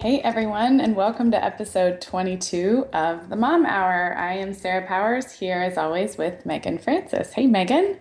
Hey 0.00 0.20
everyone, 0.20 0.80
and 0.80 0.94
welcome 0.94 1.32
to 1.32 1.44
episode 1.44 2.00
22 2.00 2.86
of 2.92 3.28
the 3.30 3.34
Mom 3.34 3.66
Hour. 3.66 4.14
I 4.16 4.34
am 4.34 4.54
Sarah 4.54 4.86
Powers 4.86 5.32
here 5.32 5.60
as 5.60 5.76
always 5.76 6.16
with 6.16 6.46
Meagan 6.46 6.78
Francis. 6.78 7.32
Hey 7.32 7.48
Meagan. 7.48 7.98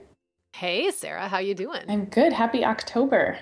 Hey 0.53 0.91
Sarah, 0.91 1.27
how 1.27 1.39
you 1.39 1.55
doing? 1.55 1.81
I'm 1.89 2.05
good. 2.05 2.33
Happy 2.33 2.63
October. 2.63 3.39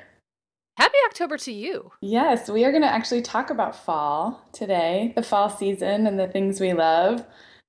Happy 0.78 0.96
October 1.06 1.38
to 1.40 1.52
you. 1.52 1.92
Yes, 2.00 2.50
we 2.50 2.64
are 2.64 2.72
going 2.72 2.82
to 2.82 2.88
actually 2.88 3.22
talk 3.22 3.50
about 3.50 3.76
fall 3.76 4.42
today, 4.54 5.12
the 5.18 5.24
fall 5.24 5.50
season 5.50 6.08
and 6.08 6.18
the 6.18 6.28
things 6.28 6.62
we 6.62 6.72
love, 6.72 7.26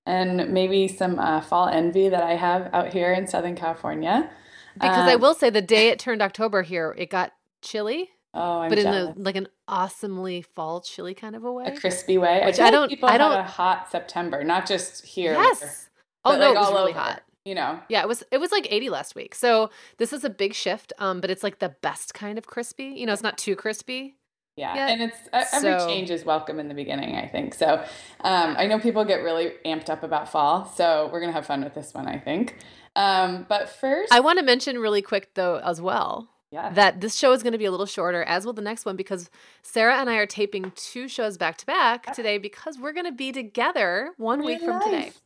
and 0.07 0.53
maybe 0.53 0.87
some 0.87 1.19
uh, 1.19 1.41
fall 1.41 1.67
envy 1.67 2.09
that 2.09 2.23
I 2.23 2.37
have 2.37 2.71
out 2.73 2.93
here 2.93 3.13
in 3.13 3.27
Southern 3.27 3.57
California. 3.57 4.31
Because 4.75 4.99
um, 4.99 5.09
I 5.09 5.17
will 5.17 5.35
say, 5.35 5.51
the 5.51 5.61
day 5.63 5.89
it 5.89 5.99
turned 5.99 6.23
October 6.23 6.63
here, 6.63 6.95
it 6.97 7.11
got 7.11 7.33
chilly. 7.61 8.11
Oh, 8.35 8.61
I'm 8.61 8.69
but 8.69 8.79
jealous. 8.79 9.17
in 9.17 9.21
a, 9.21 9.25
like 9.25 9.37
an 9.37 9.49
awesomely 9.69 10.43
fall 10.43 10.81
chilly 10.81 11.15
kind 11.15 11.35
of 11.37 11.45
a 11.45 11.53
way, 11.53 11.65
a 11.67 11.77
crispy 11.79 12.19
way. 12.19 12.43
Which 12.45 12.59
I, 12.61 12.69
I 12.69 12.71
don't. 12.71 12.89
People 12.89 13.09
I 13.09 13.19
don't. 13.19 13.33
a 13.39 13.43
hot 13.43 13.91
September, 13.91 14.45
not 14.45 14.67
just 14.67 15.05
here. 15.05 15.33
Yes. 15.33 15.89
oh 16.25 16.33
no, 16.33 16.39
like 16.39 16.51
it 16.51 16.59
was 16.59 16.67
all 16.69 16.75
really 16.75 16.91
over. 16.93 17.01
hot. 17.01 17.23
You 17.45 17.55
know. 17.55 17.81
Yeah, 17.89 18.03
it 18.03 18.09
was 18.09 18.25
it 18.33 18.39
was 18.39 18.51
like 18.53 18.67
80 18.71 18.91
last 18.91 19.15
week. 19.15 19.35
So 19.35 19.71
this 19.99 20.13
is 20.13 20.25
a 20.25 20.31
big 20.31 20.55
shift, 20.55 20.93
um, 20.99 21.21
but 21.21 21.31
it's 21.31 21.43
like 21.43 21.59
the 21.61 21.75
best 21.81 22.15
kind 22.15 22.39
of 22.39 22.47
crispy. 22.47 22.87
You 22.87 23.07
know, 23.07 23.13
it's 23.13 23.23
not 23.23 23.39
too 23.39 23.55
crispy. 23.57 24.17
Yeah, 24.57 24.75
yet. 24.75 24.91
and 24.91 25.03
it's 25.03 25.19
uh, 25.35 25.45
every 25.53 25.79
So- 25.79 25.87
change 25.87 26.11
is 26.11 26.25
welcome 26.25 26.59
in 26.59 26.69
the 26.69 26.75
beginning. 26.75 27.15
I 27.15 27.29
think 27.29 27.53
so. 27.55 27.75
Um, 28.23 28.57
I 28.59 28.67
know 28.67 28.79
people 28.81 29.05
get 29.05 29.17
really 29.23 29.53
amped 29.67 29.91
up 29.91 30.03
about 30.03 30.31
fall, 30.31 30.65
so 30.65 31.11
we're 31.13 31.21
gonna 31.21 31.33
have 31.33 31.47
fun 31.47 31.63
with 31.63 31.75
this 31.75 31.93
one. 31.93 32.09
I 32.09 32.19
think. 32.19 32.57
Um, 32.97 33.45
but 33.49 33.69
first, 33.69 34.13
I 34.13 34.21
want 34.21 34.39
to 34.39 34.45
mention 34.45 34.79
really 34.79 35.03
quick 35.03 35.35
though 35.35 35.61
as 35.63 35.81
well 35.81 36.31
yeah, 36.51 36.71
that 36.71 37.01
this 37.01 37.17
show 37.17 37.33
is 37.33 37.43
going 37.43 37.53
to 37.53 37.59
be 37.59 37.65
a 37.65 37.71
little 37.71 37.87
shorter, 37.87 38.23
as 38.23 38.47
will 38.47 38.53
the 38.53 38.63
next 38.63 38.87
one, 38.87 38.97
because 38.97 39.31
Sarah 39.63 39.97
and 39.97 40.09
I 40.09 40.17
are 40.17 40.27
taping 40.27 40.73
two 40.77 41.09
shows 41.09 41.37
back 41.37 41.59
to 41.59 41.67
back 41.67 42.15
today 42.15 42.39
because 42.39 42.79
we're 42.79 42.93
going 42.93 43.07
to 43.07 43.13
be 43.13 43.33
together 43.33 44.13
one 44.17 44.45
week 44.45 44.61
from 44.61 44.81
today 44.81 44.97
life. 44.97 45.21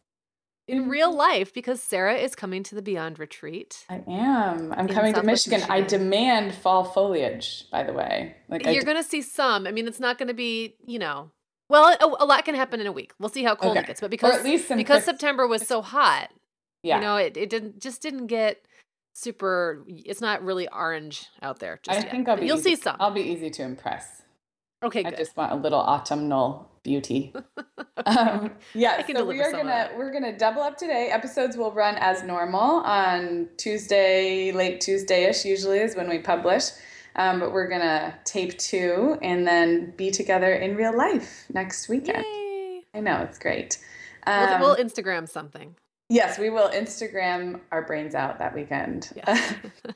in 0.67 0.89
real 0.89 1.11
mm-hmm. 1.11 1.19
life 1.19 1.53
because 1.55 1.83
Sarah 1.83 2.15
is 2.15 2.35
coming 2.35 2.63
to 2.65 2.75
the 2.75 2.83
Beyond 2.83 3.19
Retreat. 3.19 3.85
I 3.91 4.03
am. 4.09 4.73
I'm 4.73 4.89
in 4.89 4.95
coming 4.95 5.13
to 5.13 5.19
Southwest 5.19 5.49
Michigan. 5.49 5.71
I 5.71 5.83
demand 5.83 6.55
fall 6.55 6.85
foliage. 6.85 7.67
By 7.71 7.83
the 7.83 7.93
way, 7.93 8.37
like 8.49 8.65
You're 8.65 8.83
going 8.83 8.97
to 8.97 9.09
see 9.09 9.21
some. 9.21 9.67
I 9.67 9.73
mean, 9.73 9.87
it's 9.87 10.01
not 10.01 10.17
going 10.17 10.29
to 10.29 10.35
be, 10.35 10.77
you 10.87 10.99
know, 10.99 11.31
well, 11.69 11.97
a, 12.01 12.25
a 12.25 12.27
lot 12.27 12.45
can 12.45 12.57
happen 12.57 12.81
in 12.81 12.87
a 12.87 12.93
week. 12.93 13.13
We'll 13.19 13.29
see 13.29 13.45
how 13.45 13.55
cold 13.55 13.73
Okay. 13.73 13.81
it 13.81 13.87
gets, 13.87 14.01
but 14.01 14.11
because 14.11 14.35
at 14.35 14.45
least 14.45 14.69
because 14.75 15.05
quick- 15.05 15.17
September 15.17 15.47
was 15.47 15.67
so 15.67 15.83
hot, 15.83 16.31
yeah. 16.83 16.97
you 16.97 17.03
know, 17.03 17.17
it, 17.17 17.37
it 17.37 17.49
didn't 17.49 17.81
just 17.81 18.03
didn't 18.03 18.27
get 18.27 18.67
super. 19.13 19.85
It's 19.87 20.21
not 20.21 20.43
really 20.45 20.69
orange 20.69 21.27
out 21.43 21.59
there. 21.59 21.81
Just 21.83 21.99
I 21.99 22.03
yet, 22.03 22.11
think 22.11 22.29
I'll 22.29 22.37
be. 22.37 22.47
You'll 22.47 22.59
easy- 22.59 22.77
see 22.77 22.83
some. 22.83 22.97
I'll 23.01 23.11
be 23.11 23.23
easy 23.23 23.51
to 23.51 23.63
impress. 23.63 24.23
okay, 24.83 25.01
I 25.05 25.11
good. 25.11 25.19
just 25.19 25.37
want 25.37 25.53
a 25.53 25.57
little 25.57 25.81
autumnal 25.81 26.71
beauty. 26.83 27.35
Um, 28.07 28.53
yeah, 28.73 29.07
so 29.07 29.27
we 29.27 29.43
are 29.43 29.53
gonna 29.53 29.91
we're 29.95 30.11
gonna 30.11 30.37
double 30.37 30.63
up 30.63 30.79
today. 30.79 31.11
Episodes 31.13 31.55
will 31.55 31.71
run 31.71 31.97
as 31.97 32.23
normal 32.23 32.81
on 32.81 33.47
Tuesday, 33.59 34.53
late 34.53 34.81
Tuesday-ish. 34.81 35.45
Usually 35.45 35.81
is 35.81 35.95
when 35.95 36.09
we 36.09 36.19
publish, 36.19 36.65
um, 37.17 37.41
but 37.41 37.53
we're 37.53 37.69
gonna 37.69 38.15
tape 38.25 38.57
two 38.59 39.19
and 39.21 39.47
then 39.47 39.93
be 39.99 40.11
together 40.11 40.55
in 40.55 40.77
real 40.77 40.97
life 40.97 41.45
next 41.53 41.91
weekend. 41.91 42.25
Yay. 42.25 42.83
I 42.95 43.01
know 43.01 43.21
it's 43.21 43.39
great. 43.39 43.79
We'll, 44.27 44.35
Um, 44.37 44.61
we'll 44.63 44.77
Instagram 44.77 45.29
something. 45.29 45.77
Yes, 46.11 46.39
we 46.39 46.51
will 46.51 46.69
Instagram 46.69 47.61
our 47.73 47.83
brains 47.83 48.15
out 48.15 48.39
that 48.39 48.55
weekend. 48.55 49.11
Yeah. 49.17 49.35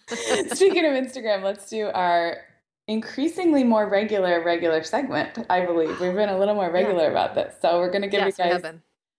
Speaking 0.55 0.87
of 0.87 0.93
Instagram, 0.93 1.43
let's 1.43 1.69
do 1.69 1.91
our 1.93 2.39
increasingly 2.87 3.65
more 3.65 3.89
regular 3.89 4.43
regular 4.43 4.83
segment. 4.83 5.39
I 5.51 5.67
believe 5.67 6.01
we've 6.01 6.15
been 6.15 6.29
a 6.29 6.39
little 6.39 6.55
more 6.55 6.71
regular 6.71 7.11
about 7.11 7.35
this, 7.35 7.55
so 7.61 7.79
we're 7.79 7.91
gonna 7.91 8.09
give 8.09 8.21
yes, 8.21 8.39
you 8.39 8.45
guys 8.45 8.75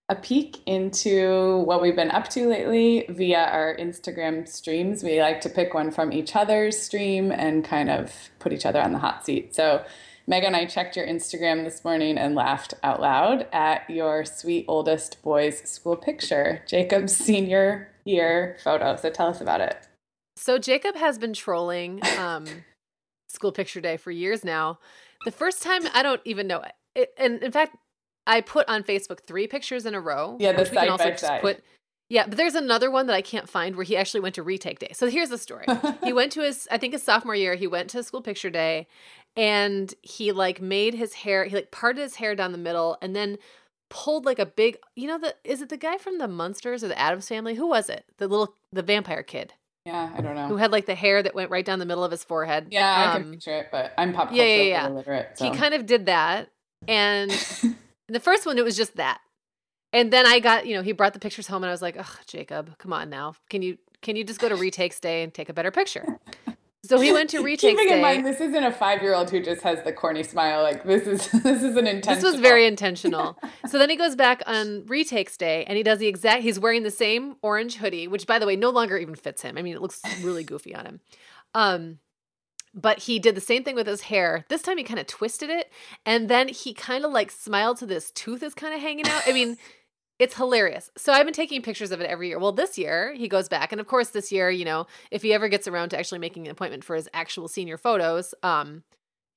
a 0.07 0.15
peek 0.15 0.59
into 0.67 1.63
what 1.65 1.81
we've 1.81 1.95
been 1.95 2.11
up 2.11 2.29
to 2.29 2.47
lately 2.47 3.05
via 3.09 3.45
our 3.45 3.75
Instagram 3.77 4.47
streams. 4.47 5.03
We 5.03 5.19
like 5.19 5.41
to 5.41 5.49
pick 5.49 5.73
one 5.73 5.89
from 5.89 6.13
each 6.13 6.35
other's 6.35 6.77
stream 6.79 7.31
and 7.31 7.65
kind 7.65 7.89
of 7.89 8.13
put 8.39 8.53
each 8.53 8.65
other 8.65 8.81
on 8.81 8.93
the 8.93 8.99
hot 8.99 9.25
seat. 9.25 9.53
So. 9.55 9.83
Meagan, 10.27 10.47
and 10.47 10.55
I 10.55 10.65
checked 10.65 10.97
your 10.97 11.05
Instagram 11.05 11.63
this 11.63 11.83
morning 11.83 12.17
and 12.17 12.33
laughed 12.33 12.73
out 12.81 12.99
loud 12.99 13.45
at 13.53 13.87
your 13.89 14.25
sweet 14.25 14.65
oldest 14.67 15.21
boy's 15.21 15.59
school 15.69 15.95
picture, 15.95 16.63
Jacob's 16.67 17.15
senior 17.15 17.89
year 18.05 18.57
photo. 18.63 18.95
So 18.95 19.11
tell 19.11 19.27
us 19.27 19.39
about 19.39 19.61
it. 19.61 19.87
So 20.35 20.57
Jacob 20.57 20.95
has 20.95 21.19
been 21.19 21.33
trolling 21.33 22.01
um, 22.17 22.45
school 23.29 23.51
picture 23.51 23.81
day 23.81 23.97
for 23.97 24.09
years 24.09 24.43
now. 24.43 24.79
The 25.25 25.31
first 25.31 25.61
time, 25.61 25.83
I 25.93 26.01
don't 26.01 26.21
even 26.25 26.47
know 26.47 26.63
it. 26.95 27.13
And 27.17 27.43
in 27.43 27.51
fact, 27.51 27.77
I 28.25 28.41
put 28.41 28.67
on 28.67 28.83
Facebook 28.83 29.21
three 29.27 29.47
pictures 29.47 29.85
in 29.85 29.93
a 29.93 30.01
row. 30.01 30.37
Yeah, 30.39 30.53
the 30.53 30.59
which 30.59 30.71
we 30.71 30.77
can 30.77 30.85
side 30.85 30.89
also 30.89 31.03
by 31.03 31.09
just 31.11 31.23
side. 31.23 31.41
Put, 31.41 31.63
yeah, 32.09 32.25
but 32.27 32.37
there's 32.37 32.55
another 32.55 32.89
one 32.89 33.07
that 33.07 33.13
I 33.13 33.21
can't 33.21 33.49
find 33.49 33.75
where 33.75 33.83
he 33.83 33.95
actually 33.95 34.21
went 34.21 34.35
to 34.35 34.43
retake 34.43 34.79
day. 34.79 34.91
So 34.93 35.07
here's 35.07 35.29
the 35.29 35.37
story. 35.37 35.65
he 36.03 36.13
went 36.13 36.31
to 36.33 36.41
his, 36.41 36.67
I 36.71 36.77
think 36.77 36.93
his 36.93 37.03
sophomore 37.03 37.35
year, 37.35 37.55
he 37.55 37.67
went 37.67 37.89
to 37.91 38.03
school 38.03 38.21
picture 38.21 38.49
day 38.49 38.87
and 39.35 39.93
he 40.01 40.31
like 40.31 40.61
made 40.61 40.93
his 40.93 41.13
hair, 41.13 41.45
he 41.45 41.55
like 41.55 41.71
parted 41.71 42.01
his 42.01 42.15
hair 42.15 42.35
down 42.35 42.51
the 42.51 42.57
middle 42.57 42.97
and 43.01 43.15
then 43.15 43.37
pulled 43.89 44.25
like 44.25 44.39
a 44.39 44.45
big, 44.45 44.77
you 44.95 45.07
know, 45.07 45.17
the, 45.17 45.35
is 45.43 45.61
it 45.61 45.69
the 45.69 45.77
guy 45.77 45.97
from 45.97 46.17
the 46.17 46.27
Munsters 46.27 46.83
or 46.83 46.87
the 46.87 46.97
Addams 46.99 47.27
family? 47.27 47.55
Who 47.55 47.67
was 47.67 47.89
it? 47.89 48.05
The 48.17 48.27
little, 48.27 48.55
the 48.71 48.81
vampire 48.81 49.23
kid 49.23 49.53
Yeah, 49.85 50.09
I 50.17 50.21
don't 50.21 50.35
know 50.35 50.47
who 50.47 50.57
had 50.57 50.71
like 50.71 50.85
the 50.85 50.95
hair 50.95 51.21
that 51.21 51.35
went 51.35 51.51
right 51.51 51.65
down 51.65 51.79
the 51.79 51.85
middle 51.85 52.03
of 52.03 52.11
his 52.11 52.23
forehead. 52.23 52.67
Yeah, 52.71 53.09
I 53.09 53.17
can 53.17 53.25
Um, 53.27 53.31
picture 53.33 53.51
it, 53.59 53.67
but 53.71 53.93
I'm 53.97 54.13
pop 54.13 54.29
culture 54.29 54.43
yeah, 54.43 54.55
yeah, 54.55 54.63
yeah. 54.63 54.87
illiterate. 54.87 55.37
So. 55.37 55.45
He 55.45 55.51
kind 55.57 55.73
of 55.73 55.85
did 55.85 56.07
that. 56.07 56.49
And 56.87 57.31
the 58.07 58.19
first 58.19 58.45
one, 58.45 58.57
it 58.57 58.63
was 58.63 58.75
just 58.77 58.95
that. 58.95 59.19
And 59.93 60.11
then 60.11 60.25
I 60.25 60.39
got, 60.39 60.65
you 60.65 60.75
know, 60.75 60.81
he 60.81 60.91
brought 60.91 61.13
the 61.13 61.19
pictures 61.19 61.47
home 61.47 61.63
and 61.63 61.69
I 61.69 61.71
was 61.71 61.81
like, 61.81 61.95
oh, 61.97 62.15
Jacob, 62.27 62.77
come 62.79 62.91
on 62.91 63.09
now. 63.09 63.35
Can 63.49 63.61
you, 63.61 63.77
can 64.01 64.15
you 64.15 64.23
just 64.23 64.39
go 64.41 64.49
to 64.49 64.55
retakes 64.55 64.99
day 64.99 65.23
and 65.23 65.33
take 65.33 65.47
a 65.47 65.53
better 65.53 65.71
picture? 65.71 66.19
So 66.87 66.99
he 66.99 67.11
went 67.11 67.29
to 67.31 67.39
retakes 67.43 67.79
Keeping 67.79 67.93
in 67.93 68.01
mind, 68.01 68.25
this 68.25 68.39
isn't 68.39 68.63
a 68.63 68.71
five-year-old 68.71 69.29
who 69.29 69.41
just 69.41 69.61
has 69.61 69.81
the 69.83 69.91
corny 69.91 70.23
smile. 70.23 70.63
Like 70.63 70.83
this 70.83 71.07
is 71.07 71.27
this 71.43 71.63
is 71.63 71.75
an 71.75 71.87
intentional. 71.87 72.15
This 72.15 72.23
was 72.23 72.41
very 72.41 72.65
intentional. 72.65 73.37
so 73.67 73.77
then 73.77 73.89
he 73.89 73.95
goes 73.95 74.15
back 74.15 74.41
on 74.45 74.85
retakes 74.87 75.37
day 75.37 75.65
and 75.65 75.77
he 75.77 75.83
does 75.83 75.99
the 75.99 76.07
exact 76.07 76.43
he's 76.43 76.59
wearing 76.59 76.83
the 76.83 76.91
same 76.91 77.35
orange 77.41 77.77
hoodie, 77.77 78.07
which 78.07 78.27
by 78.27 78.39
the 78.39 78.45
way 78.45 78.55
no 78.55 78.69
longer 78.69 78.97
even 78.97 79.15
fits 79.15 79.41
him. 79.41 79.57
I 79.57 79.61
mean, 79.61 79.75
it 79.75 79.81
looks 79.81 80.01
really 80.21 80.43
goofy 80.43 80.75
on 80.75 80.85
him. 80.85 80.99
Um 81.53 81.99
but 82.77 82.99
he 82.99 83.19
did 83.19 83.35
the 83.35 83.41
same 83.41 83.63
thing 83.63 83.75
with 83.75 83.87
his 83.87 84.01
hair. 84.01 84.45
This 84.49 84.61
time 84.61 84.77
he 84.77 84.83
kind 84.83 84.99
of 84.99 85.07
twisted 85.07 85.49
it 85.49 85.71
and 86.05 86.29
then 86.29 86.49
he 86.49 86.73
kind 86.73 87.05
of 87.05 87.11
like 87.11 87.31
smiled 87.31 87.77
to 87.77 87.85
this 87.85 88.11
tooth 88.11 88.43
is 88.43 88.53
kind 88.53 88.73
of 88.73 88.81
hanging 88.81 89.07
out. 89.07 89.23
I 89.25 89.31
mean, 89.31 89.57
it's 90.19 90.35
hilarious. 90.35 90.89
So 90.97 91.11
I've 91.11 91.25
been 91.25 91.33
taking 91.33 91.61
pictures 91.61 91.91
of 91.91 91.99
it 91.99 92.09
every 92.09 92.29
year. 92.29 92.39
Well, 92.39 92.51
this 92.51 92.77
year 92.77 93.13
he 93.13 93.27
goes 93.27 93.49
back, 93.49 93.71
and 93.71 93.81
of 93.81 93.87
course, 93.87 94.09
this 94.09 94.31
year, 94.31 94.49
you 94.49 94.65
know, 94.65 94.87
if 95.11 95.21
he 95.21 95.33
ever 95.33 95.47
gets 95.49 95.67
around 95.67 95.89
to 95.89 95.99
actually 95.99 96.19
making 96.19 96.47
an 96.47 96.51
appointment 96.51 96.83
for 96.83 96.95
his 96.95 97.09
actual 97.13 97.47
senior 97.47 97.77
photos, 97.77 98.33
um, 98.41 98.83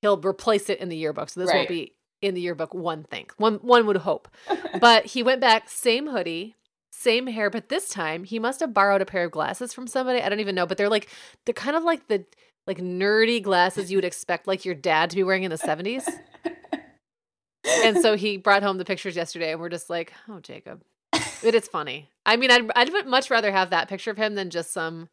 he'll 0.02 0.20
replace 0.20 0.70
it 0.70 0.78
in 0.78 0.88
the 0.88 0.96
yearbook. 0.96 1.30
So 1.30 1.40
this 1.40 1.48
Right. 1.48 1.56
won't 1.56 1.68
be 1.68 1.94
in 2.22 2.34
the 2.34 2.40
yearbook. 2.40 2.74
One 2.74 3.04
thing, 3.04 3.26
one 3.36 3.54
one 3.56 3.86
would 3.86 3.98
hope. 3.98 4.28
but 4.80 5.06
he 5.06 5.22
went 5.22 5.40
back, 5.40 5.68
same 5.68 6.08
hoodie, 6.08 6.54
same 6.92 7.26
hair, 7.26 7.50
but 7.50 7.68
this 7.68 7.88
time 7.88 8.24
he 8.24 8.38
must 8.38 8.60
have 8.60 8.74
borrowed 8.74 9.02
a 9.02 9.06
pair 9.06 9.24
of 9.24 9.30
glasses 9.32 9.72
from 9.72 9.86
somebody. 9.86 10.20
I 10.20 10.28
don't 10.28 10.40
even 10.40 10.54
know, 10.54 10.66
but 10.66 10.76
they're 10.78 10.88
like 10.88 11.08
they're 11.44 11.52
kind 11.54 11.76
of 11.76 11.82
like 11.84 12.08
the 12.08 12.24
like 12.66 12.78
nerdy 12.78 13.42
glasses 13.42 13.90
you 13.90 13.96
would 13.96 14.04
expect 14.04 14.46
like 14.46 14.64
your 14.64 14.74
dad 14.74 15.10
to 15.10 15.16
be 15.16 15.22
wearing 15.24 15.42
in 15.44 15.50
the 15.50 15.58
seventies. 15.58 16.08
and 17.68 17.98
so 17.98 18.16
he 18.16 18.36
brought 18.36 18.62
home 18.62 18.78
the 18.78 18.84
pictures 18.84 19.16
yesterday, 19.16 19.52
and 19.52 19.60
we're 19.60 19.68
just 19.68 19.90
like, 19.90 20.12
oh, 20.28 20.40
Jacob. 20.40 20.82
It 21.42 21.54
is 21.54 21.68
funny. 21.68 22.08
I 22.26 22.36
mean, 22.36 22.50
I'd, 22.50 22.70
I'd 22.74 23.06
much 23.06 23.30
rather 23.30 23.52
have 23.52 23.70
that 23.70 23.88
picture 23.88 24.10
of 24.10 24.16
him 24.16 24.34
than 24.34 24.50
just 24.50 24.72
some 24.72 25.08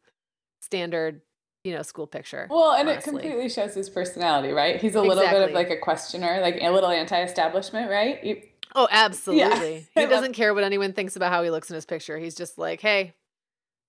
standard, 0.60 1.20
you 1.64 1.72
know, 1.74 1.82
school 1.82 2.06
picture. 2.06 2.48
Well, 2.50 2.72
and 2.72 2.88
honestly. 2.88 2.98
it 2.98 3.04
completely 3.22 3.48
shows 3.48 3.74
his 3.74 3.88
personality, 3.88 4.52
right? 4.52 4.80
He's 4.80 4.94
a 4.94 5.02
little 5.02 5.24
bit 5.24 5.48
of 5.48 5.52
like 5.52 5.70
a 5.70 5.76
questioner, 5.76 6.40
like 6.40 6.58
a 6.60 6.70
little 6.70 6.90
anti-establishment, 6.90 7.90
right? 7.90 8.22
You- 8.24 8.42
Oh, 8.74 8.88
absolutely. 8.92 9.86
I 9.96 10.00
He 10.00 10.06
doesn't 10.06 10.34
care 10.34 10.52
what 10.52 10.62
anyone 10.64 10.92
thinks 10.92 11.16
about 11.16 11.32
how 11.32 11.42
he 11.42 11.50
looks 11.50 11.70
in 11.70 11.74
his 11.74 11.86
picture. 11.86 12.18
He's 12.18 12.34
just 12.34 12.58
like, 12.58 12.80
hey, 12.80 13.14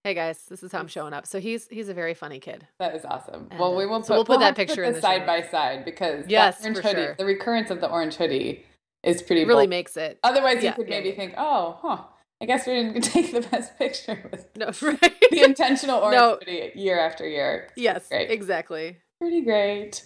hey 0.07 0.13
guys, 0.13 0.41
this 0.45 0.63
is 0.63 0.71
how 0.71 0.79
I'm 0.79 0.87
showing 0.87 1.11
up. 1.11 1.27
So 1.27 1.37
he's 1.37 1.67
he's 1.67 1.89
a 1.89 1.93
very 1.93 2.13
funny 2.13 2.39
kid. 2.39 2.65
That 2.79 2.95
is 2.95 3.03
awesome. 3.03 3.47
And, 3.51 3.59
well, 3.59 3.73
uh, 3.73 3.77
we 3.77 3.85
will 3.85 4.01
so 4.01 4.07
put, 4.07 4.15
we'll 4.15 4.37
put 4.37 4.39
that 4.39 4.55
picture 4.55 4.81
in 4.85 4.93
the 4.93 5.01
the 5.01 5.05
show 5.05 5.17
side 5.17 5.25
by 5.25 5.41
side 5.41 5.83
because 5.83 6.25
Yes, 6.29 6.61
orange 6.63 6.77
hoodie, 6.77 6.93
sure. 7.01 7.15
the 7.17 7.25
recurrence 7.25 7.69
of 7.71 7.81
the 7.81 7.89
orange 7.89 8.15
hoodie 8.15 8.65
is 9.03 9.21
pretty 9.21 9.43
Really 9.43 9.63
bold. 9.63 9.69
makes 9.69 9.97
it. 9.97 10.17
Otherwise, 10.23 10.63
yeah, 10.63 10.69
you 10.69 10.75
could 10.75 10.87
yeah, 10.87 10.95
maybe 10.95 11.09
yeah. 11.09 11.15
think, 11.15 11.33
oh, 11.37 11.77
huh, 11.81 12.03
I 12.41 12.45
guess 12.45 12.65
we 12.65 12.73
didn't 12.75 13.01
take 13.03 13.33
the 13.33 13.41
best 13.41 13.77
picture 13.77 14.29
with 14.31 14.47
No, 14.55 14.67
the 14.71 15.43
intentional 15.43 15.99
orange 15.99 16.17
No. 16.17 16.37
hoodie 16.39 16.71
year 16.75 16.99
after 16.99 17.27
year. 17.27 17.67
yes, 17.75 18.07
Great. 18.07 18.31
exactly. 18.31 18.97
Pretty 19.19 19.41
great. 19.41 20.05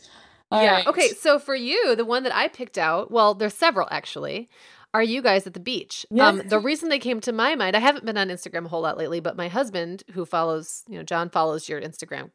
All 0.51 0.63
yeah. 0.63 0.71
right. 0.77 0.87
Okay. 0.87 1.09
So 1.09 1.37
for 1.37 1.53
you, 1.55 1.95
the 1.95 2.05
one 2.05 2.23
that 2.23 2.35
I 2.35 2.47
picked 2.47 2.79
out, 2.79 3.11
well, 3.11 3.35
there's 3.35 3.53
several 3.53 3.87
actually. 3.91 4.49
Are 4.93 5.03
you 5.03 5.21
guys 5.21 5.47
at 5.47 5.53
the 5.53 5.59
beach? 5.59 6.05
Um, 6.19 6.41
the 6.45 6.59
reason 6.59 6.89
they 6.89 6.99
came 6.99 7.21
to 7.21 7.31
my 7.31 7.55
mind, 7.55 7.75
I 7.75 7.79
haven't 7.79 8.05
been 8.05 8.17
on 8.17 8.27
Instagram 8.29 8.65
a 8.65 8.67
whole 8.67 8.81
lot 8.81 8.97
lately, 8.97 9.19
but 9.21 9.37
my 9.37 9.47
husband, 9.47 10.03
who 10.11 10.25
follows, 10.25 10.83
you 10.87 10.97
know, 10.97 11.03
John 11.03 11.29
follows 11.29 11.69
your 11.69 11.81
Instagram 11.81 12.31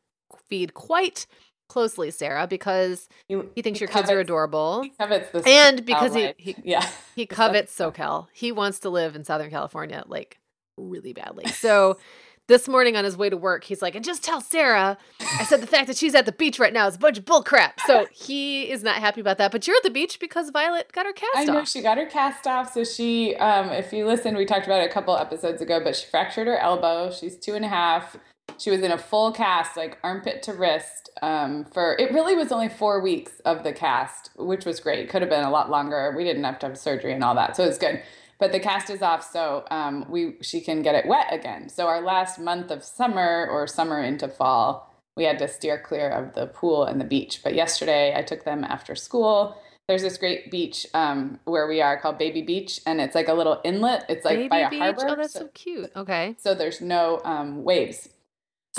feed 0.49 0.73
quite 0.75 1.26
closely, 1.69 2.11
Sarah, 2.11 2.47
because 2.47 3.08
You- 3.29 3.50
he 3.55 3.61
thinks 3.62 3.79
he 3.79 3.85
your 3.85 3.88
kids 3.93 4.08
are 4.11 4.20
adorable. 4.20 4.85
Covets 4.99 5.47
And 5.47 5.85
because 5.85 6.14
he- 6.14 6.32
he- 6.38 6.56
yeah. 6.64 6.88
He 7.14 7.26
covets. 7.26 7.76
SoCal. 7.76 8.29
He 8.32 8.53
wants 8.53 8.79
to 8.81 8.88
live 8.91 9.17
in 9.17 9.25
Southern 9.25 9.50
California, 9.50 10.05
like 10.06 10.38
really 10.79 11.12
badly. 11.12 11.47
So 11.49 11.99
this 12.48 12.69
morning 12.69 12.96
on 12.96 13.04
his 13.04 13.16
way 13.16 13.28
to 13.28 13.37
work, 13.37 13.64
he's 13.64 13.82
like, 13.82 13.94
and 13.94 14.04
just 14.04 14.22
tell 14.22 14.40
Sarah, 14.40 14.96
I 15.20 15.44
said 15.44 15.60
the 15.60 15.66
fact 15.66 15.87
that 15.88 15.96
she's 15.96 16.14
at 16.14 16.26
the 16.26 16.32
beach 16.32 16.58
right 16.58 16.72
now 16.72 16.87
is 16.87 16.94
a 16.96 16.98
bunch 16.98 17.19
of 17.19 17.25
bull 17.25 17.43
crap. 17.43 17.81
So 17.87 18.06
he 18.12 18.70
is 18.70 18.82
not 18.82 18.96
happy 18.96 19.20
about 19.20 19.38
that. 19.38 19.52
But 19.52 19.66
you're 19.66 19.76
at 19.76 19.82
the 19.82 19.90
beach 19.90 20.20
because 20.20 20.50
Violet 20.50 20.93
got 20.93 21.06
her 21.06 21.12
cast 21.12 21.37
off. 21.37 21.48
I 21.48 21.52
know 21.52 21.64
she 21.64 21.82
got 21.82 21.98
her 21.98 22.06
cast 22.06 22.46
off. 22.46 22.72
So 22.72 22.84
she, 22.84 23.34
um, 23.37 23.70
if 23.70 23.93
you 23.93 24.06
listened, 24.06 24.37
we 24.37 24.44
talked 24.44 24.66
about 24.66 24.82
it 24.82 24.90
a 24.90 24.93
couple 24.93 25.16
episodes 25.16 25.60
ago, 25.60 25.81
but 25.82 25.96
she 25.96 26.06
fractured 26.06 26.46
her 26.46 26.58
elbow. 26.58 27.10
She's 27.10 27.37
two 27.37 27.54
and 27.54 27.64
a 27.64 27.69
half. 27.69 28.16
She 28.58 28.70
was 28.70 28.81
in 28.81 28.93
a 28.93 28.98
full 28.98 29.32
cast, 29.32 29.76
like 29.76 29.98
armpit 30.02 30.43
to 30.44 30.52
wrist. 30.52 31.10
Um, 31.22 31.64
for 31.64 31.96
it 31.98 32.12
really 32.12 32.37
was 32.37 32.52
only 32.52 32.69
four 32.69 33.00
weeks 33.00 33.40
of 33.44 33.64
the 33.64 33.72
cast, 33.72 34.31
which 34.37 34.64
was 34.64 34.81
great. 34.81 35.08
Could 35.08 35.22
have 35.22 35.31
been 35.31 35.44
a 35.44 35.50
lot 35.50 35.70
longer. 35.70 36.14
We 36.16 36.25
didn't 36.25 36.44
have 36.44 36.58
to 36.60 36.69
have 36.69 36.78
surgery 36.78 37.12
and 37.12 37.25
all 37.25 37.34
that, 37.34 37.56
so 37.56 37.64
it 37.64 37.69
was 37.69 37.78
good. 37.78 38.02
But 38.38 38.53
the 38.53 38.61
cast 38.61 38.91
is 38.91 39.00
off, 39.03 39.23
so 39.31 39.65
um, 39.71 40.05
we 40.11 40.35
she 40.43 40.61
can 40.61 40.83
get 40.83 40.94
it 40.94 41.06
wet 41.06 41.29
again. 41.33 41.69
So 41.69 41.87
our 41.87 42.03
last 42.03 42.38
month 42.38 42.71
of 42.71 42.85
summer 42.85 43.49
or 43.50 43.67
summer 43.67 44.00
into 44.03 44.29
fall, 44.29 44.93
we 45.17 45.25
had 45.25 45.38
to 45.38 45.49
steer 45.49 45.79
clear 45.79 46.11
of 46.11 46.35
the 46.35 46.47
pool 46.47 46.85
and 46.85 47.00
the 47.00 47.05
beach. 47.06 47.41
But 47.43 47.55
yesterday, 47.55 48.15
I 48.15 48.23
took 48.23 48.44
them 48.44 48.62
after 48.65 48.94
school. 48.94 49.56
There's 49.88 50.03
this 50.03 50.19
great 50.19 50.50
beach 50.50 50.85
um, 50.94 51.38
where 51.44 51.67
we 51.69 51.81
are 51.81 51.97
called 51.97 52.19
Baby 52.19 52.43
Beach, 52.43 52.81
and 52.87 53.00
it's 53.00 53.15
like 53.15 53.29
a 53.29 53.33
little 53.35 53.61
inlet. 53.65 54.05
It's 54.09 54.25
like 54.25 54.37
Baby 54.37 54.49
by 54.49 54.59
a 54.59 54.71
beach. 54.71 54.81
harbor. 54.81 55.06
Oh, 55.09 55.15
that's 55.15 55.32
so- 55.32 55.41
so 55.41 55.49
cute. 55.55 55.93
Okay. 55.97 56.35
so 56.39 56.55
there's 56.55 56.81
no 56.81 57.21
um, 57.25 57.62
waves. 57.65 58.09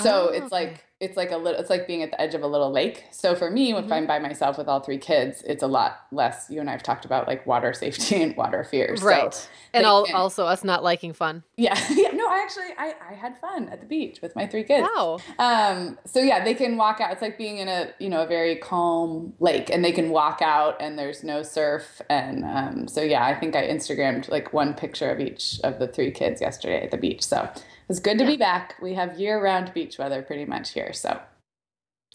So 0.02 0.28
Oh, 0.28 0.32
it's 0.32 0.46
okay. 0.46 0.54
like 0.54 0.84
it's 1.00 1.16
like 1.16 1.30
a 1.30 1.36
little 1.36 1.60
it's 1.60 1.70
like 1.70 1.86
being 1.86 2.02
at 2.02 2.10
the 2.10 2.20
edge 2.20 2.34
of 2.34 2.42
a 2.42 2.46
little 2.46 2.72
lake. 2.72 3.04
So 3.12 3.34
for 3.36 3.50
me, 3.52 3.72
if 3.72 3.84
Mhm. 3.84 3.92
I'm 3.92 4.06
by 4.06 4.18
myself 4.18 4.58
with 4.58 4.66
all 4.68 4.80
three 4.80 4.98
kids, 4.98 5.42
it's 5.46 5.62
a 5.62 5.66
lot 5.68 6.00
less. 6.10 6.46
You 6.50 6.58
and 6.60 6.68
I 6.68 6.72
have 6.72 6.82
talked 6.82 7.04
about 7.04 7.28
like 7.28 7.46
water 7.46 7.72
safety 7.84 8.20
and 8.22 8.36
water 8.36 8.64
fears. 8.64 9.00
Right. 9.02 9.32
So, 9.32 9.48
and 9.74 9.84
they 9.84 9.88
al- 9.88 10.06
can- 10.06 10.16
also 10.16 10.46
us 10.46 10.64
not 10.64 10.82
liking 10.82 11.12
fun. 11.12 11.44
yeah, 11.56 11.78
yeah. 11.90 12.10
No, 12.12 12.26
I 12.28 12.40
actually 12.42 12.74
I, 12.76 12.94
I 13.10 13.14
had 13.14 13.38
fun 13.38 13.68
at 13.68 13.80
the 13.80 13.86
beach 13.86 14.20
with 14.22 14.34
my 14.34 14.46
three 14.46 14.64
kids. 14.64 14.88
Wow. 14.96 15.18
Um, 15.38 15.98
so 16.04 16.20
yeah, 16.20 16.42
they 16.42 16.54
can 16.54 16.76
walk 16.76 17.00
out. 17.00 17.12
It's 17.12 17.22
like 17.22 17.38
being 17.38 17.58
in 17.58 17.68
a 17.68 17.90
you 18.00 18.08
know 18.08 18.22
a 18.22 18.26
very 18.26 18.56
calm 18.56 19.34
lake, 19.40 19.70
and 19.70 19.84
they 19.84 19.92
can 19.92 20.10
walk 20.10 20.40
out, 20.42 20.76
and 20.80 20.98
there's 20.98 21.22
no 21.22 21.42
surf, 21.44 22.02
and 22.10 22.44
um, 22.44 22.88
so 22.88 23.02
yeah, 23.02 23.24
I 23.24 23.34
think 23.38 23.54
I 23.54 23.66
Instagrammed 23.68 24.28
like 24.30 24.52
one 24.52 24.74
picture 24.74 25.10
of 25.10 25.20
each 25.20 25.60
of 25.62 25.78
the 25.78 25.86
three 25.86 26.10
kids 26.10 26.40
yesterday 26.40 26.82
at 26.82 26.90
the 26.90 26.96
beach. 26.98 27.24
So 27.24 27.48
it 27.88 27.92
was 27.92 28.00
good 28.00 28.18
to 28.18 28.26
be 28.26 28.36
back. 28.36 28.74
We 28.82 28.94
have 28.94 29.18
year-round 29.18 29.72
beach 29.72 29.98
weather 29.98 30.20
pretty 30.20 30.44
much 30.44 30.72
here, 30.72 30.92
so 30.92 31.20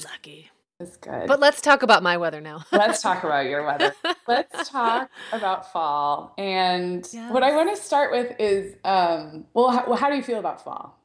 Lucky. 0.04 0.52
it's 0.80 0.98
good. 0.98 1.28
But 1.28 1.40
let's 1.40 1.62
talk 1.62 1.82
about 1.82 2.04
my 2.04 2.18
weather 2.18 2.42
now. 2.42 2.64
let's 2.72 3.02
talk 3.02 3.24
about 3.24 3.48
your 3.48 3.66
weather. 3.66 3.96
Let's 4.28 4.70
talk 4.70 5.10
about 5.32 5.74
fall. 5.74 6.34
And 6.38 7.06
what 7.30 7.44
I 7.44 7.56
want 7.56 7.76
to 7.76 7.82
start 7.82 8.12
with 8.12 8.36
is, 8.40 8.76
um, 8.86 9.46
well, 9.54 9.70
how, 9.70 9.86
well, 9.88 9.98
how 9.98 10.10
do 10.10 10.16
you 10.16 10.24
feel 10.24 10.40
about 10.40 10.64
fall? 10.64 10.98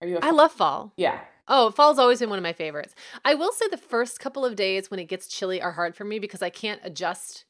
Are 0.00 0.08
you? 0.08 0.18
A 0.18 0.24
I 0.24 0.30
love 0.30 0.52
fall. 0.52 0.92
Yeah. 0.96 1.20
Oh, 1.48 1.70
fall's 1.70 1.98
always 1.98 2.20
been 2.20 2.30
one 2.30 2.38
of 2.38 2.42
my 2.42 2.52
favorites. 2.52 2.94
I 3.24 3.34
will 3.34 3.52
say 3.52 3.68
the 3.68 3.76
first 3.76 4.20
couple 4.20 4.44
of 4.44 4.56
days 4.56 4.90
when 4.90 5.00
it 5.00 5.04
gets 5.04 5.26
chilly 5.28 5.60
are 5.60 5.72
hard 5.72 5.96
for 5.96 6.04
me 6.04 6.18
because 6.18 6.42
I 6.42 6.50
can't 6.50 6.80
adjust 6.82 7.44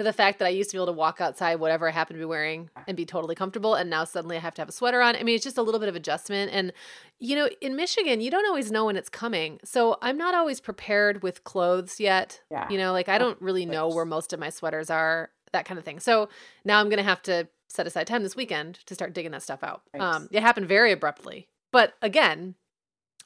to 0.00 0.04
the 0.04 0.14
fact 0.14 0.38
that 0.38 0.46
I 0.46 0.48
used 0.48 0.70
to 0.70 0.76
be 0.76 0.78
able 0.78 0.86
to 0.86 0.92
walk 0.92 1.20
outside, 1.20 1.56
whatever 1.56 1.86
I 1.86 1.90
happen 1.90 2.16
to 2.16 2.20
be 2.20 2.24
wearing, 2.24 2.70
and 2.88 2.96
be 2.96 3.04
totally 3.04 3.34
comfortable. 3.34 3.74
And 3.74 3.90
now 3.90 4.04
suddenly 4.04 4.38
I 4.38 4.40
have 4.40 4.54
to 4.54 4.62
have 4.62 4.68
a 4.70 4.72
sweater 4.72 5.02
on. 5.02 5.14
I 5.14 5.22
mean, 5.22 5.34
it's 5.34 5.44
just 5.44 5.58
a 5.58 5.62
little 5.62 5.78
bit 5.78 5.90
of 5.90 5.94
adjustment. 5.94 6.50
And, 6.54 6.72
you 7.18 7.36
know, 7.36 7.50
in 7.60 7.76
Michigan, 7.76 8.22
you 8.22 8.30
don't 8.30 8.46
always 8.46 8.72
know 8.72 8.86
when 8.86 8.96
it's 8.96 9.10
coming. 9.10 9.60
So 9.62 9.98
I'm 10.00 10.16
not 10.16 10.34
always 10.34 10.58
prepared 10.58 11.22
with 11.22 11.44
clothes 11.44 12.00
yet. 12.00 12.40
Yeah. 12.50 12.66
You 12.70 12.78
know, 12.78 12.92
like 12.92 13.10
I 13.10 13.18
don't 13.18 13.40
really 13.42 13.66
know 13.66 13.88
where 13.88 14.06
most 14.06 14.32
of 14.32 14.40
my 14.40 14.48
sweaters 14.48 14.88
are, 14.88 15.28
that 15.52 15.66
kind 15.66 15.76
of 15.76 15.84
thing. 15.84 16.00
So 16.00 16.30
now 16.64 16.80
I'm 16.80 16.88
going 16.88 16.96
to 16.96 17.02
have 17.02 17.20
to 17.24 17.46
set 17.68 17.86
aside 17.86 18.06
time 18.06 18.22
this 18.22 18.36
weekend 18.36 18.76
to 18.86 18.94
start 18.94 19.12
digging 19.12 19.32
that 19.32 19.42
stuff 19.42 19.62
out. 19.62 19.82
Um, 19.98 20.28
it 20.32 20.40
happened 20.40 20.66
very 20.66 20.92
abruptly. 20.92 21.46
But 21.72 21.92
again, 22.00 22.54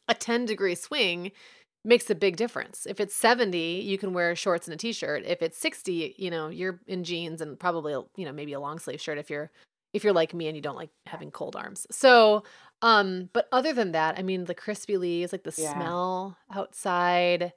a 0.08 0.14
10 0.14 0.44
degree 0.44 0.74
swing 0.74 1.30
makes 1.84 2.08
a 2.10 2.14
big 2.14 2.36
difference. 2.36 2.86
If 2.86 3.00
it's 3.00 3.14
70, 3.14 3.80
you 3.82 3.98
can 3.98 4.12
wear 4.14 4.34
shorts 4.34 4.66
and 4.66 4.74
a 4.74 4.78
t-shirt. 4.78 5.24
If 5.26 5.42
it's 5.42 5.58
60, 5.58 6.14
you 6.18 6.30
know, 6.30 6.48
you're 6.48 6.80
in 6.86 7.04
jeans 7.04 7.40
and 7.40 7.58
probably, 7.58 7.92
you 8.16 8.24
know, 8.24 8.32
maybe 8.32 8.52
a 8.54 8.60
long 8.60 8.78
sleeve 8.78 9.00
shirt 9.00 9.18
if 9.18 9.30
you're 9.30 9.50
if 9.92 10.02
you're 10.02 10.12
like 10.12 10.34
me 10.34 10.48
and 10.48 10.56
you 10.56 10.62
don't 10.62 10.74
like 10.76 10.90
having 11.06 11.30
cold 11.30 11.56
arms. 11.56 11.86
So, 11.90 12.42
um 12.82 13.28
but 13.32 13.48
other 13.52 13.72
than 13.72 13.92
that, 13.92 14.18
I 14.18 14.22
mean 14.22 14.44
the 14.44 14.54
crispy 14.54 14.96
leaves, 14.96 15.32
like 15.32 15.44
the 15.44 15.52
Yeah. 15.56 15.70
smell 15.72 16.36
outside, 16.52 17.52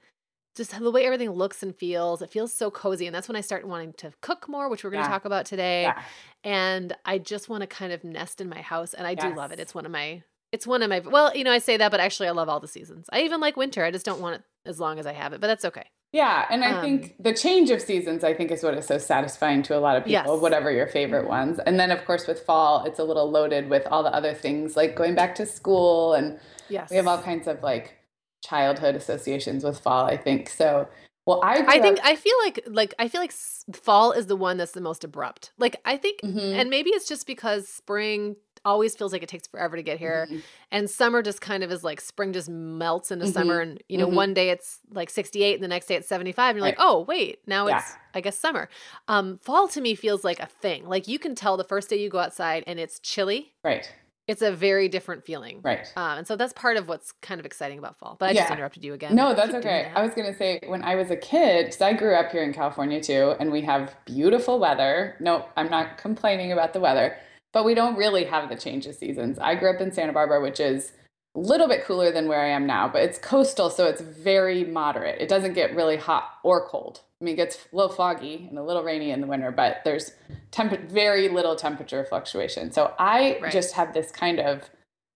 just 0.56 0.72
the 0.78 0.92
way 0.92 1.06
everything 1.06 1.30
looks 1.32 1.64
and 1.64 1.76
feels, 1.76 2.22
it 2.22 2.32
feels 2.32 2.54
so 2.54 2.72
cozy 2.72 3.06
and 3.08 3.16
that's 3.16 3.28
when 3.28 3.36
I 3.38 3.42
start 3.42 3.68
wanting 3.68 3.94
to 3.94 4.12
cook 4.22 4.50
more, 4.50 4.70
which 4.70 4.84
we're 4.84 4.90
going 4.92 5.04
to 5.04 5.08
Yeah. 5.08 5.14
talk 5.14 5.26
about 5.26 5.46
today 5.46 5.84
Yeah. 5.84 6.04
and 6.44 6.96
I 7.06 7.20
just 7.20 7.50
want 7.50 7.62
to 7.62 7.68
kind 7.68 7.92
of 7.94 8.04
nest 8.04 8.42
in 8.42 8.50
my 8.50 8.62
house 8.62 8.94
and 8.94 9.08
I 9.08 9.16
do 9.16 9.32
love 9.34 9.52
it. 9.52 9.60
It's 9.60 9.76
one 9.76 9.86
of 9.86 9.92
my 9.92 10.24
it's 10.52 10.66
one 10.68 10.82
of 10.82 10.90
my 10.90 11.00
well, 11.00 11.36
you 11.36 11.44
know, 11.44 11.52
I 11.52 11.60
say 11.60 11.78
that 11.78 11.92
but 11.92 12.00
actually 12.00 12.28
I 12.28 12.32
love 12.32 12.50
all 12.50 12.60
the 12.60 12.68
seasons. 12.68 13.08
I 13.12 13.22
even 13.22 13.40
like 13.42 13.58
winter. 13.58 13.84
I 13.84 13.92
just 13.92 14.06
don't 14.06 14.22
want 14.22 14.36
it 14.36 14.42
as 14.66 14.80
long 14.80 15.00
as 15.00 15.06
I 15.06 15.14
have 15.14 15.34
it, 15.34 15.42
but 15.42 15.48
that's 15.48 15.66
okay. 15.66 15.86
Yeah, 16.14 16.46
and 16.50 16.64
I 16.64 16.72
Um, 16.72 16.82
think 16.82 17.16
the 17.22 17.34
change 17.34 17.70
of 17.70 17.82
seasons, 17.82 18.24
I 18.24 18.34
think, 18.34 18.50
is 18.50 18.64
what 18.64 18.74
is 18.76 18.86
so 18.88 18.98
satisfying 18.98 19.62
to 19.64 19.78
a 19.78 19.80
lot 19.80 19.98
of 19.98 20.06
people, 20.06 20.34
Yes. 20.34 20.42
whatever 20.42 20.72
your 20.72 20.88
favorite 20.88 21.28
ones. 21.28 21.60
And 21.66 21.78
then, 21.78 21.92
of 21.92 22.06
course, 22.06 22.28
with 22.28 22.40
fall, 22.46 22.86
it's 22.86 22.98
a 22.98 23.04
little 23.04 23.30
loaded 23.30 23.70
with 23.70 23.86
all 23.92 24.04
the 24.04 24.14
other 24.14 24.34
things 24.34 24.78
like 24.78 24.96
going 24.96 25.16
back 25.16 25.36
to 25.36 25.46
school, 25.46 26.14
and 26.14 26.40
Yes. 26.70 26.90
we 26.90 26.96
have 26.96 27.08
all 27.08 27.22
kinds 27.22 27.46
of 27.46 27.62
like 27.62 27.98
childhood 28.42 28.96
associations 28.96 29.64
with 29.66 29.80
fall. 29.80 30.06
I 30.06 30.16
think 30.18 30.50
so. 30.50 30.88
Well, 31.26 31.42
I 31.44 31.64
I 31.68 31.80
think 31.82 32.00
up- 32.00 32.06
I 32.06 32.16
feel 32.16 32.36
like 32.46 32.64
like 32.68 32.94
I 32.98 33.10
feel 33.10 33.20
like 33.20 33.34
fall 33.74 34.14
is 34.14 34.28
the 34.28 34.38
one 34.38 34.56
that's 34.58 34.72
the 34.72 34.82
most 34.82 35.04
abrupt. 35.04 35.52
Like 35.58 35.76
I 35.84 35.98
think 35.98 36.22
Mhm. 36.22 36.54
and 36.54 36.70
maybe 36.70 36.92
it's 36.92 37.08
just 37.08 37.28
because 37.28 37.68
spring 37.68 38.38
always 38.66 38.96
feels 38.96 39.12
like 39.14 39.24
it 39.24 39.30
takes 39.30 39.48
forever 39.48 39.76
to 39.76 39.84
get 39.84 39.98
here. 40.00 40.28
Mhm. 40.30 40.42
And 40.72 40.90
summer 40.90 41.22
just 41.22 41.42
kind 41.42 41.64
of 41.64 41.72
is 41.72 41.84
like 41.84 42.02
spring 42.02 42.34
just 42.34 42.50
melts 42.50 43.12
into 43.12 43.26
Mhm. 43.26 43.34
summer. 43.34 43.60
And, 43.60 43.82
you 43.90 43.98
know, 43.98 44.08
Mhm. 44.08 44.14
one 44.16 44.34
day 44.34 44.50
it's 44.50 44.80
like 44.92 45.10
68 45.10 45.56
and 45.56 45.64
the 45.64 45.68
next 45.68 45.88
day 45.88 45.96
it's 45.96 46.08
75. 46.08 46.52
And 46.52 46.58
you're 46.58 46.68
like, 46.68 46.78
Right. 46.80 46.86
oh, 46.88 47.02
wait, 47.02 47.40
now 47.48 47.68
Yeah. 47.68 47.80
it's, 47.80 47.94
I 48.14 48.22
guess, 48.22 48.38
summer. 48.38 48.70
Um, 49.08 49.40
fall 49.44 49.68
to 49.70 49.82
me 49.82 49.96
feels 49.96 50.24
like 50.24 50.40
a 50.40 50.48
thing. 50.48 50.88
Like 50.88 51.08
you 51.08 51.20
can 51.20 51.36
tell 51.36 51.58
the 51.58 51.64
first 51.64 51.90
day 51.90 51.98
you 51.98 52.10
go 52.10 52.20
outside 52.20 52.64
and 52.68 52.80
it's 52.80 53.00
chilly. 53.00 53.54
Right. 53.64 53.92
It's 54.28 54.42
a 54.42 54.52
very 54.52 54.90
different 54.90 55.24
feeling. 55.24 55.62
Right. 55.64 55.90
Um, 55.96 56.18
and 56.18 56.28
so 56.28 56.36
that's 56.36 56.52
part 56.52 56.76
of 56.76 56.90
what's 56.90 57.14
kind 57.14 57.40
of 57.40 57.46
exciting 57.46 57.80
about 57.80 57.96
fall. 57.98 58.18
But 58.20 58.32
I 58.32 58.34
just 58.34 58.52
interrupted 58.52 58.84
you 58.84 58.94
again. 58.94 59.16
No, 59.16 59.34
that's 59.34 59.54
okay. 59.54 59.84
that. 59.94 59.98
I 59.98 60.02
was 60.02 60.14
going 60.16 60.30
to 60.30 60.38
say 60.38 60.60
when 60.68 60.84
I 60.84 60.96
was 60.96 61.10
a 61.10 61.16
kid, 61.16 61.68
because 61.68 61.82
I 61.82 61.94
grew 61.94 62.14
up 62.14 62.34
here 62.34 62.44
in 62.44 62.52
California 62.54 63.00
too, 63.02 63.36
and 63.40 63.54
we 63.54 63.62
have 63.62 63.96
beautiful 64.04 64.60
weather. 64.60 65.16
No, 65.22 65.46
I'm 65.56 65.70
not 65.70 65.98
complaining 65.98 66.52
about 66.52 66.74
the 66.74 66.82
weather, 66.82 67.16
but 67.54 67.66
we 67.66 67.74
don't 67.74 67.98
really 67.98 68.26
have 68.26 68.50
the 68.50 68.56
change 68.56 68.86
of 68.86 68.96
seasons. 68.96 69.40
I 69.40 69.56
grew 69.56 69.74
up 69.74 69.82
in 69.82 69.92
Santa 69.92 70.14
Barbara, 70.14 70.42
which 70.42 70.60
is 70.60 70.92
a 71.36 71.40
little 71.40 71.68
bit 71.68 71.86
cooler 71.86 72.12
than 72.12 72.28
where 72.28 72.42
I 72.42 72.50
am 72.50 72.66
now, 72.66 72.88
but 72.88 73.04
it's 73.04 73.20
coastal, 73.20 73.70
so 73.70 73.86
it's 73.86 74.02
very 74.02 74.64
moderate. 74.64 75.22
It 75.22 75.30
doesn't 75.30 75.54
get 75.54 75.76
really 75.76 75.98
hot 75.98 76.34
or 76.44 76.68
cold. 76.68 77.02
I 77.22 77.26
mean, 77.26 77.34
it 77.34 77.38
gets 77.38 77.68
a 77.72 77.76
little 77.76 77.94
foggy 77.94 78.48
and 78.50 78.58
a 78.58 78.64
little 78.64 78.84
rainy 78.84 79.12
in 79.12 79.22
the 79.22 79.28
winter, 79.28 79.52
but 79.52 79.82
there's 79.84 80.12
temp- 80.52 80.90
very 80.90 81.30
little 81.30 81.56
temperature 81.56 82.04
fluctuation. 82.06 82.72
So 82.72 82.94
I 83.00 83.40
Right. 83.42 83.52
just 83.52 83.74
have 83.74 83.94
this 83.94 84.12
kind 84.12 84.40
of 84.40 84.70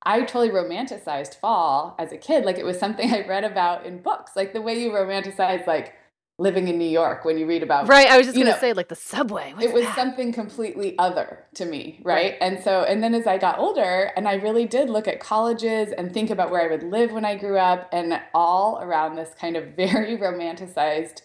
I 0.03 0.21
totally 0.21 0.49
romanticized 0.49 1.35
fall 1.39 1.95
as 1.99 2.11
a 2.11 2.17
kid. 2.17 2.43
Like 2.43 2.57
it 2.57 2.65
was 2.65 2.79
something 2.79 3.13
I 3.13 3.27
read 3.27 3.43
about 3.43 3.85
in 3.85 4.01
books, 4.01 4.35
like 4.35 4.53
the 4.53 4.61
way 4.61 4.81
you 4.81 4.89
romanticize 4.91 5.67
like 5.67 5.93
living 6.41 6.67
in 6.67 6.77
New 6.77 6.89
York 6.89 7.23
when 7.23 7.37
you 7.37 7.45
read 7.45 7.61
about 7.61 7.87
Right. 7.87 8.07
I 8.07 8.17
was 8.17 8.25
just 8.25 8.35
going 8.35 8.47
to 8.47 8.53
know, 8.53 8.57
say, 8.57 8.73
like 8.73 8.87
the 8.87 8.95
subway. 8.95 9.53
What's 9.53 9.65
it 9.65 9.73
was 9.73 9.83
that? 9.83 9.95
something 9.95 10.33
completely 10.33 10.97
other 10.97 11.45
to 11.55 11.65
me, 11.65 12.01
right? 12.03 12.31
Right. 12.31 12.37
And 12.41 12.63
so, 12.63 12.83
and 12.83 13.03
then 13.03 13.13
as 13.13 13.27
I 13.27 13.37
got 13.37 13.59
older, 13.59 14.11
and 14.15 14.27
I 14.27 14.33
really 14.35 14.65
did 14.65 14.89
look 14.89 15.07
at 15.07 15.19
colleges 15.19 15.93
and 15.95 16.11
think 16.11 16.31
about 16.31 16.49
where 16.49 16.63
I 16.63 16.67
would 16.67 16.83
live 16.83 17.11
when 17.11 17.25
I 17.25 17.35
grew 17.35 17.57
up, 17.57 17.89
and 17.93 18.19
all 18.33 18.79
around 18.81 19.15
this 19.15 19.33
kind 19.39 19.55
of 19.55 19.75
very 19.75 20.17
romanticized 20.17 21.21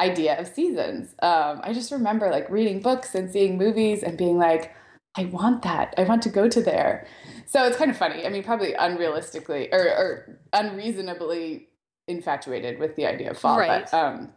idea 0.00 0.38
of 0.38 0.48
seasons. 0.48 1.14
Um, 1.22 1.60
I 1.62 1.72
just 1.72 1.92
remember 1.92 2.30
like 2.30 2.50
reading 2.50 2.80
books 2.80 3.14
and 3.14 3.30
seeing 3.30 3.58
movies 3.58 4.02
and 4.02 4.18
being 4.18 4.38
like, 4.38 4.74
I 5.16 5.24
want 5.24 5.62
that. 5.62 5.94
I 5.96 6.02
want 6.02 6.22
to 6.22 6.28
go 6.28 6.48
to 6.48 6.60
there. 6.60 7.06
So 7.46 7.64
it's 7.64 7.76
kind 7.76 7.90
of 7.90 7.96
funny. 7.96 8.26
I 8.26 8.28
mean, 8.28 8.44
probably 8.44 8.74
unrealistically 8.74 9.72
or, 9.72 9.82
or 9.82 10.40
unreasonably 10.52 11.68
infatuated 12.06 12.78
with 12.78 12.96
the 12.96 13.06
idea 13.06 13.30
of 13.30 13.38
fall. 13.38 13.58
Right. 13.58 13.88
But 13.90 13.94
um, 13.94 14.32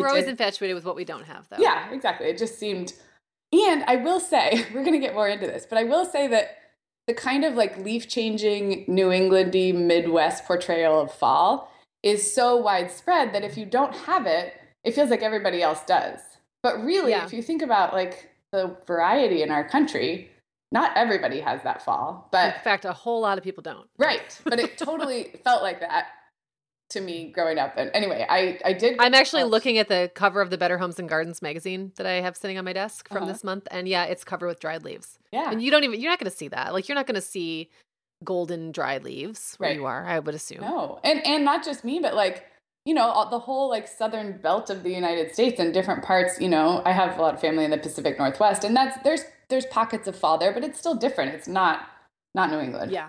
We're 0.00 0.08
always 0.08 0.26
infatuated 0.26 0.74
with 0.74 0.84
what 0.84 0.96
we 0.96 1.04
don't 1.04 1.24
have, 1.24 1.48
though. 1.48 1.56
yeah, 1.58 1.90
exactly. 1.92 2.26
It 2.28 2.38
just 2.38 2.58
seemed, 2.58 2.92
and 3.52 3.84
I 3.84 3.96
will 3.96 4.20
say, 4.20 4.64
we're 4.74 4.82
going 4.84 4.92
to 4.94 4.98
get 4.98 5.14
more 5.14 5.28
into 5.28 5.46
this, 5.46 5.66
but 5.68 5.78
I 5.78 5.84
will 5.84 6.04
say 6.04 6.26
that 6.28 6.58
the 7.06 7.14
kind 7.14 7.44
of 7.44 7.54
like 7.54 7.76
leaf 7.78 8.08
changing 8.08 8.84
New 8.88 9.08
Englandy 9.08 9.74
Midwest 9.74 10.44
portrayal 10.46 11.00
of 11.00 11.12
fall 11.12 11.70
is 12.02 12.32
so 12.34 12.56
widespread 12.56 13.32
that 13.34 13.44
if 13.44 13.56
you 13.58 13.66
don't 13.66 13.94
have 13.94 14.26
it, 14.26 14.54
it 14.84 14.94
feels 14.94 15.10
like 15.10 15.22
everybody 15.22 15.62
else 15.62 15.80
does. 15.86 16.20
But 16.62 16.82
really, 16.82 17.10
Yeah. 17.10 17.24
if 17.24 17.32
you 17.32 17.42
think 17.42 17.60
about 17.62 17.92
like 17.92 18.30
the 18.52 18.76
variety 18.86 19.42
in 19.42 19.50
our 19.50 19.66
country, 19.68 20.30
not 20.72 20.96
everybody 20.96 21.40
has 21.40 21.62
that 21.62 21.82
fall, 21.84 22.28
but 22.32 22.56
In 22.56 22.60
fact, 22.62 22.84
a 22.84 22.92
whole 22.92 23.20
lot 23.20 23.36
of 23.38 23.44
people 23.44 23.62
don't. 23.62 23.88
right. 23.98 24.40
But 24.44 24.58
it 24.58 24.76
totally 24.78 25.24
felt 25.44 25.62
like 25.62 25.80
that 25.80 26.06
to 26.90 27.00
me 27.00 27.30
growing 27.32 27.58
up. 27.58 27.74
And 27.76 27.90
anyway, 27.94 28.26
I 28.28 28.58
I 28.64 28.72
did. 28.72 28.96
I'm 29.00 29.14
actually 29.14 29.44
looking 29.44 29.78
at 29.78 29.88
the 29.88 30.10
cover 30.14 30.40
of 30.40 30.50
the 30.50 30.58
Better 30.58 30.78
Homes 30.78 30.98
and 30.98 31.08
Gardens 31.08 31.42
magazine 31.42 31.92
that 31.96 32.06
I 32.06 32.20
have 32.20 32.36
sitting 32.36 32.58
on 32.58 32.64
my 32.64 32.72
desk 32.72 33.08
from 33.08 33.18
Uh-huh. 33.24 33.32
this 33.32 33.42
month, 33.44 33.66
and 33.70 33.88
yeah, 33.88 34.04
it's 34.04 34.24
covered 34.24 34.46
with 34.48 34.60
dried 34.60 34.84
leaves. 34.84 35.18
Yeah. 35.32 35.50
And 35.50 35.62
you 35.62 35.70
don't 35.70 35.84
even 35.84 36.00
you're 36.00 36.10
not 36.10 36.18
going 36.18 36.30
to 36.30 36.36
see 36.36 36.48
that. 36.48 36.72
Like 36.72 36.88
you're 36.88 36.94
not 36.96 37.06
going 37.06 37.14
to 37.16 37.20
see 37.20 37.70
golden 38.22 38.72
dry 38.72 38.98
leaves 38.98 39.54
where 39.58 39.70
Right. 39.70 39.76
you 39.76 39.84
are. 39.86 40.06
I 40.06 40.18
would 40.18 40.34
assume. 40.34 40.60
No, 40.60 41.00
and 41.04 41.24
and 41.26 41.44
not 41.44 41.64
just 41.64 41.84
me, 41.84 41.98
but 42.00 42.14
like 42.14 42.46
you 42.84 42.94
know 42.94 43.26
the 43.30 43.38
whole 43.38 43.68
like 43.70 43.88
southern 43.88 44.38
belt 44.38 44.68
of 44.70 44.82
the 44.82 44.90
United 44.92 45.32
States 45.32 45.58
and 45.58 45.72
different 45.74 46.04
parts. 46.04 46.40
You 46.40 46.48
know, 46.48 46.82
I 46.84 46.92
have 46.92 47.18
a 47.18 47.22
lot 47.22 47.34
of 47.34 47.40
family 47.40 47.64
in 47.64 47.70
the 47.70 47.78
Pacific 47.78 48.18
Northwest, 48.18 48.62
and 48.64 48.76
that's 48.76 48.96
there's 49.02 49.24
there's 49.48 49.66
pockets 49.66 50.06
of 50.06 50.16
fall 50.16 50.38
there, 50.38 50.52
but 50.52 50.62
it's 50.64 50.78
still 50.78 50.94
different. 50.94 51.34
It's 51.34 51.48
not 51.48 51.88
not 52.34 52.50
New 52.50 52.58
England. 52.60 52.92
Yeah. 52.92 53.08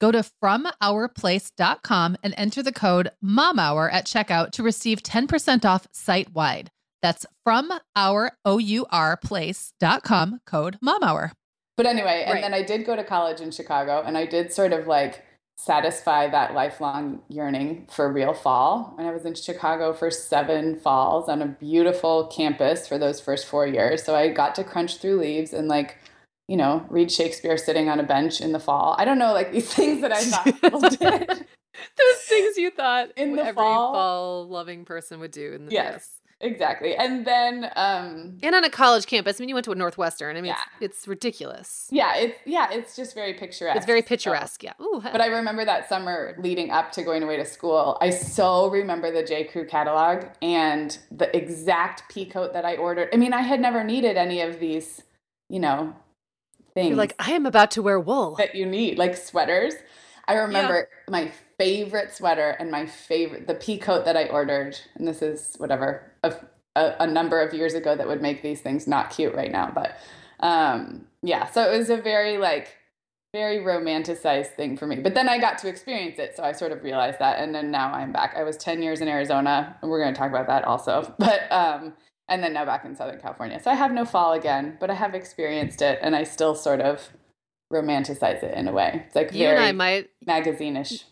Go 0.00 0.12
to 0.12 0.24
FromOurPlace.com 0.42 2.16
and 2.22 2.34
enter 2.36 2.62
the 2.62 2.72
code 2.72 3.10
MOMHOUR 3.22 3.90
at 3.92 4.06
checkout 4.06 4.52
to 4.52 4.62
receive 4.62 5.02
10% 5.02 5.64
off 5.64 5.88
site 5.92 6.32
wide. 6.34 6.70
That's 7.02 7.26
from 7.44 7.72
our 7.96 8.32
O-U-R 8.44 9.16
place.com 9.16 10.40
code 10.46 10.78
MOMHOUR. 10.82 11.32
But 11.76 11.86
anyway, 11.86 12.24
and 12.26 12.34
Right. 12.34 12.42
then 12.42 12.54
I 12.54 12.62
did 12.62 12.84
go 12.86 12.96
to 12.96 13.04
college 13.04 13.40
in 13.40 13.50
Chicago 13.52 14.02
and 14.04 14.18
I 14.18 14.26
did 14.26 14.52
sort 14.52 14.72
of 14.72 14.86
like 14.88 15.24
satisfy 15.56 16.28
that 16.28 16.54
lifelong 16.54 17.20
yearning 17.28 17.86
for 17.90 18.12
real 18.12 18.32
fall. 18.32 18.94
And 18.98 19.06
I 19.08 19.12
was 19.12 19.24
in 19.24 19.34
Chicago 19.34 19.92
for 19.92 20.10
seven 20.10 20.76
falls 20.76 21.28
on 21.28 21.42
a 21.42 21.46
beautiful 21.46 22.26
campus 22.28 22.86
for 22.86 22.96
those 22.98 23.20
first 23.20 23.46
four 23.46 23.66
years. 23.66 24.04
So 24.04 24.14
I 24.14 24.28
got 24.28 24.54
to 24.56 24.64
crunch 24.64 24.98
through 24.98 25.18
leaves 25.20 25.52
and 25.52 25.66
like, 25.68 25.96
you 26.48 26.56
know, 26.56 26.84
read 26.90 27.12
Shakespeare 27.12 27.56
sitting 27.56 27.88
on 27.88 28.00
a 28.00 28.02
bench 28.04 28.40
in 28.40 28.52
the 28.52 28.58
fall. 28.60 28.96
I 28.98 29.04
don't 29.04 29.18
know, 29.18 29.32
like 29.32 29.52
these 29.52 29.72
things 29.74 30.00
that 30.00 30.12
I 30.12 30.24
thought 30.24 30.44
people 30.60 30.80
did. 30.80 31.28
Those 31.28 32.16
things 32.26 32.56
you 32.56 32.70
thought 32.70 33.10
In 33.16 33.36
the 33.36 33.42
every 33.44 33.54
fall? 33.54 33.92
fall 33.94 34.48
loving 34.48 34.84
person 34.84 35.20
would 35.20 35.30
do. 35.30 35.52
In 35.52 35.66
the, 35.66 35.72
Yes. 35.72 36.14
Exactly. 36.40 36.94
And 36.94 37.26
then 37.26 37.68
um 37.74 38.38
And 38.44 38.54
on 38.54 38.62
a 38.64 38.70
college 38.70 39.06
campus. 39.06 39.38
I 39.38 39.42
mean, 39.42 39.48
you 39.48 39.56
went 39.56 39.64
to 39.64 39.72
a 39.72 39.74
Northwestern. 39.74 40.36
I 40.36 40.40
mean, 40.40 40.50
Yeah. 40.50 40.56
it's, 40.80 40.98
it's 40.98 41.08
ridiculous. 41.08 41.88
yeah, 41.90 42.14
it's 42.16 42.38
yeah, 42.46 42.68
it's 42.70 42.94
just 42.96 43.12
very 43.14 43.34
picturesque. 43.34 43.76
It's 43.76 43.86
very 43.86 44.02
So- 44.02 44.06
picturesque. 44.08 44.62
Yeah. 44.62 44.72
Ooh, 44.80 45.00
But 45.02 45.20
I 45.20 45.26
remember 45.26 45.64
that 45.64 45.88
summer 45.88 46.36
leading 46.40 46.70
up 46.70 46.92
to 46.92 47.02
going 47.02 47.22
away 47.24 47.36
to 47.38 47.44
school, 47.44 47.98
I 48.00 48.10
so 48.10 48.70
remember 48.70 49.10
the 49.10 49.22
J. 49.24 49.44
Crew 49.44 49.66
catalog 49.66 50.26
and 50.40 50.96
the 51.10 51.36
exact 51.36 52.08
pea 52.08 52.24
coat 52.26 52.52
that 52.54 52.64
I 52.64 52.76
ordered. 52.76 53.08
I 53.12 53.16
mean, 53.16 53.32
I 53.32 53.42
had 53.42 53.60
never 53.60 53.82
needed 53.84 54.16
any 54.16 54.40
of 54.40 54.60
these, 54.60 55.02
you 55.48 55.58
know, 55.58 55.94
things 56.78 56.88
you're 56.90 56.96
like, 56.96 57.14
I 57.18 57.32
am 57.32 57.46
about 57.46 57.70
to 57.72 57.82
wear 57.82 57.98
wool. 57.98 58.36
that 58.36 58.54
you 58.54 58.66
need, 58.66 58.98
like 58.98 59.16
sweaters. 59.16 59.74
I 60.26 60.34
remember 60.34 60.88
my 61.08 61.32
favorite 61.56 62.14
sweater 62.14 62.50
and 62.58 62.70
my 62.70 62.86
favorite, 62.86 63.46
the 63.46 63.54
pea 63.54 63.78
coat 63.78 64.04
that 64.04 64.16
I 64.16 64.26
ordered, 64.26 64.78
and 64.94 65.08
this 65.08 65.22
is 65.22 65.54
whatever, 65.56 66.12
a, 66.22 66.34
a, 66.76 66.96
a 67.00 67.06
number 67.06 67.40
of 67.40 67.54
years 67.54 67.74
ago 67.74 67.96
that 67.96 68.06
would 68.06 68.20
make 68.20 68.42
these 68.42 68.60
things 68.60 68.86
not 68.86 69.10
cute 69.10 69.34
right 69.34 69.50
now. 69.50 69.72
But 69.74 69.98
um, 70.40 71.06
yeah, 71.22 71.50
so 71.50 71.62
it 71.62 71.76
was 71.76 71.88
a 71.88 71.96
very 71.96 72.36
like, 72.36 72.76
very 73.34 73.58
romanticized 73.58 74.54
thing 74.54 74.76
for 74.76 74.86
me. 74.86 74.96
But 74.96 75.14
then 75.14 75.28
I 75.28 75.38
got 75.38 75.58
to 75.58 75.68
experience 75.68 76.18
it, 76.18 76.34
so 76.36 76.42
I 76.42 76.52
sort 76.52 76.72
of 76.72 76.82
realized 76.82 77.18
that, 77.18 77.38
and 77.38 77.54
then 77.54 77.70
now 77.70 77.92
I'm 77.92 78.12
back. 78.12 78.34
I 78.36 78.42
was 78.42 78.56
10 78.56 78.82
years 78.82 79.00
in 79.00 79.08
Arizona, 79.08 79.76
and 79.82 79.90
we're 79.90 80.00
going 80.00 80.14
to 80.14 80.18
talk 80.18 80.30
about 80.30 80.46
that 80.46 80.64
also. 80.64 81.14
But 81.18 81.50
um, 81.52 81.94
and 82.28 82.42
then 82.42 82.52
now 82.52 82.64
back 82.64 82.84
in 82.84 82.94
Southern 82.96 83.20
California. 83.20 83.60
So 83.62 83.70
I 83.70 83.74
have 83.74 83.92
no 83.92 84.04
fall 84.04 84.32
again, 84.32 84.76
but 84.80 84.90
I 84.90 84.94
have 84.94 85.14
experienced 85.14 85.82
it, 85.82 85.98
and 86.02 86.14
I 86.16 86.24
still 86.24 86.54
sort 86.54 86.80
of 86.80 87.08
romanticize 87.72 88.42
it 88.42 88.54
in 88.56 88.66
a 88.68 88.72
way. 88.72 89.04
It's 89.06 89.14
like 89.16 89.32
you 89.34 89.46
and 89.46 89.58
I 89.58 89.72
might, 89.72 90.08
magazine-ish. 90.26 91.04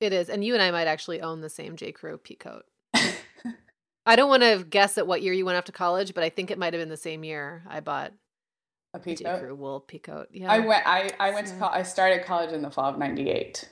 it 0.00 0.12
is. 0.12 0.28
And 0.28 0.44
you 0.44 0.54
and 0.54 0.62
I 0.62 0.70
might 0.70 0.86
actually 0.86 1.20
own 1.20 1.40
the 1.40 1.50
same 1.50 1.76
J. 1.76 1.92
Crew 1.92 2.18
peacoat. 2.18 2.62
I 4.06 4.16
don't 4.16 4.28
want 4.30 4.42
to 4.42 4.64
guess 4.68 4.96
at 4.96 5.06
what 5.06 5.22
year 5.22 5.32
you 5.32 5.44
went 5.44 5.58
off 5.58 5.64
to 5.64 5.72
college, 5.72 6.14
but 6.14 6.24
I 6.24 6.30
think 6.30 6.50
it 6.50 6.58
might 6.58 6.72
have 6.72 6.80
been 6.80 6.88
the 6.88 6.96
same 6.96 7.24
year 7.24 7.62
I 7.68 7.80
bought 7.80 8.12
A 8.94 8.98
a 8.98 9.00
J. 9.00 9.14
peacoat. 9.24 9.40
Crew 9.40 9.54
wool 9.54 9.84
peacoat. 9.86 10.26
Yeah. 10.32 10.50
I 10.50 10.60
went. 10.60 10.86
I 10.86 11.10
I 11.20 11.30
went 11.32 11.46
to. 11.48 11.52
So- 11.54 11.58
Col- 11.58 11.68
I 11.70 11.82
started 11.82 12.24
college 12.24 12.52
in 12.52 12.62
the 12.62 12.70
fall 12.70 12.90
of 12.90 12.98
'98. 12.98 13.68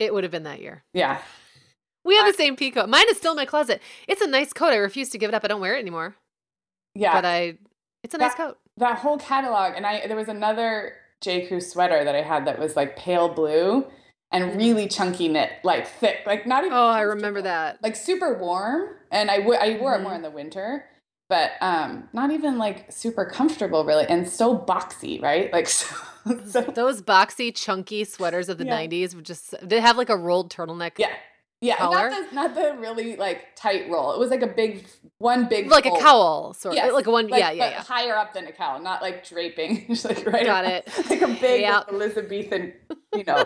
it 0.00 0.12
would 0.12 0.22
have 0.24 0.30
been 0.30 0.42
that 0.44 0.60
year. 0.60 0.84
Yeah. 0.92 1.20
We 2.08 2.16
have 2.16 2.26
I- 2.26 2.30
the 2.32 2.36
same 2.36 2.56
peacoat. 2.56 2.88
Mine 2.88 3.06
is 3.10 3.16
still 3.18 3.32
in 3.32 3.36
my 3.36 3.44
closet. 3.46 3.80
It's 4.08 4.20
a 4.22 4.26
nice 4.26 4.52
coat. 4.52 4.72
I 4.72 4.76
refuse 4.76 5.08
to 5.10 5.18
give 5.18 5.28
it 5.28 5.34
up. 5.34 5.44
I 5.44 5.48
don't 5.48 5.60
wear 5.60 5.76
it 5.76 5.80
anymore. 5.80 6.16
Yeah. 6.94 7.12
But 7.12 7.24
I, 7.24 7.58
it's 8.02 8.14
a 8.14 8.18
nice 8.18 8.34
coat. 8.34 8.58
that 8.78 8.98
whole 8.98 9.18
catalog 9.18 9.74
and 9.76 9.84
i 9.84 10.06
there 10.06 10.16
was 10.16 10.28
another 10.28 10.94
j 11.20 11.46
crew 11.48 11.60
sweater 11.60 12.04
that 12.04 12.14
i 12.14 12.22
had 12.22 12.46
that 12.46 12.58
was 12.58 12.76
like 12.76 12.96
pale 12.96 13.28
blue 13.28 13.84
and 14.30 14.56
really 14.56 14.86
chunky 14.86 15.26
knit 15.28 15.50
like 15.64 15.84
thick 16.00 16.18
like 16.26 16.46
not 16.46 16.60
even 16.64 16.72
Mm-hmm. 16.72 16.78
Oh, 16.78 16.88
I 16.88 17.00
remember 17.02 17.42
that. 17.42 17.82
like 17.82 17.96
super 17.96 18.38
warm 18.38 18.90
and 19.10 19.30
i, 19.32 19.38
w- 19.38 19.58
I 19.58 19.78
wore 19.80 19.94
it 19.96 20.02
more 20.02 20.12
Mhm. 20.12 20.16
in 20.16 20.22
the 20.22 20.30
winter 20.30 20.84
but 21.28 21.50
um 21.60 22.08
not 22.12 22.30
even 22.30 22.56
like 22.56 22.90
super 22.92 23.24
comfortable 23.24 23.84
really 23.84 24.06
and 24.08 24.28
so 24.28 24.56
boxy 24.56 25.20
right 25.20 25.52
like 25.56 25.66
so, 25.68 25.86
so 26.46 26.60
Those 26.62 27.02
boxy, 27.02 27.52
chunky 27.54 28.04
sweaters 28.04 28.48
of 28.48 28.58
the 28.58 28.64
Yeah. 28.66 28.78
90s 28.78 29.14
would 29.16 29.26
just, 29.26 29.54
they 29.60 29.80
have 29.80 29.96
like 29.96 30.08
a 30.10 30.16
rolled 30.16 30.50
turtleneck. 30.54 30.92
yeah 30.98 31.12
yeah 31.60 31.76
Collar? 31.76 32.10
not 32.10 32.28
the, 32.28 32.34
not 32.34 32.54
the 32.54 32.76
really 32.78 33.16
like 33.16 33.56
tight 33.56 33.90
roll 33.90 34.12
it 34.12 34.18
was 34.18 34.30
like 34.30 34.42
a 34.42 34.46
big 34.46 34.84
one 35.18 35.48
big 35.48 35.68
Like 35.68 35.86
a 35.86 35.90
cowl, 35.90 36.54
sort 36.54 36.76
of. 36.76 36.92
Like 36.92 37.08
a 37.08 37.10
one, 37.10 37.26
like, 37.26 37.40
yeah, 37.40 37.50
yeah, 37.50 37.70
yeah. 37.70 37.82
higher 37.82 38.14
up 38.14 38.32
than 38.34 38.46
a 38.46 38.52
cowl 38.52 38.80
not 38.80 39.02
like 39.02 39.28
draping 39.28 39.86
just 39.88 40.04
like 40.04 40.24
right 40.26 40.46
Got 40.46 40.64
up- 40.64 40.84
it. 40.86 40.92
like 41.10 41.22
a 41.22 41.28
big 41.40 41.62
Yeah. 41.62 41.82
elizabethan 41.88 42.72
you 43.16 43.24
know 43.24 43.44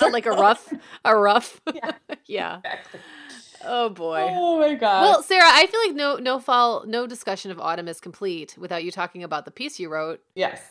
like 0.12 0.26
a 0.26 0.30
ruff, 0.30 0.72
a 1.04 1.16
ruff. 1.16 1.60
Yeah. 1.74 1.92
yeah. 2.26 2.56
Exactly. 2.58 3.00
Oh 3.64 3.90
boy. 3.90 4.26
Oh 4.30 4.58
my 4.58 4.74
god. 4.74 5.02
Well, 5.02 5.22
Sarah, 5.22 5.44
I 5.46 5.66
feel 5.66 5.80
like 5.86 5.94
no 5.94 6.16
no 6.16 6.38
fall 6.38 6.84
no 6.86 7.06
discussion 7.06 7.50
of 7.50 7.60
autumn 7.60 7.88
is 7.88 8.00
complete 8.00 8.56
without 8.58 8.84
you 8.84 8.90
talking 8.90 9.22
about 9.22 9.44
the 9.44 9.50
piece 9.50 9.78
you 9.78 9.88
wrote 9.90 10.20
yes. 10.34 10.62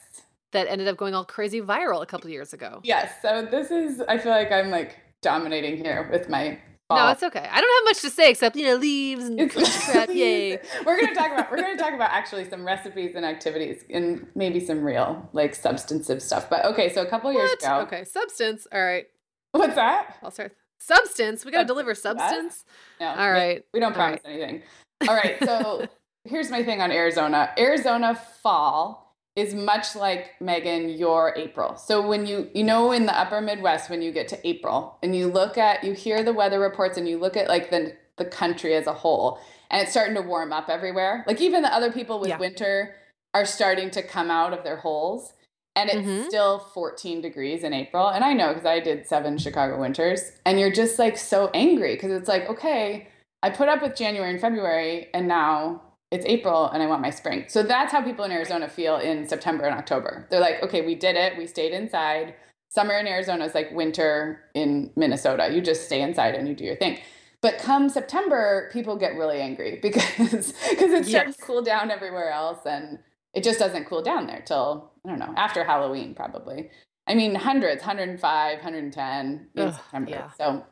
that 0.52 0.68
ended 0.68 0.88
up 0.88 0.98
going 0.98 1.13
all 1.13 1.26
crazy 1.26 1.62
viral 1.62 2.02
a 2.02 2.06
couple 2.06 2.30
years 2.30 2.54
ago. 2.54 2.80
Yes. 2.84 3.12
So 3.22 3.46
this 3.50 3.70
is 3.72 4.02
I 4.02 4.18
feel 4.18 4.32
like 4.32 4.52
I'm 4.52 4.70
like 4.70 4.98
dominating 5.22 5.78
here 5.78 6.10
with 6.12 6.30
my. 6.30 6.60
No, 6.91 7.08
it's 7.10 7.21
okay. 7.21 7.39
I 7.52 7.62
don't 7.62 7.86
have 7.86 7.86
much 7.95 8.02
to 8.02 8.10
say 8.10 8.32
except 8.32 8.56
you 8.56 8.65
know 8.65 8.75
leaves 8.75 9.25
and 9.25 9.49
crap. 9.52 10.10
Yay. 10.13 10.60
we're 10.86 10.99
gonna 10.99 11.13
talk 11.13 11.32
about 11.32 11.52
we're 11.52 11.58
gonna 11.62 11.78
talk 11.78 11.93
about 11.93 12.10
actually 12.12 12.49
some 12.49 12.65
recipes 12.65 13.13
and 13.15 13.23
activities 13.25 13.84
and 13.91 14.25
maybe 14.34 14.60
some 14.60 14.84
real 14.84 15.30
like 15.34 15.54
substantive 15.54 16.21
stuff. 16.21 16.49
But 16.49 16.65
okay, 16.65 16.91
so 16.91 17.04
a 17.04 17.06
couple 17.06 17.32
years 17.32 17.52
What? 17.52 17.63
ago. 17.63 17.80
Okay, 17.82 18.04
substance. 18.06 18.65
All 18.71 18.84
right, 18.84 19.06
What's 19.52 19.75
that? 19.75 20.17
I'll 20.23 20.32
start. 20.32 20.56
Substance. 20.80 21.45
We 21.45 21.52
got 21.52 21.67
to 21.67 21.67
Substance, 21.67 21.67
deliver 21.67 21.93
substance. 21.95 22.65
No. 22.99 23.08
All 23.08 23.34
we- 23.34 23.62
We 23.73 23.80
don't 23.80 23.91
All 23.91 23.95
promise 23.95 24.21
anything. 24.25 24.63
All 25.08 25.15
right. 25.15 25.38
So 25.43 25.86
here's 26.23 26.49
my 26.49 26.63
thing 26.63 26.82
on 26.82 26.91
Arizona. 26.91 27.52
Arizona 27.58 28.15
fall 28.15 29.09
is 29.39 29.54
much 29.54 29.95
like 29.95 30.39
Meagan 30.41 30.89
your 30.89 31.34
April. 31.38 31.75
So 31.78 32.06
when 32.08 32.25
you 32.25 32.49
you 32.54 32.63
know 32.63 32.91
in 32.91 33.06
the 33.06 33.17
upper 33.17 33.41
Midwest 33.41 33.89
when 33.89 34.02
you 34.02 34.12
get 34.12 34.28
to 34.30 34.47
April 34.47 34.97
and 35.02 35.15
you 35.15 35.28
look 35.28 35.58
at 35.58 35.84
you 35.84 35.93
hear 35.93 36.23
the 36.23 36.34
weather 36.34 36.60
reports 36.60 36.97
and 36.97 37.08
you 37.08 37.17
look 37.17 37.36
at 37.38 37.47
like 37.47 37.69
the 37.69 37.93
the 38.17 38.25
country 38.25 38.73
as 38.75 38.86
a 38.88 38.93
whole 38.93 39.39
and 39.71 39.82
it's 39.82 39.91
starting 39.91 40.15
to 40.15 40.21
warm 40.21 40.52
up 40.52 40.69
everywhere. 40.69 41.23
Like 41.28 41.39
even 41.41 41.62
the 41.62 41.73
other 41.73 41.91
people 41.91 42.19
with 42.19 42.30
Yeah. 42.30 42.38
winter 42.38 42.95
are 43.34 43.45
starting 43.45 43.91
to 43.91 44.02
come 44.04 44.30
out 44.32 44.54
of 44.54 44.63
their 44.63 44.78
holes 44.78 45.34
and 45.75 45.89
it's 45.89 46.08
Mhm. 46.08 46.25
still 46.25 46.60
14 46.60 47.21
degrees 47.21 47.63
in 47.63 47.73
April. 47.73 48.08
And 48.10 48.23
I 48.25 48.34
know 48.34 48.49
because 48.49 48.65
I 48.65 48.80
did 48.80 49.08
seven 49.08 49.38
Chicago 49.38 49.80
winters, 49.80 50.32
and 50.45 50.60
you're 50.60 50.71
just 50.71 50.99
like 50.99 51.17
so 51.17 51.49
angry 51.54 51.93
because 51.95 52.12
it's 52.12 52.28
like, 52.28 52.49
okay, 52.49 53.08
I 53.43 53.52
put 53.52 53.69
up 53.69 53.82
with 53.82 53.95
January 53.95 54.32
and 54.32 54.41
February, 54.41 55.08
and 55.13 55.28
now 55.28 55.82
it's 56.12 56.26
April 56.26 56.67
and 56.69 56.82
I 56.82 56.88
want 56.88 57.02
my 57.02 57.10
spring. 57.12 57.45
So 57.48 57.62
that's 57.63 57.91
how 57.91 58.02
people 58.02 58.26
in 58.26 58.32
Arizona 58.32 58.67
feel 58.67 58.98
in 58.98 59.28
September 59.28 59.65
and 59.65 59.76
October. 59.78 60.26
They're 60.30 60.39
like, 60.39 60.62
okay, 60.63 60.82
we 60.82 60.95
did 60.95 61.15
it, 61.15 61.38
we 61.38 61.45
stayed 61.48 61.72
inside. 61.72 62.36
Summer 62.69 62.93
in 62.98 63.08
Arizona 63.08 63.45
is 63.45 63.54
like 63.56 63.72
winter 63.72 64.41
in 64.54 64.91
Minnesota. 64.95 65.50
You 65.54 65.62
just 65.62 65.86
stay 65.86 66.02
inside 66.02 66.36
and 66.36 66.48
you 66.48 66.56
do 66.56 66.63
your 66.63 66.76
thing. 66.76 67.00
But 67.41 67.58
come 67.60 67.89
September, 67.89 68.69
people 68.74 68.95
get 68.98 69.15
really 69.15 69.39
angry 69.39 69.80
because 69.82 70.54
because 70.69 70.91
it 70.91 71.06
starts 71.06 71.10
Yes. 71.10 71.36
to 71.38 71.41
cool 71.43 71.62
down 71.62 71.91
everywhere 71.91 72.32
else 72.32 72.60
and 72.65 73.00
it 73.34 73.43
just 73.43 73.60
doesn't 73.60 73.86
cool 73.86 74.02
down 74.02 74.26
there 74.28 74.41
till 74.45 74.91
I 75.06 75.10
don't 75.10 75.19
know 75.19 75.34
after 75.38 75.63
Halloween 75.63 76.15
probably. 76.15 76.69
I 77.08 77.15
mean 77.15 77.36
hundreds, 77.36 77.82
105, 77.82 78.58
110 78.58 79.48
in 79.56 79.62
Ugh, 79.62 79.74
September. 79.74 80.10
yeah. 80.12 80.30
So 80.38 80.65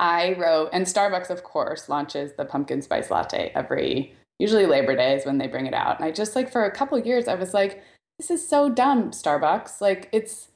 I 0.00 0.34
wrote, 0.38 0.70
and 0.72 0.86
Starbucks 0.86 1.30
of 1.30 1.42
course 1.44 1.88
launches 1.88 2.32
the 2.36 2.44
pumpkin 2.44 2.82
spice 2.82 3.10
latte 3.10 3.50
every 3.54 4.14
usually 4.44 4.66
Labor 4.66 4.94
Day 4.94 5.14
is 5.16 5.24
when 5.24 5.38
they 5.38 5.46
bring 5.46 5.64
it 5.66 5.72
out. 5.74 5.96
And 5.96 6.04
I 6.04 6.10
just 6.10 6.36
like 6.36 6.52
for 6.52 6.64
a 6.64 6.70
couple 6.70 6.98
years 6.98 7.28
I 7.28 7.34
was 7.34 7.54
like, 7.54 7.82
this 8.18 8.30
is 8.30 8.46
so 8.46 8.68
dumb, 8.68 9.10
Starbucks. 9.10 9.80
Like 9.80 10.08
it's 10.12 10.48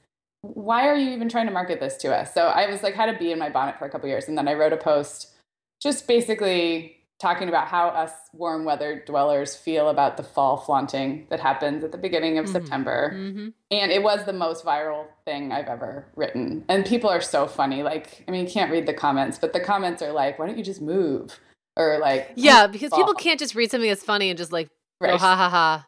why 0.42 0.86
are 0.88 0.94
you 0.94 1.10
even 1.10 1.28
trying 1.28 1.46
to 1.46 1.52
market 1.52 1.80
this 1.80 1.96
to 1.98 2.14
us? 2.14 2.32
So 2.34 2.42
I 2.48 2.66
was 2.70 2.82
like 2.82 2.94
had 2.94 3.08
a 3.08 3.18
bee 3.18 3.32
in 3.32 3.38
my 3.38 3.48
bonnet 3.50 3.78
for 3.78 3.86
a 3.86 3.90
couple 3.90 4.08
years, 4.08 4.28
and 4.28 4.36
then 4.38 4.46
I 4.46 4.54
wrote 4.54 4.72
a 4.72 4.76
post 4.76 5.34
just 5.82 6.06
basically 6.06 6.94
talking 7.18 7.48
about 7.48 7.66
how 7.66 7.88
us 7.88 8.12
warm 8.32 8.64
weather 8.64 9.02
dwellers 9.04 9.56
feel 9.56 9.88
about 9.88 10.16
the 10.16 10.22
fall 10.22 10.56
flaunting 10.56 11.26
that 11.30 11.40
happens 11.40 11.82
at 11.82 11.90
the 11.90 11.98
beginning 11.98 12.38
of 12.38 12.44
Mhm. 12.46 12.52
September. 12.52 13.10
hmm 13.10 13.48
And 13.70 13.90
it 13.90 14.02
was 14.04 14.24
the 14.24 14.32
most 14.32 14.64
viral 14.64 15.06
thing 15.24 15.50
I've 15.50 15.66
ever 15.68 16.06
written. 16.14 16.64
And 16.68 16.86
people 16.86 17.10
are 17.10 17.20
so 17.20 17.46
funny. 17.48 17.82
Like, 17.82 18.24
I 18.28 18.30
mean, 18.30 18.46
you 18.46 18.50
can't 18.50 18.70
read 18.70 18.86
the 18.86 18.94
comments, 18.94 19.36
but 19.38 19.52
the 19.52 19.60
comments 19.60 20.00
are 20.02 20.12
like, 20.12 20.38
why 20.38 20.46
don't 20.46 20.56
you 20.58 20.64
just 20.64 20.80
move? 20.80 21.40
Or 21.78 21.98
like, 21.98 22.32
Yeah, 22.34 22.66
because 22.66 22.92
people 22.92 23.14
can't 23.14 23.38
just 23.38 23.54
read 23.54 23.70
something 23.70 23.88
that's 23.88 24.02
funny 24.04 24.28
and 24.30 24.36
just 24.36 24.52
like 24.52 24.68
go 25.00 25.08
Right. 25.10 25.20
ha 25.20 25.36
ha 25.36 25.48
ha. 25.48 25.86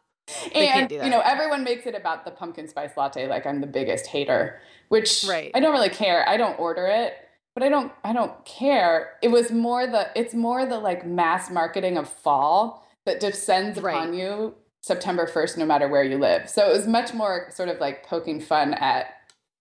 They 0.55 0.69
and 0.69 0.91
you 0.91 1.11
know 1.11 1.21
everyone 1.21 1.65
makes 1.65 1.87
it 1.87 1.97
about 1.97 2.25
the 2.25 2.31
pumpkin 2.31 2.69
spice 2.69 2.97
latte 2.97 3.27
like 3.27 3.47
i'm 3.47 3.61
the 3.61 3.67
biggest 3.67 4.07
hater 4.07 4.61
which 4.89 5.25
Right. 5.29 5.51
i 5.57 5.59
don't 5.61 5.73
really 5.73 5.89
care 5.89 6.29
i 6.29 6.37
don't 6.37 6.57
order 6.61 6.87
it 6.87 7.15
but 7.57 7.65
i 7.65 7.69
don't 7.69 7.91
i 8.05 8.13
don't 8.13 8.45
care 8.45 9.15
it 9.23 9.29
was 9.33 9.51
more 9.51 9.89
the 9.89 10.09
it's 10.15 10.33
more 10.33 10.65
the 10.67 10.79
like 10.79 11.05
mass 11.05 11.51
marketing 11.51 11.97
of 11.99 12.09
fall 12.09 12.87
that 13.07 13.19
descends 13.19 13.77
upon 13.77 14.15
you 14.15 14.55
september 14.83 15.27
1st 15.27 15.57
no 15.59 15.67
matter 15.67 15.89
where 15.89 16.05
you 16.05 16.17
live 16.17 16.49
so 16.49 16.71
it 16.71 16.73
was 16.73 16.87
much 16.87 17.13
more 17.13 17.49
sort 17.53 17.69
of 17.69 17.81
like 17.81 18.07
poking 18.07 18.41
fun 18.41 18.73
at 18.75 19.07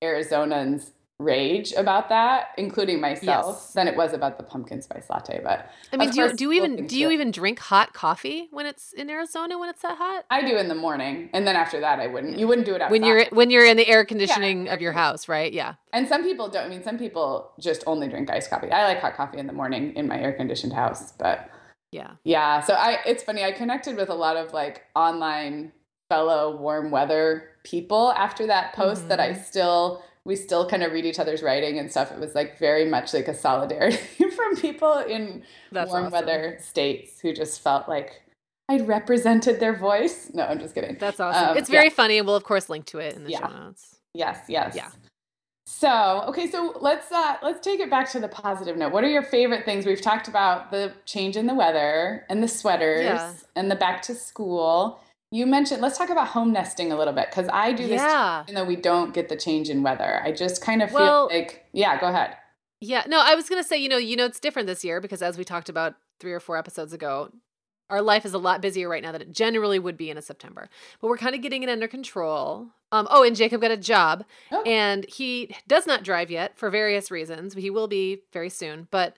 arizonans 0.03 0.91
rage 1.19 1.73
about 1.73 2.07
that, 2.09 2.49
including 2.57 3.01
myself, 3.01 3.55
Yes. 3.57 3.73
than 3.73 3.87
it 3.89 3.95
was 3.97 4.13
about 4.13 4.37
the 4.37 4.43
pumpkin 4.43 4.81
spice 4.81 5.09
latte. 5.09 5.41
But 5.43 5.69
I 5.91 5.97
mean, 5.97 6.11
do 6.11 6.21
you 6.21 6.33
do 6.33 6.43
you 6.45 6.51
even 6.53 6.87
do 6.87 6.97
you 6.97 7.09
it. 7.09 7.13
even 7.13 7.31
drink 7.31 7.59
hot 7.59 7.93
coffee 7.93 8.47
when 8.51 8.65
it's 8.65 8.93
in 8.93 9.09
Arizona 9.09 9.59
when 9.59 9.69
it's 9.69 9.81
that 9.81 9.97
hot? 9.97 10.23
I 10.31 10.41
do 10.47 10.55
in 10.57 10.69
the 10.69 10.75
morning, 10.75 11.29
and 11.33 11.45
then 11.45 11.57
after 11.57 11.79
that, 11.81 11.99
I 11.99 12.07
wouldn't. 12.07 12.39
You 12.39 12.47
wouldn't 12.47 12.65
do 12.65 12.73
it 12.73 12.81
outside. 12.81 12.91
When 12.91 13.03
you're 13.03 13.25
when 13.31 13.49
you're 13.49 13.65
in 13.65 13.75
the 13.75 13.87
air 13.87 14.05
conditioning 14.05 14.69
of 14.69 14.79
your 14.81 14.93
house, 14.93 15.27
right? 15.27 15.51
Yeah. 15.51 15.73
And 15.91 16.07
some 16.07 16.23
people 16.23 16.47
don't. 16.47 16.65
I 16.65 16.69
mean, 16.69 16.83
some 16.83 16.97
people 16.97 17.51
just 17.59 17.83
only 17.85 18.07
drink 18.07 18.29
iced 18.31 18.49
coffee. 18.49 18.71
I 18.71 18.85
like 18.85 18.99
hot 19.01 19.15
coffee 19.15 19.37
in 19.39 19.47
the 19.47 19.53
morning 19.53 19.93
in 19.95 20.07
my 20.07 20.19
air 20.19 20.31
conditioned 20.31 20.71
house, 20.73 21.11
but 21.11 21.49
Yeah. 21.91 22.11
yeah. 22.23 22.61
So 22.61 22.75
I, 22.75 22.99
it's 23.05 23.23
funny. 23.23 23.43
I 23.43 23.51
connected 23.51 23.97
with 23.97 24.09
a 24.09 24.13
lot 24.15 24.37
of 24.37 24.53
like 24.53 24.83
online 24.95 25.73
fellow 26.09 26.55
warm 26.55 26.91
weather 26.91 27.49
people 27.63 28.13
after 28.13 28.47
that 28.47 28.73
post 28.73 29.09
that 29.09 29.19
I 29.19 29.31
Mhm. 29.31 29.43
still 29.43 30.03
we 30.25 30.35
still 30.35 30.67
kind 30.69 30.83
of 30.83 30.91
read 30.91 31.05
each 31.05 31.19
other's 31.19 31.41
writing 31.41 31.79
and 31.79 31.89
stuff. 31.89 32.11
It 32.11 32.19
was 32.19 32.35
like 32.35 32.57
very 32.59 32.85
much 32.85 33.13
like 33.13 33.27
a 33.27 33.33
solidarity 33.33 33.97
from 34.35 34.55
people 34.57 34.97
in 34.99 35.43
That's 35.71 35.89
warm 35.89 36.05
awesome. 36.05 36.13
weather 36.13 36.57
states 36.61 37.19
who 37.19 37.33
just 37.33 37.61
felt 37.61 37.87
like 37.87 38.21
I'd 38.69 38.87
represented 38.87 39.59
their 39.59 39.75
voice. 39.75 40.29
No, 40.33 40.43
I'm 40.45 40.59
just 40.59 40.75
kidding. 40.75 40.97
That's 40.99 41.19
awesome. 41.19 41.49
Um, 41.51 41.57
it's 41.57 41.69
yeah. 41.69 41.79
very 41.79 41.89
funny, 41.89 42.17
and 42.19 42.27
we'll 42.27 42.35
of 42.35 42.43
course 42.43 42.69
link 42.69 42.85
to 42.87 42.99
it 42.99 43.15
in 43.15 43.23
the 43.23 43.31
Yeah. 43.31 43.39
show 43.47 43.57
notes. 43.57 43.95
Yes, 44.13 44.39
yes. 44.47 44.75
Yeah. 44.75 44.89
So, 45.65 46.23
okay, 46.27 46.49
so 46.49 46.75
let's 46.81 47.11
uh 47.11 47.35
let's 47.43 47.63
take 47.63 47.79
it 47.79 47.89
back 47.91 48.09
to 48.11 48.19
the 48.19 48.27
positive 48.27 48.75
note. 48.75 48.91
What 48.91 49.03
are 49.03 49.09
your 49.09 49.21
favorite 49.23 49.65
things? 49.65 49.85
We've 49.85 50.01
talked 50.01 50.27
about 50.27 50.71
the 50.71 50.93
change 51.05 51.37
in 51.37 51.45
the 51.47 51.53
weather 51.53 52.25
and 52.29 52.41
the 52.41 52.47
sweaters 52.47 53.03
Yeah. 53.05 53.33
and 53.55 53.69
the 53.69 53.75
back 53.75 54.01
to 54.03 54.15
school. 54.15 54.99
You 55.31 55.45
mentioned 55.45 55.81
let's 55.81 55.97
talk 55.97 56.09
about 56.09 56.29
home 56.29 56.51
nesting 56.51 56.91
a 56.91 56.97
little 56.97 57.13
bit 57.13 57.29
cuz 57.31 57.47
I 57.53 57.71
do 57.73 57.87
this 57.87 58.01
too, 58.01 58.41
even 58.51 58.55
though 58.55 58.65
we 58.65 58.75
don't 58.75 59.13
get 59.13 59.29
the 59.29 59.35
change 59.37 59.69
in 59.69 59.83
weather. 59.83 60.21
I 60.23 60.31
just 60.31 60.61
kind 60.61 60.81
of 60.81 60.89
feel 60.89 60.99
Well- 60.99 61.27
like 61.31 61.65
yeah, 61.71 61.99
go 61.99 62.07
ahead. 62.07 62.35
Yeah, 62.81 63.03
no, 63.07 63.19
I 63.19 63.35
was 63.35 63.47
gonna 63.49 63.63
say, 63.63 63.77
you 63.77 63.89
know, 63.89 63.97
you 63.97 64.15
know, 64.15 64.25
it's 64.25 64.39
different 64.39 64.67
this 64.67 64.83
year 64.83 64.99
because 65.01 65.21
as 65.21 65.37
we 65.37 65.43
talked 65.43 65.69
about 65.69 65.95
three 66.19 66.31
or 66.33 66.39
four 66.39 66.57
episodes 66.57 66.93
ago, 66.93 67.31
our 67.89 68.01
life 68.01 68.25
is 68.25 68.33
a 68.33 68.37
lot 68.37 68.61
busier 68.61 68.87
right 68.89 69.03
now 69.03 69.11
than 69.11 69.21
it 69.21 69.31
generally 69.31 69.77
would 69.79 69.97
be 69.97 70.09
in 70.09 70.17
a 70.17 70.21
September. 70.21 70.69
But 71.01 71.07
we're 71.09 71.17
kind 71.17 71.35
of 71.35 71.41
getting 71.41 71.61
it 71.63 71.69
under 71.69 71.87
control. 71.87 72.67
Um, 72.91 73.07
oh, 73.11 73.23
and 73.23 73.35
Jacob 73.35 73.61
got 73.61 73.71
a 73.71 73.77
job, 73.77 74.23
Oh. 74.51 74.61
and 74.63 75.05
he 75.05 75.55
does 75.67 75.85
not 75.85 76.03
drive 76.03 76.31
yet 76.31 76.57
for 76.57 76.69
various 76.71 77.11
reasons. 77.11 77.53
He 77.53 77.69
will 77.69 77.87
be 77.87 78.23
very 78.33 78.49
soon, 78.49 78.87
but 78.91 79.17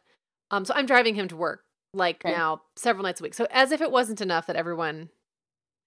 um, 0.49 0.65
so 0.65 0.73
I'm 0.75 0.85
driving 0.85 1.15
him 1.15 1.27
to 1.29 1.35
work 1.37 1.63
like 1.93 2.23
Okay. 2.25 2.33
now 2.35 2.61
several 2.75 3.03
nights 3.03 3.21
a 3.21 3.23
week. 3.23 3.33
So 3.33 3.47
as 3.51 3.71
if 3.71 3.79
it 3.81 3.91
wasn't 3.91 4.19
enough 4.21 4.45
that 4.47 4.55
everyone 4.57 5.09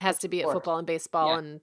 has 0.05 0.19
to 0.19 0.29
be 0.29 0.43
at 0.43 0.51
football 0.51 0.79
and 0.79 0.87
baseball 0.87 1.31
Yeah. 1.33 1.39
and 1.39 1.61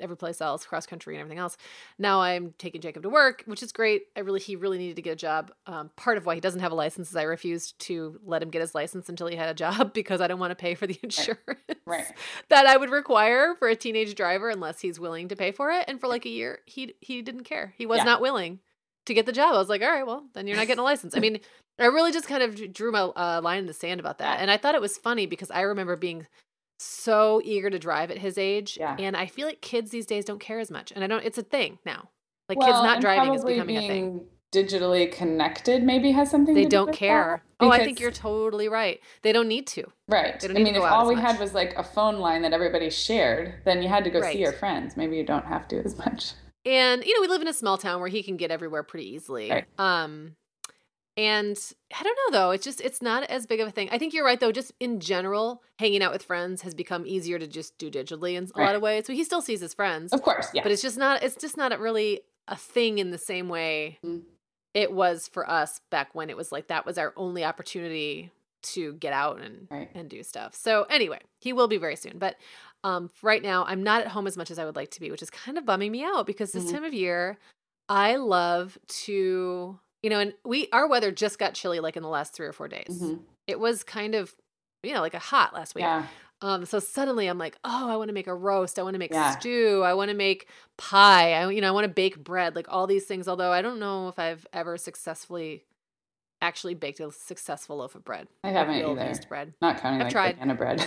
every 0.00 0.16
place 0.16 0.40
else, 0.40 0.66
cross 0.66 0.86
country 0.86 1.14
and 1.14 1.20
everything 1.20 1.38
else. 1.38 1.56
Now 2.00 2.20
I'm 2.20 2.52
taking 2.58 2.80
Jacob 2.80 3.04
to 3.04 3.08
work, 3.08 3.44
which 3.46 3.62
is 3.62 3.70
great. 3.70 4.02
I 4.16 4.20
really, 4.20 4.40
he 4.40 4.56
really 4.56 4.76
needed 4.76 4.96
to 4.96 5.02
get 5.02 5.12
a 5.12 5.16
job. 5.16 5.52
Um, 5.66 5.90
part 5.96 6.18
of 6.18 6.26
why 6.26 6.34
he 6.34 6.40
doesn't 6.40 6.58
have 6.60 6.72
a 6.72 6.74
license 6.74 7.10
is 7.10 7.16
I 7.16 7.22
refused 7.22 7.78
to 7.86 8.18
let 8.24 8.42
him 8.42 8.50
get 8.50 8.60
his 8.60 8.74
license 8.74 9.08
until 9.08 9.28
he 9.28 9.36
had 9.36 9.48
a 9.48 9.54
job 9.54 9.92
because 9.94 10.20
I 10.20 10.26
don't 10.26 10.40
want 10.40 10.50
to 10.50 10.56
pay 10.56 10.74
for 10.74 10.88
the 10.88 10.98
insurance 11.02 11.38
Right. 11.86 12.06
that 12.48 12.66
I 12.66 12.76
would 12.76 12.90
require 12.90 13.54
for 13.54 13.68
a 13.68 13.76
teenage 13.76 14.16
driver 14.16 14.50
unless 14.50 14.80
he's 14.80 14.98
willing 14.98 15.28
to 15.28 15.36
pay 15.36 15.52
for 15.52 15.70
it. 15.70 15.84
And 15.86 16.00
for 16.00 16.08
like 16.08 16.26
a 16.26 16.30
year, 16.30 16.58
he 16.66 16.94
he 17.00 17.22
didn't 17.22 17.44
care. 17.44 17.72
He 17.78 17.86
was 17.86 17.98
Yeah. 17.98 18.04
not 18.04 18.20
willing 18.20 18.58
to 19.06 19.14
get 19.14 19.26
the 19.26 19.32
job. 19.32 19.54
I 19.54 19.58
was 19.58 19.68
like, 19.68 19.82
all 19.82 19.90
right, 19.90 20.06
well, 20.06 20.24
then 20.34 20.48
you're 20.48 20.56
not 20.56 20.66
getting 20.66 20.80
a 20.80 20.84
license. 20.84 21.14
I 21.16 21.20
mean, 21.20 21.38
I 21.78 21.86
really 21.86 22.10
just 22.10 22.26
kind 22.26 22.42
of 22.42 22.72
drew 22.72 22.90
my 22.90 23.02
uh, 23.02 23.40
line 23.44 23.58
in 23.60 23.66
the 23.66 23.74
sand 23.74 24.00
about 24.00 24.18
that, 24.18 24.40
and 24.40 24.50
I 24.50 24.56
thought 24.56 24.74
it 24.74 24.80
was 24.80 24.96
funny 24.98 25.26
because 25.26 25.52
I 25.52 25.60
remember 25.60 25.94
being 25.94 26.26
so 26.78 27.40
eager 27.44 27.70
to 27.70 27.78
drive 27.78 28.10
at 28.10 28.18
his 28.18 28.36
age, 28.38 28.76
Yeah. 28.78 28.96
and 28.98 29.16
I 29.16 29.26
feel 29.26 29.46
like 29.46 29.60
kids 29.60 29.90
these 29.90 30.06
days 30.06 30.24
don't 30.24 30.40
care 30.40 30.58
as 30.58 30.70
much, 30.70 30.92
and 30.92 31.02
I 31.04 31.06
don't. 31.06 31.24
It's 31.24 31.38
a 31.38 31.42
thing 31.42 31.78
now. 31.86 32.10
Like 32.48 32.58
Well, 32.58 32.68
kids 32.68 32.82
not 32.82 33.00
driving 33.00 33.34
is 33.34 33.44
becoming 33.44 33.76
a 33.78 33.88
thing. 33.88 34.26
digitally 34.54 35.10
connected 35.10 35.82
maybe 35.82 36.12
has 36.12 36.30
something 36.30 36.54
They 36.54 36.64
to 36.64 36.68
do 36.68 36.76
don't 36.76 36.86
with 36.88 36.96
care. 36.96 37.42
that, 37.58 37.64
Oh, 37.66 37.70
I 37.70 37.82
think 37.82 37.98
you're 37.98 38.10
totally 38.12 38.68
right. 38.68 39.00
They 39.22 39.32
don't 39.32 39.48
need 39.48 39.66
to. 39.68 39.84
Right. 40.08 40.44
I 40.44 40.48
mean, 40.52 40.74
if 40.76 40.82
all 40.82 41.08
we 41.08 41.14
had 41.16 41.40
was 41.40 41.54
like 41.54 41.74
a 41.78 41.82
phone 41.82 42.18
line 42.18 42.42
that 42.42 42.52
everybody 42.52 42.90
shared, 42.90 43.54
then 43.64 43.82
you 43.82 43.88
had 43.88 44.04
to 44.04 44.10
go 44.10 44.20
Right. 44.20 44.32
see 44.34 44.40
your 44.40 44.52
friends. 44.52 44.96
Maybe 44.96 45.16
you 45.16 45.24
don't 45.24 45.46
have 45.46 45.66
to 45.68 45.82
as 45.82 45.96
much. 45.96 46.32
And 46.66 47.04
you 47.04 47.14
know, 47.14 47.20
we 47.22 47.28
live 47.28 47.42
in 47.42 47.48
a 47.48 47.52
small 47.54 47.78
town 47.78 48.00
where 48.00 48.08
he 48.08 48.22
can 48.22 48.36
get 48.36 48.50
everywhere 48.50 48.82
pretty 48.82 49.08
easily. 49.14 49.50
Right. 49.50 49.64
Um 49.78 50.36
and 51.16 51.56
I 51.98 52.02
don't 52.02 52.18
know 52.32 52.38
though, 52.38 52.50
it's 52.50 52.64
just 52.64 52.80
it's 52.80 53.00
not 53.02 53.24
as 53.24 53.46
big 53.46 53.60
of 53.60 53.68
a 53.68 53.70
thing. 53.70 53.88
I 53.92 53.98
think 53.98 54.12
you're 54.14 54.24
right 54.24 54.38
though, 54.40 54.52
just 54.52 54.72
in 54.80 55.00
general, 55.00 55.62
hanging 55.78 56.02
out 56.02 56.12
with 56.12 56.22
friends 56.24 56.62
has 56.62 56.74
become 56.74 57.06
easier 57.06 57.38
to 57.38 57.46
just 57.46 57.76
do 57.78 57.90
digitally 57.90 58.34
in 58.36 58.48
a 58.54 58.60
lot 58.60 58.74
of 58.74 58.82
ways. 58.82 59.06
So 59.06 59.12
he 59.12 59.24
still 59.24 59.40
sees 59.42 59.60
his 59.60 59.74
friends. 59.74 60.12
Of 60.12 60.22
course, 60.22 60.48
yeah. 60.52 60.62
But 60.62 60.72
it's 60.72 60.82
just 60.82 60.98
not 60.98 61.22
it's 61.22 61.36
just 61.36 61.56
not 61.56 61.78
really 61.78 62.20
a 62.48 62.56
thing 62.56 62.98
in 62.98 63.10
the 63.10 63.18
same 63.18 63.48
way 63.48 63.98
Mm. 64.04 64.22
it 64.74 64.92
was 64.92 65.28
for 65.28 65.48
us 65.48 65.80
back 65.90 66.14
when 66.14 66.30
it 66.30 66.36
was 66.36 66.50
like 66.52 66.66
that 66.68 66.84
was 66.84 66.98
our 66.98 67.12
only 67.16 67.44
opportunity 67.44 68.30
to 68.62 68.94
get 68.94 69.12
out 69.12 69.40
and 69.40 69.68
Right. 69.70 69.90
and 69.94 70.08
do 70.10 70.22
stuff. 70.22 70.54
So 70.54 70.82
anyway, 70.84 71.20
he 71.40 71.52
will 71.52 71.68
be 71.68 71.76
very 71.76 71.96
soon. 71.96 72.18
But 72.18 72.36
um 72.82 73.08
right 73.22 73.42
now 73.42 73.64
I'm 73.66 73.82
not 73.82 74.00
at 74.02 74.08
home 74.08 74.26
as 74.26 74.36
much 74.36 74.50
as 74.50 74.58
I 74.58 74.64
would 74.64 74.76
like 74.76 74.90
to 74.92 75.00
be, 75.00 75.10
which 75.10 75.22
is 75.22 75.30
kind 75.30 75.56
of 75.58 75.64
bumming 75.64 75.92
me 75.92 76.02
out 76.02 76.26
because 76.26 76.50
this 76.52 76.64
Mhm. 76.64 76.72
time 76.72 76.84
of 76.84 76.92
year 76.94 77.38
I 77.88 78.16
love 78.16 78.78
to 79.04 79.78
you 80.04 80.10
know, 80.10 80.20
and 80.20 80.34
we 80.44 80.68
our 80.72 80.86
weather 80.86 81.10
just 81.10 81.38
got 81.38 81.54
chilly 81.54 81.80
like 81.80 81.96
in 81.96 82.02
the 82.02 82.08
last 82.08 82.34
3 82.34 82.46
or 82.46 82.52
4 82.52 82.68
days. 82.68 83.00
Mhm. 83.02 83.20
It 83.46 83.58
was 83.58 83.82
kind 83.82 84.14
of 84.14 84.34
you 84.82 84.92
know, 84.92 85.00
like 85.00 85.14
a 85.14 85.18
hot 85.18 85.54
last 85.54 85.74
week. 85.74 85.82
Yeah. 85.82 86.06
Um, 86.42 86.66
so 86.66 86.78
suddenly 86.78 87.26
I'm 87.26 87.38
like, 87.38 87.56
oh, 87.64 87.88
I 87.90 87.96
want 87.96 88.08
to 88.10 88.12
make 88.12 88.26
a 88.26 88.34
roast. 88.34 88.78
I 88.78 88.82
want 88.82 88.92
to 88.94 88.98
make 88.98 89.12
Yeah. 89.14 89.30
stew. 89.38 89.82
I 89.82 89.94
want 89.94 90.10
to 90.10 90.14
make 90.16 90.46
pie. 90.76 91.32
I, 91.32 91.48
you 91.50 91.62
know, 91.62 91.68
I 91.68 91.70
want 91.70 91.84
to 91.86 91.88
bake 91.88 92.22
bread. 92.22 92.54
Like 92.54 92.66
all 92.68 92.86
these 92.86 93.06
things. 93.06 93.26
Although 93.26 93.50
I 93.50 93.62
don't 93.62 93.78
know 93.80 94.08
if 94.08 94.18
I've 94.18 94.46
ever 94.52 94.76
successfully 94.76 95.64
actually 96.42 96.74
baked 96.74 97.00
a 97.00 97.10
successful 97.10 97.78
loaf 97.78 97.94
of 97.94 98.04
bread. 98.04 98.28
I 98.42 98.50
haven't 98.50 98.74
either. 98.74 99.14
bread. 99.26 99.54
Not 99.62 99.78
counting 99.80 100.00
I've 100.02 100.06
like 100.08 100.12
tried. 100.12 100.34
banana 100.34 100.54
bread. 100.54 100.86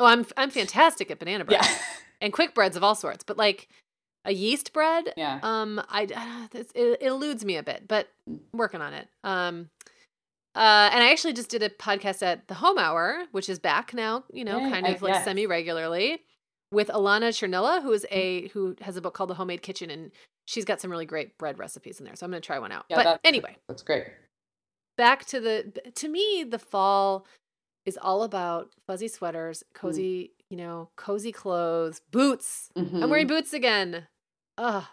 Oh, 0.00 0.06
I'm 0.06 0.24
I'm 0.36 0.48
fantastic 0.50 1.10
at 1.10 1.18
banana 1.18 1.44
bread 1.44 1.60
yeah. 1.62 1.78
and 2.22 2.32
quick 2.32 2.54
breads 2.54 2.76
of 2.76 2.82
all 2.82 2.94
sorts. 2.94 3.24
But 3.24 3.36
like 3.36 3.68
a 4.24 4.32
yeast 4.32 4.72
bread, 4.72 5.12
Yeah. 5.16 5.38
um, 5.42 5.80
I 5.88 6.02
it, 6.52 6.70
it 6.74 7.02
eludes 7.02 7.44
me 7.44 7.56
a 7.56 7.62
bit, 7.62 7.84
but 7.88 8.08
I'm 8.26 8.40
working 8.52 8.80
on 8.82 8.92
it. 8.94 9.08
Um, 9.24 9.70
uh, 10.54 10.90
and 10.92 11.02
I 11.04 11.10
actually 11.10 11.34
just 11.34 11.50
did 11.50 11.62
a 11.62 11.68
podcast 11.70 12.22
at 12.22 12.48
the 12.48 12.54
Home 12.54 12.78
Hour, 12.78 13.24
which 13.32 13.48
is 13.48 13.58
back 13.58 13.94
now. 13.94 14.24
You 14.32 14.44
know, 14.44 14.58
Yay, 14.58 14.70
kind 14.70 14.86
I- 14.86 14.90
of 14.90 15.02
like 15.02 15.14
yes. 15.14 15.24
semi 15.24 15.46
regularly, 15.46 16.22
with 16.72 16.88
Alana 16.88 17.28
Chernila, 17.30 17.82
who 17.82 17.92
is 17.92 18.04
a 18.10 18.48
who 18.48 18.76
has 18.82 18.96
a 18.96 19.00
book 19.00 19.14
called 19.14 19.30
The 19.30 19.34
Homemade 19.34 19.62
Kitchen, 19.62 19.88
and 19.90 20.10
she's 20.46 20.64
got 20.64 20.80
some 20.80 20.90
really 20.90 21.06
great 21.06 21.38
bread 21.38 21.58
recipes 21.58 22.00
in 22.00 22.04
there. 22.06 22.16
So 22.16 22.26
I'm 22.26 22.30
going 22.32 22.42
to 22.42 22.46
try 22.46 22.58
one 22.58 22.72
out. 22.72 22.84
Yeah, 22.88 22.96
but 22.96 23.04
that's- 23.04 23.20
anyway, 23.24 23.56
That's 23.68 23.82
great. 23.82 24.06
back 24.96 25.24
to 25.26 25.40
the 25.40 25.72
to 25.94 26.08
me 26.08 26.44
the 26.48 26.58
fall 26.58 27.26
is 27.86 27.98
all 28.02 28.22
about 28.22 28.70
fuzzy 28.86 29.08
sweaters, 29.08 29.62
Mm. 29.62 29.74
cozy, 29.80 30.32
you 30.50 30.56
know, 30.56 30.90
cozy 30.96 31.32
clothes, 31.32 32.00
boots. 32.10 32.70
I'm 32.76 32.86
Mhm. 32.86 33.10
wearing 33.10 33.26
boots 33.26 33.52
again. 33.52 34.08
Ugh. 34.56 34.84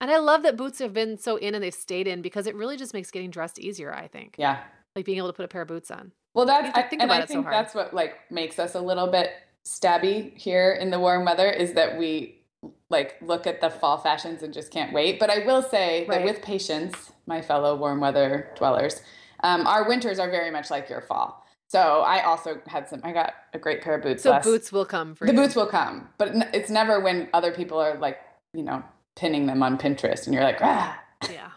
And 0.00 0.10
I 0.10 0.18
love 0.18 0.42
that 0.42 0.56
boots 0.56 0.78
have 0.78 0.92
been 0.92 1.16
so 1.18 1.36
in 1.36 1.54
and 1.54 1.64
they've 1.64 1.74
stayed 1.74 2.06
in 2.06 2.22
because 2.22 2.46
it 2.46 2.54
really 2.54 2.76
just 2.76 2.92
makes 2.94 3.10
getting 3.10 3.30
dressed 3.30 3.58
easier, 3.58 3.92
I 3.94 4.08
think. 4.08 4.36
Yeah. 4.38 4.62
Like 4.94 5.04
being 5.06 5.18
able 5.18 5.28
to 5.28 5.32
put 5.32 5.44
a 5.44 5.48
pair 5.48 5.62
of 5.62 5.68
boots 5.68 5.90
on. 5.90 6.12
Well, 6.34 6.46
that's 6.46 6.76
I, 6.76 6.82
think 6.82 7.02
and 7.02 7.10
about 7.10 7.20
I 7.20 7.24
it 7.24 7.28
so 7.28 7.34
think 7.34 7.44
hard. 7.46 7.54
that's 7.54 7.74
what 7.74 7.94
like 7.94 8.30
makes 8.30 8.58
us 8.58 8.74
a 8.74 8.80
little 8.80 9.06
bit 9.06 9.32
stabby 9.64 10.36
here 10.36 10.72
in 10.72 10.90
the 10.90 11.00
warm 11.00 11.24
weather 11.24 11.48
is 11.50 11.72
that 11.72 11.98
we 11.98 12.44
like 12.90 13.16
look 13.22 13.46
at 13.46 13.60
the 13.60 13.70
fall 13.70 13.96
fashions 13.98 14.42
and 14.42 14.52
just 14.52 14.70
can't 14.70 14.92
wait. 14.92 15.18
But 15.18 15.30
I 15.30 15.44
will 15.46 15.62
say 15.62 16.06
that 16.10 16.22
with 16.24 16.42
patience, 16.42 17.10
my 17.26 17.40
fellow 17.40 17.74
warm 17.74 18.00
weather 18.00 18.52
dwellers, 18.56 19.00
um, 19.42 19.66
our 19.66 19.88
winters 19.88 20.18
are 20.18 20.30
very 20.30 20.50
much 20.50 20.70
like 20.70 20.88
your 20.90 21.00
fall. 21.00 21.45
So 21.68 22.02
I 22.02 22.22
also 22.22 22.60
had 22.66 22.88
some. 22.88 23.00
I 23.02 23.12
got 23.12 23.34
a 23.52 23.58
great 23.58 23.82
pair 23.82 23.96
of 23.96 24.02
boots. 24.02 24.22
So 24.22 24.30
last- 24.30 24.44
boots 24.44 24.72
will 24.72 24.84
come 24.84 25.14
for 25.14 25.26
the 25.26 25.32
you. 25.32 25.38
boots 25.38 25.56
will 25.56 25.66
come, 25.66 26.08
but 26.18 26.30
it's 26.54 26.70
never 26.70 27.00
when 27.00 27.28
other 27.34 27.52
people 27.52 27.78
are 27.78 27.98
like 27.98 28.18
you 28.54 28.62
know 28.62 28.82
pinning 29.16 29.46
them 29.46 29.62
on 29.62 29.78
Pinterest 29.78 30.26
and 30.26 30.34
you're 30.34 30.44
like 30.44 30.58
ah. 30.60 31.00
yeah. 31.30 31.50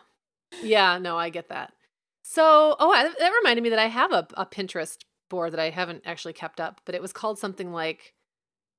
Yeah, 0.63 0.97
no, 0.97 1.17
I 1.17 1.29
get 1.29 1.49
that. 1.49 1.73
So, 2.23 2.75
oh, 2.79 2.91
I, 2.91 3.03
that 3.03 3.31
reminded 3.41 3.61
me 3.61 3.69
that 3.69 3.79
I 3.79 3.87
have 3.87 4.11
a, 4.11 4.27
a 4.35 4.45
Pinterest 4.45 4.97
board 5.29 5.53
that 5.53 5.59
I 5.59 5.69
haven't 5.69 6.03
actually 6.05 6.33
kept 6.33 6.59
up, 6.59 6.81
but 6.85 6.95
it 6.95 7.01
was 7.01 7.13
called 7.13 7.39
something 7.39 7.71
like 7.71 8.13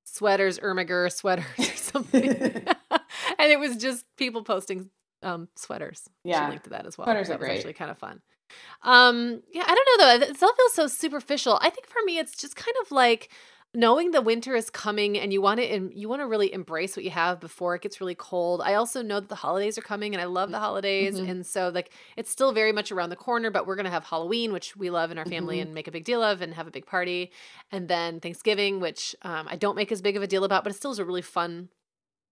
sweaters, 0.03 0.59
Ermiger 0.59 1.11
sweaters 1.11 1.45
or 1.59 1.63
something. 1.63 2.23
and 3.39 3.51
it 3.51 3.59
was 3.59 3.77
just 3.77 4.05
people 4.17 4.43
posting 4.43 4.89
um, 5.23 5.47
sweaters. 5.55 6.07
Yeah. 6.23 6.45
Should 6.45 6.49
link 6.49 6.63
to 6.63 6.69
that 6.71 6.85
as 6.85 6.97
well. 6.97 7.05
Sweaters 7.05 7.27
that 7.27 7.35
are 7.35 7.37
was 7.39 7.47
great. 7.47 7.57
actually 7.57 7.73
kind 7.73 7.91
of 7.91 7.97
fun. 7.97 8.21
Um, 8.83 9.41
yeah, 9.51 9.63
I 9.67 9.75
don't 9.75 9.87
know 9.99 10.19
though. 10.19 10.25
It 10.31 10.35
still 10.35 10.53
feels 10.53 10.73
so 10.73 10.87
superficial. 10.87 11.57
I 11.61 11.69
think 11.69 11.87
for 11.87 11.99
me, 12.05 12.17
it's 12.19 12.35
just 12.35 12.55
kind 12.55 12.75
of 12.83 12.91
like 12.91 13.29
knowing 13.73 14.11
the 14.11 14.21
winter 14.21 14.53
is 14.53 14.69
coming 14.69 15.17
and 15.17 15.31
you 15.31 15.41
want 15.41 15.57
to 15.57 15.91
you 15.95 16.09
want 16.09 16.21
to 16.21 16.27
really 16.27 16.51
embrace 16.53 16.97
what 16.97 17.05
you 17.05 17.09
have 17.09 17.39
before 17.39 17.73
it 17.73 17.81
gets 17.81 18.01
really 18.01 18.15
cold. 18.15 18.61
I 18.65 18.73
also 18.73 19.01
know 19.01 19.21
that 19.21 19.29
the 19.29 19.35
holidays 19.35 19.77
are 19.77 19.81
coming 19.81 20.13
and 20.13 20.21
I 20.21 20.25
love 20.25 20.51
the 20.51 20.59
holidays 20.59 21.15
Mhm. 21.17 21.29
and 21.29 21.45
so 21.45 21.69
like 21.69 21.89
it's 22.17 22.29
still 22.29 22.51
very 22.51 22.73
much 22.73 22.91
around 22.91 23.11
the 23.11 23.15
corner 23.15 23.49
but 23.49 23.65
we're 23.65 23.77
going 23.77 23.85
to 23.85 23.89
have 23.91 24.03
Halloween 24.03 24.51
which 24.51 24.75
we 24.75 24.89
love 24.89 25.09
in 25.09 25.17
our 25.17 25.23
family 25.25 25.59
Mhm. 25.59 25.61
and 25.61 25.73
make 25.73 25.87
a 25.87 25.91
big 25.91 26.03
deal 26.03 26.21
of 26.21 26.41
and 26.41 26.53
have 26.55 26.67
a 26.67 26.71
big 26.71 26.85
party 26.85 27.31
and 27.71 27.87
then 27.87 28.19
Thanksgiving 28.19 28.81
which 28.81 29.15
um, 29.21 29.47
I 29.49 29.55
don't 29.55 29.77
make 29.77 29.89
as 29.89 30.01
big 30.01 30.17
of 30.17 30.23
a 30.23 30.27
deal 30.27 30.43
about 30.43 30.65
but 30.65 30.73
it 30.73 30.75
still 30.75 30.91
is 30.91 30.99
a 30.99 31.05
really 31.05 31.21
fun 31.21 31.69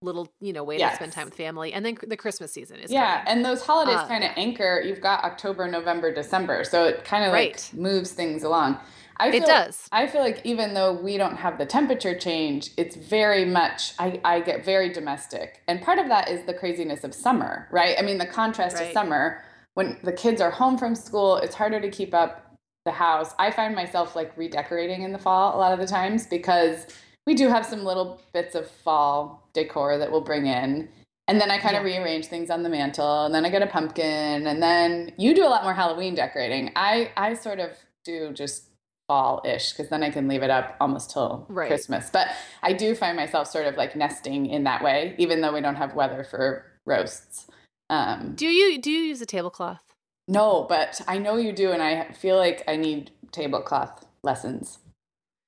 little 0.01 0.29
you 0.39 0.53
know 0.53 0.63
way 0.63 0.77
Yes. 0.77 0.91
to 0.91 0.95
spend 0.97 1.11
time 1.11 1.25
with 1.25 1.35
family 1.35 1.73
and 1.73 1.85
then 1.85 1.97
the 2.07 2.15
christmas 2.15 2.53
season 2.53 2.77
is 2.79 2.89
yeah, 2.91 3.17
coming. 3.23 3.27
and 3.27 3.45
those 3.45 3.61
holidays 3.61 3.95
Uh, 3.97 4.07
kind 4.07 4.23
of 4.23 4.31
anchor. 4.37 4.81
You've 4.85 5.01
got 5.01 5.23
October, 5.25 5.67
November, 5.67 6.13
December, 6.13 6.63
so 6.63 6.85
it 6.85 7.03
kind 7.03 7.25
of 7.25 7.33
Right. 7.33 7.51
like 7.71 7.73
moves 7.79 8.11
things 8.13 8.43
along. 8.43 8.77
I 9.17 9.27
it 9.27 9.31
feel, 9.39 9.47
does 9.47 9.89
I 9.91 10.07
feel 10.07 10.21
like 10.21 10.39
even 10.45 10.73
though 10.73 10.93
we 10.93 11.17
don't 11.17 11.35
have 11.35 11.57
the 11.57 11.65
temperature 11.65 12.17
change, 12.17 12.71
it's 12.77 12.95
very 12.95 13.43
much 13.43 13.93
I, 13.99 14.21
I 14.23 14.39
get 14.39 14.63
very 14.63 14.89
domestic. 14.93 15.61
And 15.67 15.81
part 15.81 15.99
of 15.99 16.07
that 16.07 16.29
is 16.29 16.45
the 16.45 16.53
craziness 16.53 17.03
of 17.03 17.13
summer, 17.13 17.67
right? 17.69 17.97
I 17.99 18.01
mean 18.01 18.17
the 18.17 18.25
contrast 18.25 18.81
of 18.81 18.89
summer 18.93 19.43
when 19.73 19.97
the 20.03 20.13
kids 20.13 20.39
are 20.41 20.51
home 20.51 20.77
from 20.77 20.95
school, 20.95 21.35
it's 21.37 21.55
harder 21.55 21.81
to 21.81 21.89
keep 21.89 22.13
up 22.13 22.55
the 22.85 22.91
house. 22.91 23.33
I 23.37 23.51
find 23.51 23.75
myself 23.75 24.15
like 24.15 24.35
redecorating 24.37 25.03
in 25.03 25.11
the 25.11 25.19
fall 25.19 25.55
a 25.55 25.59
lot 25.59 25.73
of 25.73 25.79
the 25.79 25.87
times 25.87 26.25
because 26.25 26.87
we 27.29 27.35
do 27.35 27.47
have 27.47 27.63
some 27.63 27.83
little 27.83 28.19
bits 28.33 28.55
of 28.55 28.67
fall 28.67 29.47
decor 29.53 29.99
that 29.99 30.11
we'll 30.11 30.19
bring 30.19 30.47
in. 30.47 30.89
And 31.27 31.39
then 31.39 31.51
I 31.51 31.59
kind 31.59 31.77
of 31.77 31.85
Yeah. 31.85 31.97
rearrange 31.97 32.25
things 32.25 32.49
on 32.49 32.63
the 32.63 32.69
mantle, 32.69 33.25
and 33.25 33.35
then 33.35 33.45
I 33.45 33.49
get 33.49 33.61
a 33.61 33.67
pumpkin, 33.67 34.47
and 34.47 34.63
then 34.63 35.13
you 35.15 35.35
do 35.35 35.45
a 35.45 35.51
lot 35.55 35.63
more 35.63 35.75
Halloween 35.75 36.15
decorating. 36.15 36.71
I 36.75 37.11
I 37.15 37.35
sort 37.35 37.59
of 37.59 37.77
do 38.03 38.33
just 38.33 38.63
fall-ish 39.07 39.73
because 39.73 39.89
then 39.89 40.01
I 40.01 40.09
can 40.09 40.27
leave 40.27 40.41
it 40.41 40.49
up 40.49 40.75
almost 40.81 41.11
till 41.11 41.45
Right. 41.49 41.67
Christmas. 41.67 42.09
But 42.09 42.29
I 42.63 42.73
do 42.73 42.95
find 42.95 43.15
myself 43.15 43.47
sort 43.47 43.67
of 43.67 43.77
like 43.77 43.95
nesting 43.95 44.47
in 44.47 44.63
that 44.63 44.83
way, 44.83 45.13
even 45.19 45.41
though 45.41 45.53
we 45.53 45.61
don't 45.61 45.75
have 45.75 45.93
weather 45.93 46.23
for 46.23 46.65
roasts. 46.87 47.45
Um, 47.91 48.33
do 48.35 48.47
you 48.47 48.81
do 48.81 48.89
you 48.89 49.01
use 49.01 49.21
a 49.21 49.27
tablecloth 49.27 49.83
no, 50.27 50.65
but 50.69 51.01
I 51.07 51.17
know 51.17 51.37
you 51.37 51.51
do, 51.51 51.71
and 51.71 51.81
I 51.81 52.11
feel 52.11 52.37
like 52.37 52.63
I 52.67 52.75
need 52.75 53.11
tablecloth 53.31 54.05
lessons. 54.23 54.77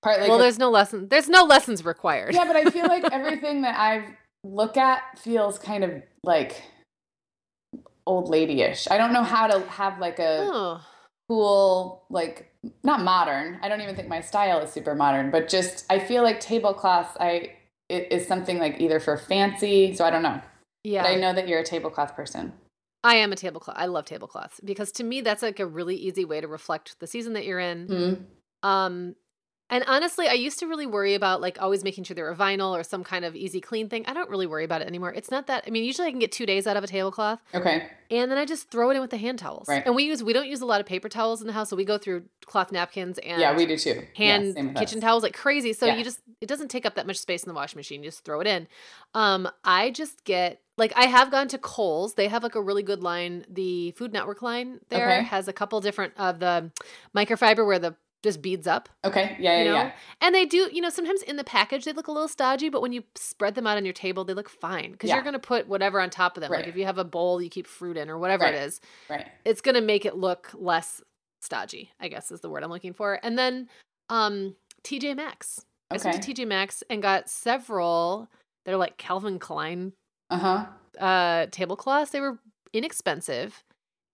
Partly, 0.02 0.28
well 0.30 0.38
'cause- 0.38 0.44
there's 0.44 0.60
no 0.60 0.70
lesson 0.70 1.08
there's 1.10 1.30
no 1.30 1.44
lessons 1.44 1.86
required 1.86 2.34
yeah, 2.34 2.46
but 2.46 2.56
I 2.56 2.66
feel 2.72 2.88
like 2.88 3.04
everything 3.12 3.62
that 3.62 3.78
I 3.78 4.16
look 4.44 4.76
at 4.78 5.20
feels 5.20 5.60
kind 5.60 5.84
of 5.84 5.92
like 6.24 6.64
old 8.08 8.28
lady-ish. 8.30 8.88
I 8.90 8.98
don't 8.98 9.14
know 9.14 9.24
how 9.24 9.48
to 9.48 9.60
have 9.70 10.00
like 10.00 10.20
a 10.20 10.48
oh 10.52 10.82
cool, 11.30 12.04
like 12.10 12.52
not 12.84 13.02
modern. 13.02 13.58
I 13.62 13.70
don't 13.70 13.82
even 13.82 13.96
think 13.96 14.08
my 14.10 14.22
style 14.22 14.60
is 14.60 14.72
super 14.72 14.96
modern, 14.96 15.32
but 15.32 15.48
just 15.48 15.86
I 15.90 16.00
feel 16.00 16.24
like 16.24 16.40
tablecloths. 16.40 17.16
I 17.20 17.54
it 17.90 18.12
is 18.12 18.28
something 18.28 18.58
like 18.58 18.80
either 18.80 19.00
for 19.00 19.18
fancy. 19.18 19.94
So 19.94 20.04
I 20.06 20.10
don't 20.10 20.24
know, 20.24 20.42
yeah 20.84 21.04
but 21.04 21.12
I 21.12 21.16
know 21.16 21.34
that 21.34 21.48
you're 21.48 21.60
a 21.60 21.64
tablecloth 21.64 22.16
person. 22.16 22.54
I 23.04 23.16
am 23.16 23.32
a 23.32 23.36
tablecloth. 23.36 23.78
I 23.80 23.86
love 23.86 24.06
tablecloths 24.06 24.60
because 24.64 24.92
to 24.94 25.04
me 25.04 25.22
that's 25.22 25.42
like 25.44 25.60
a 25.60 25.66
really 25.66 25.96
easy 25.96 26.26
way 26.26 26.42
to 26.42 26.48
reflect 26.48 27.00
the 27.00 27.08
season 27.08 27.34
that 27.34 27.46
you're 27.46 27.60
in. 27.60 27.88
Hmm. 28.64 28.68
Um 28.68 29.16
and 29.72 29.84
honestly, 29.88 30.28
I 30.28 30.34
used 30.34 30.60
to 30.60 30.68
really 30.68 30.86
worry 30.86 31.16
about 31.16 31.42
like 31.42 31.60
always 31.62 31.84
making 31.84 32.04
sure 32.04 32.14
they 32.14 32.22
were 32.22 32.36
vinyl 32.36 32.78
or 32.78 32.84
some 32.84 33.04
kind 33.04 33.26
of 33.26 33.36
easy 33.36 33.60
clean 33.62 33.90
thing. 33.90 34.06
I 34.06 34.14
don't 34.14 34.30
really 34.30 34.46
worry 34.46 34.66
about 34.66 34.82
it 34.82 34.88
anymore. 34.88 35.12
It's 35.14 35.32
not 35.32 35.48
that 35.48 35.64
I 35.66 35.70
mean, 35.72 35.84
usually 35.86 36.08
I 36.08 36.12
can 36.12 36.20
get 36.20 36.32
2 36.32 36.46
days 36.46 36.68
out 36.68 36.78
of 36.78 36.84
a 36.84 36.88
tablecloth 36.88 37.40
Okay. 37.56 37.88
and 38.12 38.30
then 38.30 38.38
I 38.38 38.46
just 38.46 38.70
throw 38.70 38.92
it 38.92 38.96
in 38.96 39.02
with 39.02 39.10
the 39.12 39.18
hand 39.18 39.40
towels. 39.40 39.68
Right. 39.70 39.84
And 39.86 39.96
we 39.96 40.04
use 40.04 40.22
we 40.24 40.34
don't 40.34 40.48
use 40.48 40.62
a 40.62 40.66
lot 40.66 40.80
of 40.82 40.86
paper 40.86 41.10
towels 41.10 41.42
in 41.42 41.48
the 41.48 41.54
house, 41.54 41.70
so 41.70 41.76
we 41.76 41.86
go 41.86 41.98
through 41.98 42.26
cloth 42.46 42.72
napkins 42.72 43.18
and 43.20 43.40
Yeah, 43.42 43.56
we 43.56 43.66
do 43.66 43.78
too. 43.78 44.06
Yeah, 44.16 44.38
hand 44.38 44.56
with 44.56 44.76
kitchen 44.76 44.98
us. 45.00 45.04
towels 45.04 45.24
like 45.24 45.34
crazy. 45.34 45.74
So 45.74 45.86
Yeah. 45.88 45.96
you 45.96 46.04
just 46.04 46.20
it 46.42 46.48
doesn't 46.48 46.68
take 46.70 46.86
up 46.86 46.96
that 46.96 47.08
much 47.08 47.18
space 47.18 47.44
in 47.44 47.48
the 47.50 47.54
washing 47.56 47.78
machine. 47.80 48.04
You 48.04 48.10
just 48.10 48.26
throw 48.26 48.42
it 48.42 48.48
in. 48.48 48.68
Um, 49.14 49.48
I 49.64 49.92
just 49.92 50.26
get 50.26 50.60
like 50.78 50.92
I 50.98 51.06
have 51.06 51.32
gone 51.32 51.48
to 51.50 51.58
Kohl's. 51.58 52.16
They 52.16 52.28
have 52.28 52.44
like 52.44 52.56
a 52.56 52.62
really 52.62 52.84
good 52.84 53.02
line. 53.04 53.46
The 53.50 53.92
Food 53.92 54.12
Network 54.12 54.42
line 54.42 54.80
there 54.90 55.08
Okay. 55.20 55.24
has 55.24 55.48
a 55.48 55.54
couple 55.54 55.80
different 55.80 56.14
of 56.18 56.40
the 56.40 56.72
microfiber 57.16 57.66
where 57.66 57.80
the 57.80 57.96
just 58.24 58.42
beads 58.42 58.68
up, 58.68 58.88
Okay. 59.04 59.36
Yeah, 59.40 59.58
you 59.60 59.66
yeah, 59.66 59.72
know. 59.72 59.78
yeah. 59.78 59.92
And 60.22 60.36
they 60.36 60.46
do, 60.46 60.70
you 60.72 60.80
know, 60.82 60.90
sometimes 60.90 61.22
in 61.24 61.38
the 61.38 61.44
package 61.44 61.86
they 61.86 61.92
look 61.94 62.08
a 62.08 62.12
little 62.12 62.28
stodgy, 62.28 62.70
but 62.70 62.82
when 62.82 62.92
you 62.94 63.04
spread 63.16 63.56
them 63.56 63.66
out 63.66 63.78
on 63.78 63.86
your 63.86 63.94
table, 63.96 64.24
they 64.24 64.34
look 64.36 64.50
fine 64.50 64.92
because 64.92 65.08
Yeah. 65.10 65.16
you're 65.16 65.24
going 65.24 65.34
to 65.34 65.40
put 65.40 65.68
whatever 65.68 66.00
on 66.00 66.10
top 66.12 66.38
of 66.38 66.42
them. 66.42 66.52
Right. 66.52 66.60
Like 66.60 66.68
if 66.68 66.76
you 66.76 66.86
have 66.86 66.98
a 67.00 67.04
bowl 67.04 67.42
you 67.42 67.50
keep 67.50 67.66
fruit 67.66 67.98
in 67.98 68.10
or 68.10 68.18
whatever 68.20 68.44
Right. 68.44 68.54
it 68.54 68.62
is, 68.62 68.80
Right. 69.10 69.28
it's 69.44 69.62
going 69.62 69.74
to 69.76 69.82
make 69.82 70.06
it 70.06 70.16
look 70.18 70.52
less 70.54 71.02
stodgy, 71.42 71.92
I 72.00 72.08
guess 72.10 72.30
is 72.32 72.42
the 72.42 72.50
word 72.50 72.64
I'm 72.64 72.70
looking 72.70 72.94
for. 72.94 73.20
And 73.24 73.38
then 73.38 73.68
um 74.10 74.56
TJ 74.84 75.16
Maxx. 75.16 75.66
Okay. 75.92 76.08
I 76.08 76.12
went 76.12 76.22
to 76.24 76.34
TJ 76.34 76.46
Maxx 76.48 76.84
and 76.90 77.02
got 77.02 77.28
several 77.30 78.30
they're 78.66 78.78
like 78.78 78.98
Calvin 78.98 79.40
Klein 79.40 79.94
Uh 80.30 80.38
huh. 80.38 80.66
uh 81.04 81.46
tablecloths. 81.50 82.12
They 82.12 82.20
were 82.22 82.38
inexpensive 82.74 83.64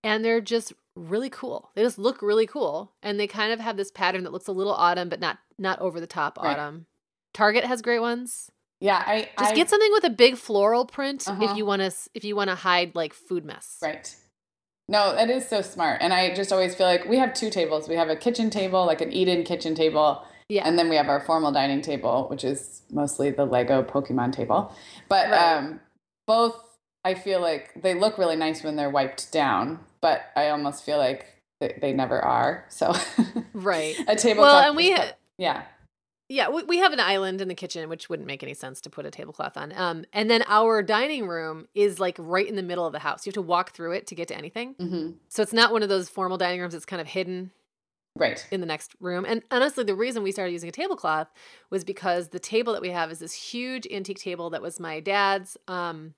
and 0.03 0.23
they're 0.23 0.39
just 0.41 0.71
really 0.97 1.29
cool. 1.29 1.71
They 1.75 1.83
just 1.83 1.97
look 1.97 2.21
really 2.21 2.47
cool 2.47 2.93
and 3.03 3.19
they 3.19 3.27
kind 3.27 3.51
of 3.53 3.59
have 3.59 3.77
this 3.77 3.91
pattern 3.91 4.23
that 4.23 4.33
looks 4.33 4.47
a 4.47 4.51
little 4.51 4.73
autumn 4.73 5.09
but 5.09 5.19
not 5.19 5.37
not 5.57 5.79
over 5.79 5.99
the 5.99 6.07
top 6.07 6.37
Right. 6.41 6.57
autumn. 6.57 6.85
Target 7.33 7.63
has 7.65 7.81
great 7.81 7.99
ones. 7.99 8.51
Yeah, 8.79 9.01
I 9.05 9.29
Just 9.39 9.51
I, 9.53 9.55
get 9.55 9.69
something 9.69 9.91
with 9.91 10.03
a 10.03 10.09
big 10.09 10.37
floral 10.37 10.85
print 10.85 11.27
Uh-huh. 11.27 11.43
if 11.45 11.57
you 11.57 11.65
want 11.65 11.81
to 11.81 11.91
if 12.13 12.23
you 12.23 12.35
want 12.35 12.49
to 12.49 12.55
hide 12.55 12.95
like 12.95 13.13
food 13.13 13.45
mess. 13.45 13.77
Right. 13.81 14.15
No, 14.89 15.13
that 15.15 15.29
is 15.29 15.47
so 15.47 15.61
smart. 15.61 16.01
And 16.01 16.13
I 16.13 16.33
just 16.33 16.51
always 16.53 16.73
feel 16.75 16.87
like 16.87 17.05
we 17.07 17.17
have 17.17 17.33
two 17.33 17.49
tables. 17.49 17.89
We 17.89 17.95
have 17.95 18.09
a 18.09 18.15
kitchen 18.15 18.49
table, 18.49 18.85
like 18.85 19.01
an 19.01 19.11
eat-in 19.11 19.43
kitchen 19.43 19.75
table, 19.75 20.23
Yeah. 20.47 20.65
and 20.65 20.79
then 20.79 20.87
we 20.89 20.95
have 20.95 21.09
our 21.09 21.19
formal 21.19 21.51
dining 21.51 21.81
table, 21.81 22.27
which 22.29 22.45
is 22.45 22.83
mostly 22.89 23.29
the 23.31 23.43
Lego 23.45 23.83
Pokemon 23.83 24.31
table. 24.31 24.73
But 25.09 25.29
Right. 25.29 25.57
um, 25.57 25.81
both, 26.25 26.55
I 27.07 27.13
feel 27.13 27.39
like 27.39 27.81
they 27.81 27.93
look 27.93 28.17
really 28.17 28.35
nice 28.35 28.63
when 28.63 28.75
they're 28.75 28.89
wiped 28.89 29.31
down, 29.31 29.79
but 30.01 30.23
I 30.35 30.49
almost 30.49 30.83
feel 30.83 30.97
like 30.97 31.25
they, 31.61 31.77
they 31.81 31.93
never 31.93 32.19
are. 32.19 32.65
So 32.67 32.93
right. 33.53 33.95
a 34.09 34.15
tablecloth. 34.17 34.37
Well, 34.37 34.67
and 34.67 34.75
we 34.75 34.91
ha- 34.91 35.13
yeah, 35.37 35.63
Yeah, 36.27 36.49
we, 36.49 36.63
we 36.63 36.77
have 36.79 36.91
an 36.91 36.99
island 36.99 37.39
in 37.39 37.47
the 37.47 37.55
kitchen, 37.55 37.87
which 37.87 38.09
wouldn't 38.09 38.27
make 38.27 38.43
any 38.43 38.53
sense 38.53 38.81
to 38.81 38.89
put 38.89 39.05
a 39.05 39.11
tablecloth 39.11 39.55
on. 39.55 39.71
Um, 39.77 40.03
and 40.11 40.29
then 40.29 40.43
our 40.47 40.83
dining 40.83 41.29
room 41.29 41.69
is 41.73 41.97
like 41.97 42.17
right 42.19 42.45
in 42.45 42.57
the 42.57 42.61
middle 42.61 42.85
of 42.85 42.91
the 42.91 42.99
house. 42.99 43.25
You 43.25 43.29
have 43.29 43.35
to 43.35 43.41
walk 43.41 43.71
through 43.71 43.93
it 43.93 44.05
to 44.07 44.15
get 44.15 44.27
to 44.27 44.37
anything. 44.37 44.75
hmm 44.77 45.11
So 45.29 45.41
it's 45.41 45.53
not 45.53 45.71
one 45.71 45.83
of 45.83 45.87
those 45.87 46.09
formal 46.09 46.37
dining 46.37 46.59
rooms. 46.59 46.75
It's 46.75 46.85
kind 46.85 47.01
of 47.01 47.07
hidden 47.07 47.51
right. 48.17 48.45
in 48.51 48.59
the 48.59 48.67
next 48.67 48.95
room. 48.99 49.25
And 49.25 49.43
honestly, 49.49 49.85
the 49.85 49.95
reason 49.95 50.23
we 50.23 50.33
started 50.33 50.51
using 50.51 50.67
a 50.67 50.73
tablecloth 50.73 51.29
was 51.69 51.85
because 51.85 52.29
the 52.29 52.39
table 52.39 52.73
that 52.73 52.81
we 52.81 52.89
have 52.89 53.11
is 53.11 53.19
this 53.19 53.33
huge 53.33 53.87
antique 53.89 54.19
table 54.19 54.49
that 54.49 54.61
was 54.61 54.77
my 54.77 54.99
dad's 54.99 55.55
um, 55.69 56.13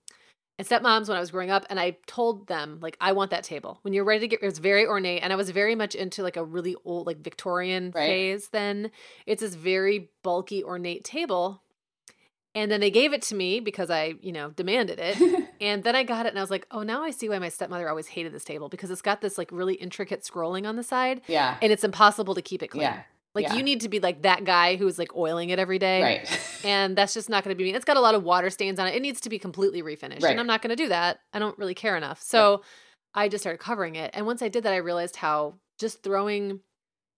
and 0.59 0.67
stepmom's 0.67 1.07
when 1.07 1.15
I 1.15 1.21
was 1.21 1.31
growing 1.31 1.49
up. 1.49 1.65
And 1.69 1.79
I 1.79 1.95
told 2.05 2.47
them, 2.47 2.79
like, 2.81 2.97
I 2.99 3.13
want 3.13 3.31
that 3.31 3.45
table. 3.45 3.79
When 3.83 3.93
you're 3.93 4.03
ready 4.03 4.19
to 4.19 4.27
get, 4.27 4.43
it 4.43 4.45
was 4.45 4.59
very 4.59 4.85
ornate. 4.85 5.23
And 5.23 5.31
I 5.31 5.37
was 5.37 5.49
very 5.51 5.73
much 5.73 5.95
into 5.95 6.21
like 6.21 6.35
a 6.35 6.43
really 6.43 6.75
old, 6.83 7.07
like 7.07 7.19
Victorian 7.19 7.93
Right. 7.95 8.07
phase 8.07 8.49
then. 8.49 8.91
It's 9.25 9.41
this 9.41 9.55
very 9.55 10.09
bulky, 10.21 10.61
ornate 10.61 11.05
table. 11.05 11.63
And 12.53 12.69
then 12.69 12.81
they 12.81 12.91
gave 12.91 13.13
it 13.13 13.21
to 13.23 13.35
me 13.35 13.61
because 13.61 13.89
I, 13.89 14.15
you 14.21 14.33
know, 14.33 14.49
demanded 14.49 14.99
it. 15.01 15.45
And 15.61 15.83
then 15.83 15.93
I 15.93 16.03
got 16.03 16.25
it 16.25 16.29
and 16.29 16.39
I 16.39 16.41
was 16.41 16.49
like, 16.49 16.65
oh, 16.71 16.83
now 16.83 17.03
I 17.03 17.11
see 17.11 17.27
why 17.27 17.37
my 17.37 17.49
stepmother 17.49 17.89
always 17.89 18.07
hated 18.07 18.33
this 18.33 18.45
table 18.45 18.69
because 18.69 18.89
it's 18.91 19.01
got 19.01 19.19
this 19.19 19.37
like 19.37 19.51
really 19.51 19.73
intricate 19.73 20.21
scrolling 20.23 20.65
on 20.65 20.77
the 20.77 20.83
side 20.83 21.19
yeah. 21.27 21.57
and 21.61 21.73
it's 21.73 21.83
impossible 21.83 22.33
to 22.35 22.41
keep 22.41 22.63
it 22.63 22.69
clean. 22.69 22.83
Yeah. 22.83 23.01
Like 23.35 23.43
yeah. 23.43 23.53
you 23.55 23.63
need 23.63 23.81
to 23.81 23.89
be 23.89 23.99
like 23.99 24.23
that 24.23 24.43
guy 24.43 24.75
who's 24.75 24.97
like 24.97 25.15
oiling 25.15 25.49
it 25.49 25.59
every 25.59 25.79
day. 25.79 26.01
Right. 26.01 26.39
And 26.65 26.97
that's 26.97 27.13
just 27.13 27.29
not 27.29 27.45
going 27.45 27.55
to 27.55 27.57
be 27.57 27.63
me. 27.63 27.73
It's 27.73 27.85
got 27.85 27.95
a 27.95 28.01
lot 28.01 28.15
of 28.15 28.23
water 28.23 28.49
stains 28.49 28.79
on 28.79 28.87
it. 28.87 28.93
It 28.93 29.01
needs 29.01 29.21
to 29.21 29.29
be 29.29 29.39
completely 29.39 29.81
refinished. 29.81 30.23
Right. 30.23 30.31
And 30.31 30.41
I'm 30.41 30.45
not 30.47 30.61
going 30.61 30.71
to 30.71 30.75
do 30.75 30.89
that. 30.89 31.21
I 31.31 31.39
don't 31.39 31.57
really 31.57 31.73
care 31.73 31.95
enough. 31.95 32.21
So 32.21 32.63
I 33.13 33.29
just 33.29 33.41
started 33.43 33.59
covering 33.59 33.95
it. 33.95 34.11
And 34.13 34.25
once 34.25 34.41
I 34.41 34.49
did 34.49 34.63
that, 34.63 34.73
I 34.73 34.77
realized 34.77 35.15
how 35.15 35.53
just 35.79 36.03
throwing, 36.03 36.49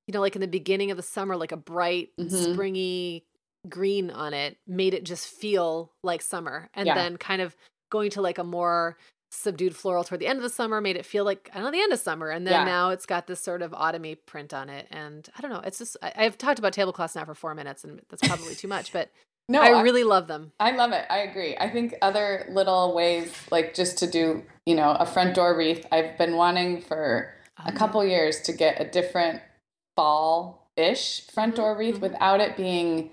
you 0.06 0.14
know, 0.14 0.20
like 0.22 0.36
in 0.36 0.42
the 0.42 0.48
beginning 0.48 0.92
of 0.92 0.98
the 0.98 1.02
summer, 1.02 1.36
like 1.36 1.52
a 1.52 1.58
bright, 1.58 2.10
Mhm. 2.20 2.54
springy 2.54 3.26
green 3.68 4.12
on 4.12 4.36
it 4.36 4.58
made 4.68 4.94
it 4.94 5.06
just 5.06 5.26
feel 5.28 5.92
like 6.04 6.22
summer. 6.22 6.70
And 6.76 6.86
Yeah. 6.86 6.94
then 6.94 7.18
kind 7.18 7.42
of 7.42 7.56
going 7.90 8.12
to 8.12 8.22
like 8.22 8.38
a 8.38 8.44
more 8.44 8.96
subdued 9.32 9.76
floral 9.76 10.04
toward 10.04 10.20
the 10.20 10.28
end 10.28 10.38
of 10.38 10.44
the 10.44 10.50
summer 10.50 10.82
made 10.82 10.98
it 10.98 11.06
feel 11.06 11.24
like 11.24 11.50
I 11.54 11.56
don't 11.56 11.66
know 11.66 11.72
the 11.72 11.82
end 11.82 11.94
of 11.94 12.00
summer. 12.00 12.30
And 12.30 12.46
then 12.46 12.54
Yeah. 12.54 12.64
now 12.66 12.90
it's 12.90 13.06
got 13.06 13.28
this 13.28 13.40
sort 13.40 13.62
of 13.62 13.72
autumny 13.72 14.18
print 14.26 14.54
on 14.54 14.70
it. 14.70 14.88
And 14.92 15.28
I 15.38 15.42
don't 15.42 15.52
know. 15.52 15.62
It's 15.62 15.78
just 15.78 15.98
I, 16.02 16.12
I've 16.18 16.38
talked 16.38 16.60
about 16.60 16.74
tablecloths 16.74 17.16
now 17.16 17.26
for 17.26 17.34
four 17.34 17.56
minutes, 17.56 17.84
and 17.84 18.02
that's 18.10 18.22
probably 18.22 18.56
too 18.56 18.68
much. 18.68 18.92
But 18.92 19.10
no, 19.50 19.62
I 19.62 19.82
really 19.82 20.04
love 20.04 20.28
them. 20.28 20.52
I 20.60 20.72
love 20.72 20.92
it. 20.92 21.06
I 21.10 21.20
agree. 21.20 21.56
I 21.58 21.70
think 21.70 21.96
other 22.02 22.48
little 22.52 22.94
ways, 22.94 23.34
like 23.52 23.74
just 23.74 23.98
to 24.00 24.08
do, 24.08 24.44
you 24.66 24.76
know, 24.76 24.92
a 24.92 25.06
front 25.06 25.34
door 25.36 25.56
wreath. 25.58 25.86
I've 25.92 26.18
been 26.18 26.36
wanting 26.36 26.82
for 26.82 27.34
Oh, 27.60 27.64
a 27.68 27.72
yeah. 27.72 27.78
couple 27.78 28.06
years 28.06 28.42
to 28.42 28.54
get 28.54 28.80
a 28.82 28.86
different 28.86 29.42
fall 29.96 30.70
ish 30.78 31.28
front 31.28 31.56
door 31.56 31.78
wreath 31.78 31.96
mhm. 31.98 32.02
without 32.02 32.40
it 32.40 32.56
being 32.56 33.12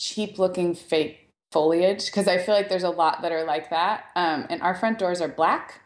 cheap 0.00 0.38
looking 0.38 0.74
fake 0.74 1.19
foliage. 1.52 2.06
Because 2.06 2.28
I 2.28 2.38
feel 2.38 2.54
like 2.54 2.68
there's 2.68 2.82
a 2.82 2.90
lot 2.90 3.22
that 3.22 3.32
are 3.32 3.44
like 3.44 3.70
that. 3.70 4.06
Um, 4.16 4.46
and 4.50 4.62
our 4.62 4.74
front 4.74 4.98
doors 4.98 5.20
are 5.20 5.28
black, 5.28 5.80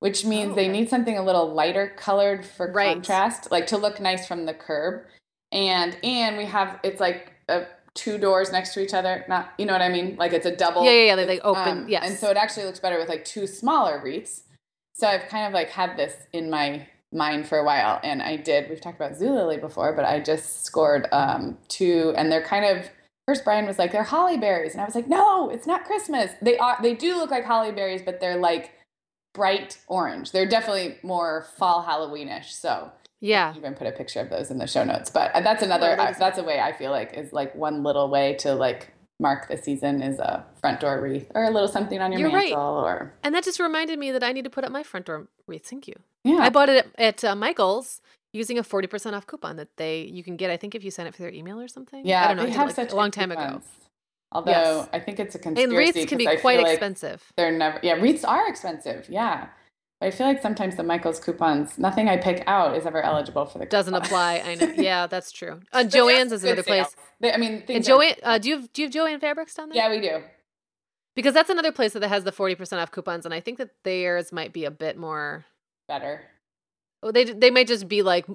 which 0.00 0.24
means 0.24 0.52
Oh, 0.52 0.54
they 0.54 0.68
need 0.68 0.88
something 0.88 1.16
a 1.16 1.22
little 1.22 1.52
lighter 1.52 1.92
colored 1.96 2.44
for 2.44 2.70
Right. 2.70 2.94
contrast, 2.94 3.50
like 3.50 3.66
to 3.68 3.76
look 3.76 4.00
nice 4.00 4.26
from 4.26 4.46
the 4.46 4.54
curb. 4.54 5.04
And 5.52 5.96
and 6.02 6.36
we 6.36 6.46
have 6.46 6.80
it's 6.82 7.00
like 7.00 7.32
a 7.48 7.66
two 7.94 8.18
doors 8.18 8.50
next 8.50 8.74
to 8.74 8.80
each 8.80 8.92
other. 8.92 9.24
Not 9.28 9.52
you 9.56 9.66
know 9.66 9.72
what 9.72 9.82
I 9.82 9.88
mean? 9.88 10.16
Like 10.16 10.32
it's 10.32 10.46
a 10.46 10.54
double. 10.54 10.84
Yeah, 10.84 10.90
yeah, 10.90 11.04
yeah, 11.06 11.16
they, 11.16 11.26
like, 11.26 11.40
open, 11.44 11.78
um, 11.78 11.88
yes. 11.88 12.02
And 12.04 12.18
so 12.18 12.28
it 12.30 12.36
actually 12.36 12.66
looks 12.66 12.80
better 12.80 12.98
with 12.98 13.08
like 13.08 13.24
two 13.24 13.46
smaller 13.46 14.00
wreaths. 14.02 14.42
So 14.94 15.08
I've 15.08 15.28
kind 15.28 15.46
of 15.46 15.52
like 15.52 15.70
had 15.70 15.96
this 15.96 16.14
in 16.32 16.50
my 16.50 16.86
mind 17.12 17.46
for 17.46 17.58
a 17.58 17.64
while, 17.64 18.00
and 18.02 18.20
I 18.20 18.36
did. 18.36 18.68
We've 18.68 18.80
talked 18.80 18.96
about 18.96 19.12
Zulily 19.12 19.60
before, 19.60 19.92
but 19.92 20.04
I 20.04 20.20
just 20.20 20.64
scored 20.64 21.06
um, 21.12 21.56
two, 21.68 22.12
and 22.16 22.30
they're 22.30 22.42
kind 22.42 22.64
of 22.78 22.90
first 23.26 23.44
Brian 23.44 23.66
was 23.66 23.78
like, 23.78 23.92
they're 23.92 24.02
holly 24.02 24.36
berries. 24.36 24.72
And 24.72 24.80
I 24.80 24.84
was 24.84 24.94
like, 24.94 25.08
no, 25.08 25.50
it's 25.50 25.66
not 25.66 25.84
Christmas. 25.84 26.30
They 26.42 26.58
are 26.58 26.76
they 26.82 26.94
do 26.94 27.16
look 27.16 27.30
like 27.30 27.44
holly 27.44 27.72
berries, 27.72 28.02
but 28.02 28.20
they're 28.20 28.36
like 28.36 28.72
bright 29.34 29.78
orange. 29.88 30.30
They're 30.32 30.46
definitely 30.48 30.98
more 31.02 31.46
fall 31.56 31.84
Halloweenish. 31.84 32.50
So 32.52 32.92
Yeah. 33.20 33.54
even 33.56 33.74
put 33.74 33.86
a 33.86 33.92
picture 33.92 34.20
of 34.20 34.30
those 34.30 34.50
in 34.50 34.58
the 34.58 34.66
show 34.66 34.84
notes. 34.84 35.10
But 35.10 35.34
uh, 35.34 35.40
that's 35.40 35.62
another 35.62 35.88
Right, 35.88 35.92
uh, 35.94 35.96
that's- 35.96 36.18
that's 36.18 36.38
a 36.38 36.44
way 36.44 36.60
I 36.60 36.72
feel 36.72 36.90
like 36.90 37.14
is 37.14 37.32
like 37.32 37.54
one 37.54 37.82
little 37.82 38.08
way 38.08 38.34
to 38.40 38.54
like 38.54 38.92
mark 39.20 39.48
the 39.48 39.56
season 39.56 40.02
is 40.02 40.18
a 40.18 40.44
front 40.60 40.80
door 40.80 41.00
wreath 41.00 41.30
or 41.34 41.44
a 41.44 41.50
little 41.50 41.68
something 41.68 42.00
on 42.00 42.12
your 42.12 42.20
You're 42.20 42.30
right. 42.30 42.52
or 42.52 43.12
And 43.22 43.34
that 43.34 43.44
just 43.44 43.58
reminded 43.60 43.98
me 43.98 44.10
that 44.12 44.22
I 44.24 44.32
need 44.32 44.44
to 44.44 44.50
put 44.50 44.64
up 44.64 44.70
my 44.72 44.82
front 44.82 45.06
door 45.06 45.28
wreath. 45.46 45.66
Thank 45.66 45.88
you. 45.88 45.94
yeah. 46.24 46.38
I 46.38 46.50
bought 46.50 46.68
it 46.68 46.86
at, 46.96 47.00
at 47.00 47.24
uh, 47.24 47.34
Michael's 47.34 48.00
using 48.34 48.58
a 48.58 48.62
40% 48.62 49.14
off 49.14 49.26
coupon 49.26 49.56
that 49.56 49.76
they 49.76 50.02
you 50.02 50.22
can 50.22 50.36
get 50.36 50.50
I 50.50 50.56
think 50.56 50.74
if 50.74 50.84
you 50.84 50.90
sign 50.90 51.06
up 51.06 51.14
for 51.14 51.22
their 51.22 51.32
email 51.32 51.60
or 51.60 51.68
something. 51.68 52.04
yeah, 52.04 52.24
I 52.24 52.28
don't 52.28 52.36
know. 52.36 52.44
They 52.44 52.50
have 52.50 52.66
like, 52.66 52.76
such 52.76 52.92
a 52.92 52.96
long 52.96 53.10
time 53.10 53.30
ago. 53.30 53.62
Although 54.32 54.50
Yes. 54.50 54.88
I 54.92 54.98
think 55.00 55.20
it's 55.20 55.34
a 55.34 55.38
conspiracy. 55.38 55.64
And 55.64 55.78
wreaths 55.78 56.08
can 56.08 56.18
be 56.18 56.28
I 56.28 56.36
quite 56.36 56.56
feel 56.56 56.64
like 56.64 56.72
expensive. 56.74 57.32
They're 57.36 57.52
never 57.52 57.78
yeah, 57.82 57.94
wreaths 57.94 58.24
are 58.24 58.48
expensive. 58.48 59.06
Yeah. 59.08 59.48
But 60.00 60.08
I 60.08 60.10
feel 60.10 60.26
like 60.26 60.42
sometimes 60.42 60.74
the 60.76 60.82
Michaels 60.82 61.20
coupons, 61.20 61.78
nothing 61.78 62.08
I 62.08 62.16
pick 62.16 62.42
out 62.48 62.76
is 62.76 62.84
ever 62.84 63.00
eligible 63.00 63.46
for 63.46 63.58
the 63.58 63.66
Doesn't 63.66 63.94
apply. 63.94 64.42
I 64.44 64.54
know. 64.56 64.72
Yeah, 64.76 65.06
that's 65.06 65.30
true. 65.30 65.60
Uh, 65.72 65.88
some 65.88 66.08
is 66.08 66.44
another 66.44 66.62
place. 66.64 66.96
They, 67.20 67.32
I 67.32 67.36
mean, 67.36 67.62
And 67.68 67.84
Jo-Ann, 67.84 68.14
uh, 68.22 68.38
do 68.38 68.48
you 68.48 68.56
have, 68.56 68.72
do 68.72 68.82
you 68.82 68.86
have 68.86 68.92
Jo-Ann 68.92 69.20
Fabrics 69.20 69.54
down 69.54 69.68
there? 69.68 69.76
yeah, 69.76 69.88
we 69.88 70.00
do. 70.00 70.22
Because 71.14 71.32
that's 71.32 71.48
another 71.48 71.70
place 71.70 71.92
that 71.92 72.02
has 72.02 72.24
the 72.24 72.32
40% 72.32 72.82
off 72.82 72.90
coupons, 72.90 73.24
and 73.24 73.32
I 73.32 73.38
think 73.38 73.58
that 73.58 73.70
theirs 73.84 74.32
might 74.32 74.52
be 74.52 74.64
a 74.64 74.70
bit 74.70 74.98
more. 74.98 75.44
Better. 75.86 76.22
They 77.12 77.24
they 77.24 77.50
might 77.50 77.66
just 77.66 77.88
be 77.88 78.02
like 78.02 78.26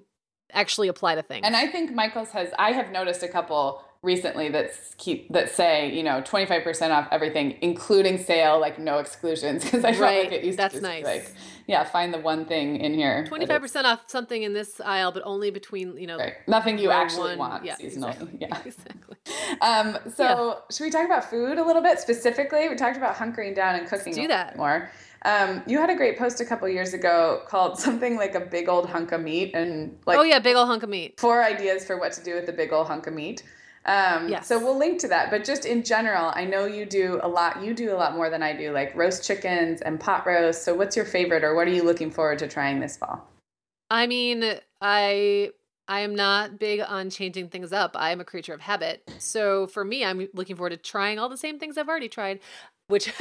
actually 0.51 0.87
apply 0.87 1.15
to 1.15 1.23
things. 1.23 1.45
And 1.45 1.55
I 1.55 1.67
think 1.67 1.93
Michaels 1.93 2.31
has. 2.31 2.49
I 2.57 2.71
have 2.71 2.91
noticed 2.91 3.23
a 3.23 3.27
couple 3.27 3.83
recently 4.01 4.47
that 4.49 4.71
keep 4.97 5.27
that 5.33 5.49
say 5.53 5.93
you 5.93 6.03
know 6.03 6.21
twenty 6.21 6.45
five 6.45 6.63
percent 6.63 6.91
off 6.93 7.07
everything, 7.11 7.57
including 7.61 8.17
sale, 8.17 8.59
like 8.59 8.79
no 8.79 8.99
exclusions. 8.99 9.63
Because 9.69 9.83
I 9.85 9.91
felt 9.91 10.01
Right, 10.01 10.23
like 10.25 10.31
it 10.33 10.43
used 10.43 10.57
that's 10.57 10.75
to 10.75 10.81
nice. 10.81 11.03
like 11.05 11.31
yeah, 11.67 11.83
find 11.83 12.13
the 12.13 12.17
one 12.19 12.45
thing 12.45 12.77
in 12.77 12.93
here. 12.93 13.23
that 13.23 13.27
Twenty 13.29 13.43
is- 13.43 13.49
five 13.49 13.61
percent 13.61 13.85
off 13.85 14.01
something 14.07 14.41
in 14.43 14.53
this 14.53 14.79
aisle, 14.81 15.11
but 15.11 15.23
only 15.25 15.51
between 15.51 15.97
you 15.97 16.07
know. 16.07 16.17
Right. 16.17 16.33
Nothing 16.47 16.77
you 16.79 16.91
actually 16.91 17.29
one- 17.35 17.37
want 17.39 17.65
yeah, 17.65 17.75
seasonally. 17.75 18.09
Exactly. 18.11 18.37
Yeah. 18.39 18.57
exactly. 18.65 19.15
Um, 19.61 19.97
so 20.15 20.59
should 20.71 20.83
we 20.85 20.91
talk 20.91 21.05
about 21.05 21.27
food 21.29 21.57
a 21.57 21.65
little 21.65 21.81
bit 21.81 21.99
specifically? 21.99 22.69
We 22.69 22.75
talked 22.75 22.97
about 22.97 23.15
hunkering 23.15 23.55
down 23.55 23.75
and 23.75 23.87
cooking 23.87 24.13
do 24.13 24.21
a 24.21 24.21
little 24.21 24.37
that. 24.37 24.57
more. 24.57 24.91
Um, 25.25 25.63
you 25.67 25.79
had 25.79 25.89
a 25.89 25.95
great 25.95 26.17
post 26.19 26.39
a 26.39 26.45
couple 26.45 26.69
years 26.69 26.93
ago 26.93 27.41
called 27.47 27.77
something 27.79 28.15
like 28.15 28.35
a 28.35 28.39
big 28.39 28.69
old 28.69 28.87
hunk 28.87 29.11
of 29.11 29.21
meat 29.21 29.51
and 29.55 29.97
like 30.05 30.17
oh 30.19 30.23
yeah, 30.23 30.39
big 30.39 30.55
old 30.55 30.67
hunk 30.67 30.83
of 30.83 30.89
meat. 30.89 31.19
four 31.19 31.43
ideas 31.43 31.83
for 31.83 31.97
what 31.97 32.13
to 32.13 32.23
do 32.23 32.35
with 32.35 32.45
the 32.45 32.53
big 32.53 32.71
old 32.71 32.87
hunk 32.87 33.07
of 33.07 33.13
meat. 33.13 33.43
Um, 33.89 34.29
Yes. 34.29 34.47
So 34.47 34.59
we'll 34.59 34.77
link 34.77 34.99
to 34.99 35.07
that. 35.07 35.31
But 35.31 35.43
just 35.43 35.65
in 35.65 35.83
general, 35.83 36.31
I 36.35 36.45
know 36.45 36.65
you 36.65 36.85
do 36.85 37.19
a 37.23 37.27
lot. 37.27 37.63
You 37.63 37.73
do 37.73 37.91
a 37.91 37.97
lot 37.97 38.15
more 38.15 38.29
than 38.29 38.43
I 38.43 38.55
do, 38.55 38.71
like 38.71 38.95
roast 38.95 39.23
chickens 39.23 39.81
and 39.81 39.99
pot 39.99 40.27
roast. 40.27 40.63
So 40.63 40.75
what's 40.75 40.95
your 40.95 41.05
favorite, 41.05 41.43
or 41.43 41.55
what 41.55 41.67
are 41.67 41.73
you 41.73 41.83
looking 41.83 42.11
forward 42.11 42.39
to 42.39 42.47
trying 42.47 42.79
this 42.79 42.97
fall? 42.97 43.27
I 43.89 44.05
mean, 44.05 44.59
I 44.79 45.51
I 45.87 46.01
am 46.01 46.13
not 46.13 46.59
big 46.59 46.81
on 46.81 47.09
changing 47.09 47.49
things 47.49 47.73
up. 47.73 47.95
I 47.95 48.11
am 48.11 48.21
a 48.21 48.25
creature 48.25 48.53
of 48.53 48.61
habit. 48.61 49.09
So 49.17 49.65
for 49.65 49.83
me, 49.83 50.05
I'm 50.05 50.27
looking 50.35 50.55
forward 50.55 50.69
to 50.69 50.77
trying 50.77 51.17
all 51.17 51.29
the 51.29 51.37
same 51.37 51.57
things 51.57 51.75
I've 51.75 51.89
already 51.89 52.09
tried, 52.09 52.41
which 52.89 53.11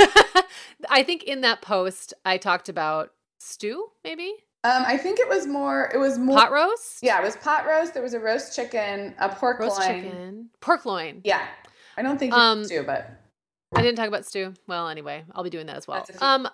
I 0.90 1.02
think 1.02 1.24
in 1.24 1.40
that 1.40 1.62
post 1.62 2.12
I 2.26 2.36
talked 2.36 2.68
about 2.68 3.12
stew, 3.40 3.86
maybe 4.04 4.34
Um, 4.68 4.84
I 4.86 4.96
think 4.98 5.18
it 5.18 5.28
was 5.28 5.46
more. 5.46 5.90
It 5.94 5.98
was 5.98 6.18
more. 6.18 6.36
pot 6.36 6.52
roast. 6.52 6.98
Yeah, 7.02 7.20
it 7.20 7.24
was 7.24 7.36
pot 7.36 7.66
roast. 7.66 7.94
There 7.94 8.02
was 8.02 8.14
a 8.14 8.20
roast 8.20 8.54
chicken, 8.54 9.14
a 9.18 9.28
pork 9.28 9.58
roast 9.60 9.78
loin. 9.80 10.02
chicken, 10.02 10.50
pork 10.60 10.84
loin. 10.84 11.20
Yeah, 11.24 11.46
I 11.96 12.02
don't 12.02 12.18
think 12.18 12.32
Um, 12.34 12.66
do, 12.66 12.82
but 12.82 13.10
I 13.74 13.82
didn't 13.82 13.96
talk 13.96 14.08
about 14.08 14.26
stew. 14.26 14.54
Well, 14.66 14.88
anyway, 14.88 15.24
I'll 15.34 15.44
be 15.44 15.50
doing 15.50 15.66
that 15.66 15.76
as 15.76 15.86
well. 15.86 15.98
That's 15.98 16.10
a 16.10 16.12
few- 16.14 16.26
Um, 16.26 16.48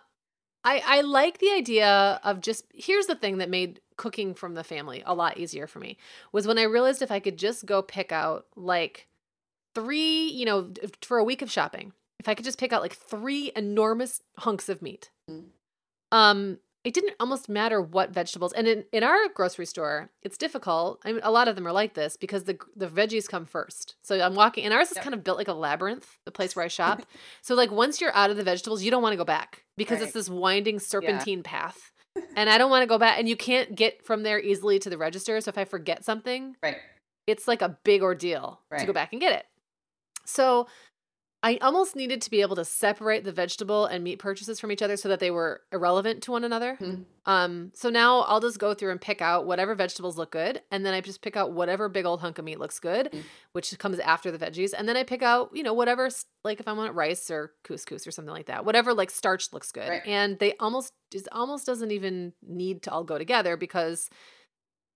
I 0.65 0.83
I 0.87 1.01
like 1.03 1.39
the 1.39 1.51
idea 1.51 2.21
of 2.25 2.41
just 2.41 2.65
here's 2.75 3.07
the 3.07 3.15
thing 3.17 3.39
that 3.39 3.51
made 3.51 3.81
cooking 3.97 4.35
from 4.35 4.55
the 4.55 4.65
family 4.65 5.03
a 5.07 5.15
lot 5.15 5.37
easier 5.39 5.67
for 5.67 5.79
me 5.79 5.97
was 6.33 6.47
when 6.47 6.59
I 6.59 6.63
realized 6.63 7.03
if 7.03 7.11
I 7.11 7.21
could 7.21 7.37
just 7.37 7.67
go 7.67 7.83
pick 7.83 8.13
out 8.13 8.47
like 8.57 9.07
three, 9.75 10.29
you 10.29 10.45
know, 10.45 10.73
for 11.03 11.19
a 11.19 11.25
week 11.25 11.43
of 11.43 11.51
shopping, 11.51 11.93
if 12.19 12.29
I 12.29 12.35
could 12.35 12.45
just 12.45 12.59
pick 12.59 12.73
out 12.73 12.81
like 12.83 12.95
three 12.95 13.51
enormous 13.57 14.23
hunks 14.39 14.69
of 14.69 14.81
meat. 14.83 15.11
Mm. 15.31 15.47
Um, 16.13 16.59
it 16.85 16.93
didn't 16.93 17.15
almost 17.19 17.49
matter 17.49 17.81
what 17.81 18.11
vegetables. 18.11 18.53
And 18.53 18.69
in, 18.69 18.85
in 18.93 19.03
our 19.03 19.29
grocery 19.35 19.65
store, 19.65 20.11
it's 20.23 20.37
difficult. 20.37 21.01
I 21.05 21.13
mean, 21.13 21.21
a 21.25 21.31
lot 21.31 21.49
of 21.49 21.57
them 21.57 21.67
are 21.67 21.73
like 21.73 21.95
this 21.95 22.17
because 22.17 22.45
the 22.45 22.59
the 22.77 22.87
veggies 22.87 23.27
come 23.29 23.47
first. 23.47 23.97
So 24.03 24.21
I'm 24.21 24.35
walking, 24.35 24.65
and 24.65 24.75
ours 24.75 24.91
is 24.91 24.97
Yep. 24.97 25.05
kind 25.05 25.15
of 25.15 25.25
built 25.25 25.39
like 25.39 25.49
a 25.49 25.55
labyrinth, 25.55 26.19
the 26.27 26.31
place 26.31 26.55
where 26.55 26.65
I 26.65 26.69
shop. 26.81 27.03
so 27.43 27.55
like 27.55 27.71
once 27.71 28.01
you're 28.01 28.15
out 28.15 28.31
of 28.31 28.37
the 28.37 28.43
vegetables, 28.43 28.83
you 28.83 28.91
don't 28.91 29.03
want 29.03 29.15
to 29.15 29.17
go 29.17 29.25
back 29.25 29.65
because 29.77 30.01
it's 30.03 30.13
this 30.13 30.29
winding 30.29 30.79
serpentine 30.79 31.43
path. 31.43 31.91
And 32.37 32.49
I 32.49 32.59
don't 32.59 32.71
want 32.71 32.83
to 32.85 32.87
go 32.87 32.97
back, 32.97 33.19
and 33.19 33.29
you 33.29 33.35
can't 33.35 33.75
get 33.75 34.07
from 34.07 34.23
there 34.23 34.39
easily 34.39 34.79
to 34.79 34.89
the 34.89 34.97
register. 34.97 35.41
So 35.41 35.49
if 35.49 35.59
I 35.59 35.65
forget 35.65 36.05
something, 36.05 36.55
right. 36.63 36.77
it's 37.27 37.49
like 37.49 37.61
a 37.61 37.77
big 37.83 38.03
ordeal 38.05 38.61
to 38.79 38.87
go 38.87 38.93
back 38.93 39.11
and 39.11 39.21
get 39.21 39.33
it. 39.33 39.47
So 40.25 40.69
I 41.45 41.59
almost 41.61 41.95
needed 41.95 42.23
to 42.23 42.31
be 42.31 42.41
able 42.41 42.57
to 42.57 42.65
separate 42.65 43.23
the 43.23 43.31
vegetable 43.31 43.85
and 43.85 44.03
meat 44.03 44.19
purchases 44.19 44.59
from 44.59 44.73
each 44.73 44.81
other 44.81 44.97
so 44.97 45.09
that 45.11 45.21
they 45.21 45.31
were 45.31 45.61
irrelevant 45.71 46.23
to 46.25 46.31
one 46.33 46.43
another. 46.43 46.79
Mhm. 46.81 47.05
Um, 47.27 47.71
so 47.75 47.91
now 47.91 48.21
I'll 48.21 48.41
just 48.41 48.59
go 48.59 48.73
through 48.73 48.91
and 48.93 49.01
pick 49.01 49.21
out 49.21 49.45
whatever 49.47 49.75
vegetables 49.75 50.17
look 50.17 50.31
good, 50.31 50.63
and 50.71 50.85
then 50.87 50.95
I 50.95 51.03
just 51.03 51.21
pick 51.21 51.37
out 51.37 51.53
whatever 51.53 51.91
big 51.91 52.07
old 52.07 52.21
hunk 52.23 52.39
of 52.39 52.45
meat 52.47 52.59
looks 52.59 52.79
good, 52.81 53.11
Mhm. 53.13 53.23
which 53.53 53.79
comes 53.79 53.99
after 53.99 54.31
the 54.31 54.39
veggies, 54.39 54.73
and 54.77 54.89
then 54.89 54.97
I 54.97 55.05
pick 55.05 55.23
out 55.23 55.51
you 55.55 55.63
know 55.63 55.75
whatever 55.75 56.09
like 56.45 56.61
if 56.61 56.67
I 56.67 56.73
want 56.73 56.95
rice 56.95 57.31
or 57.31 57.53
couscous 57.63 58.07
or 58.07 58.11
something 58.11 58.33
like 58.33 58.47
that, 58.47 58.65
whatever 58.65 58.95
like 58.95 59.11
starch 59.11 59.53
looks 59.53 59.71
good, 59.71 59.89
Right. 59.89 60.03
and 60.07 60.39
they 60.39 60.55
almost 60.57 60.93
it 61.13 61.29
almost 61.31 61.67
doesn't 61.67 61.91
even 61.93 62.33
need 62.43 62.83
to 62.85 62.91
all 62.91 63.05
go 63.05 63.19
together 63.19 63.57
because 63.57 64.09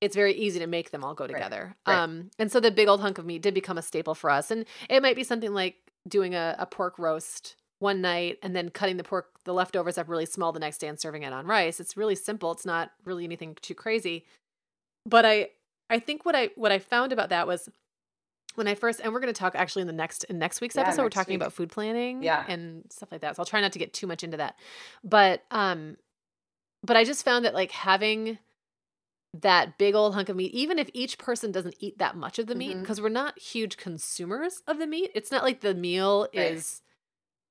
it's 0.00 0.16
very 0.16 0.32
easy 0.32 0.58
to 0.60 0.66
make 0.66 0.92
them 0.92 1.04
all 1.04 1.14
go 1.14 1.24
Right, 1.24 1.34
together. 1.34 1.76
right. 1.86 1.94
Um, 1.98 2.30
and 2.38 2.50
so 2.50 2.58
the 2.60 2.70
big 2.70 2.88
old 2.88 3.00
hunk 3.00 3.18
of 3.18 3.26
meat 3.26 3.42
did 3.42 3.52
become 3.52 3.76
a 3.78 3.82
staple 3.82 4.14
for 4.14 4.30
us. 4.30 4.50
And 4.50 4.64
it 4.88 5.02
might 5.02 5.16
be 5.16 5.24
something 5.24 5.52
like 5.52 5.76
doing 6.08 6.34
a, 6.34 6.56
a 6.58 6.66
pork 6.66 6.98
roast 6.98 7.56
one 7.80 8.00
night 8.00 8.38
and 8.42 8.56
then 8.56 8.70
cutting 8.70 8.96
the 8.96 9.04
pork, 9.04 9.26
the 9.44 9.52
leftovers 9.54 9.98
up 9.98 10.08
really 10.08 10.26
small 10.26 10.50
the 10.52 10.58
next 10.58 10.78
day 10.78 10.88
and 10.88 10.98
serving 10.98 11.22
it 11.22 11.32
on 11.32 11.46
rice. 11.46 11.78
It's 11.78 11.96
really 11.96 12.16
simple. 12.16 12.50
It's 12.52 12.66
not 12.66 12.90
really 13.04 13.24
anything 13.24 13.56
too 13.60 13.74
crazy. 13.74 14.26
But 15.06 15.24
I, 15.24 15.50
I 15.88 15.98
think 16.00 16.26
what 16.26 16.34
I 16.34 16.50
what 16.56 16.72
I 16.72 16.78
found 16.80 17.12
about 17.12 17.28
that 17.30 17.46
was 17.46 17.68
when 18.56 18.66
I 18.66 18.74
first 18.74 19.00
and 19.02 19.12
we're 19.12 19.20
going 19.20 19.32
to 19.32 19.38
talk 19.38 19.54
actually 19.54 19.82
in 19.82 19.86
the 19.86 19.92
next 19.92 20.24
in 20.24 20.38
next 20.38 20.60
week's 20.60 20.74
Yeah, 20.74 20.82
episode 20.82 21.02
we're 21.04 21.10
talking 21.10 21.34
week. 21.34 21.40
about 21.40 21.52
food 21.52 21.70
planning 21.70 22.22
Yeah. 22.22 22.44
and 22.48 22.84
stuff 22.90 23.12
like 23.12 23.20
that. 23.20 23.36
So 23.36 23.42
I'll 23.42 23.46
try 23.46 23.60
not 23.60 23.72
to 23.72 23.78
get 23.78 23.92
too 23.92 24.06
much 24.08 24.24
into 24.24 24.36
that. 24.38 24.56
But 25.04 25.44
um 25.52 25.96
but 26.82 26.96
I 26.96 27.04
just 27.04 27.24
found 27.24 27.44
that 27.44 27.54
like 27.54 27.70
having 27.70 28.38
that 29.34 29.76
big 29.78 29.94
old 29.94 30.14
hunk 30.14 30.28
of 30.28 30.36
meat, 30.36 30.52
even 30.52 30.78
if 30.78 30.88
each 30.94 31.18
person 31.18 31.52
doesn't 31.52 31.74
eat 31.80 31.98
that 31.98 32.16
much 32.16 32.38
of 32.38 32.46
the 32.46 32.54
meat, 32.54 32.78
because 32.80 33.00
we're 33.00 33.08
not 33.10 33.38
huge 33.38 33.76
consumers 33.76 34.62
of 34.66 34.78
the 34.78 34.86
meat. 34.86 35.10
It's 35.14 35.30
not 35.30 35.42
like 35.42 35.60
the 35.60 35.74
meal 35.74 36.28
Right. 36.34 36.52
is 36.52 36.82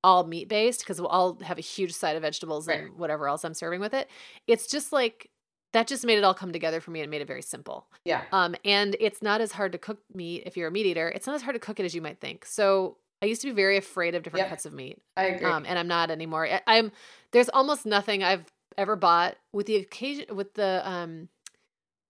all 0.04 0.26
meat 0.26 0.48
based 0.48 0.80
because 0.82 1.00
we'll 1.00 1.10
all 1.10 1.38
have 1.44 1.58
a 1.58 1.62
huge 1.62 1.94
side 1.94 2.16
of 2.16 2.22
vegetables 2.22 2.68
Right. 2.68 2.80
and 2.82 2.98
whatever 2.98 3.28
else 3.28 3.44
I'm 3.44 3.54
serving 3.54 3.80
with 3.80 3.94
it. 3.94 4.10
It's 4.48 4.68
just 4.68 4.92
like 4.92 5.30
that 5.74 5.86
just 5.88 6.06
made 6.06 6.18
it 6.18 6.24
all 6.24 6.34
come 6.34 6.52
together 6.54 6.80
for 6.80 6.92
me 6.92 7.02
and 7.02 7.12
made 7.12 7.22
it 7.22 7.28
very 7.28 7.42
simple. 7.42 7.88
Yeah. 8.06 8.24
Um, 8.32 8.56
and 8.64 8.96
it's 9.00 9.22
not 9.22 9.42
as 9.42 9.52
hard 9.52 9.74
to 9.74 9.78
cook 9.78 10.00
meat 10.14 10.44
if 10.46 10.56
you're 10.56 10.70
a 10.70 10.72
meat 10.72 10.86
eater. 10.86 11.10
It's 11.10 11.28
not 11.28 11.36
as 11.36 11.42
hard 11.42 11.56
to 11.56 11.60
cook 11.60 11.80
it 11.80 11.84
as 11.84 11.94
you 11.94 12.02
might 12.02 12.20
think. 12.20 12.46
So 12.46 12.98
I 13.22 13.26
used 13.26 13.42
to 13.42 13.48
be 13.48 13.54
very 13.54 13.78
afraid 13.78 14.16
of 14.16 14.24
different 14.24 14.48
cuts 14.50 14.66
of 14.66 14.74
meat 14.74 15.00
I 15.18 15.26
agree. 15.26 15.46
um, 15.50 15.66
and 15.68 15.78
I'm 15.78 15.88
not 15.88 16.10
anymore. 16.10 16.48
I- 16.48 16.62
I'm 16.68 16.92
there's 17.32 17.50
almost 17.50 17.86
nothing 17.86 18.24
I've 18.24 18.46
ever 18.78 18.96
bought 18.96 19.36
with 19.52 19.66
the 19.66 19.76
occasion 19.76 20.36
with 20.36 20.54
the 20.54 20.82
um 20.88 21.28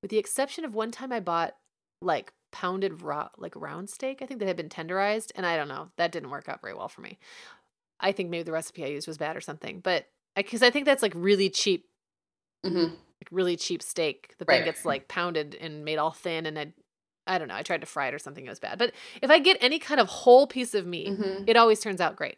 with 0.01 0.11
the 0.11 0.17
exception 0.17 0.65
of 0.65 0.75
one 0.75 0.91
time 0.91 1.11
I 1.11 1.19
bought 1.19 1.55
like 2.01 2.33
pounded 2.51 3.01
raw 3.01 3.29
like 3.37 3.55
round 3.55 3.89
steak 3.89 4.21
I 4.21 4.25
think 4.25 4.39
that 4.39 4.47
had 4.47 4.55
been 4.55 4.69
tenderized 4.69 5.31
and 5.35 5.45
I 5.45 5.57
don't 5.57 5.67
know 5.67 5.89
that 5.97 6.11
didn't 6.11 6.29
work 6.29 6.47
out 6.47 6.61
very 6.61 6.73
well 6.73 6.87
for 6.87 7.01
me. 7.01 7.17
I 7.99 8.11
think 8.11 8.29
maybe 8.29 8.43
the 8.43 8.51
recipe 8.51 8.83
I 8.83 8.87
used 8.87 9.07
was 9.07 9.17
bad 9.17 9.35
or 9.35 9.41
something, 9.41 9.79
but 9.79 10.05
because 10.35 10.61
I 10.61 10.69
think 10.69 10.85
that's 10.85 11.01
like 11.01 11.13
really 11.15 11.49
cheap 11.49 11.85
hmm 12.63 12.85
like 12.85 13.29
really 13.31 13.57
cheap 13.57 13.81
steak. 13.81 14.35
The 14.37 14.45
Right. 14.45 14.57
thing 14.57 14.65
gets 14.65 14.85
like 14.85 15.07
pounded 15.07 15.55
and 15.55 15.83
made 15.83 15.97
all 15.97 16.11
thin 16.11 16.45
and 16.45 16.57
I 16.59 16.73
I 17.29 17.37
don't 17.39 17.49
know. 17.49 17.55
I 17.55 17.63
tried 17.63 17.81
to 17.81 17.87
fry 17.87 18.07
it 18.07 18.13
or 18.13 18.19
something. 18.19 18.45
It 18.45 18.49
was 18.49 18.59
bad. 18.59 18.79
But 18.79 18.93
if 19.21 19.29
I 19.29 19.39
get 19.39 19.57
any 19.59 19.79
kind 19.79 19.99
of 19.99 20.07
whole 20.07 20.47
piece 20.47 20.73
of 20.73 20.85
meat, 20.85 21.09
hmm 21.09 21.43
it 21.45 21.57
always 21.57 21.79
turns 21.81 21.99
out 21.99 22.15
great. 22.15 22.37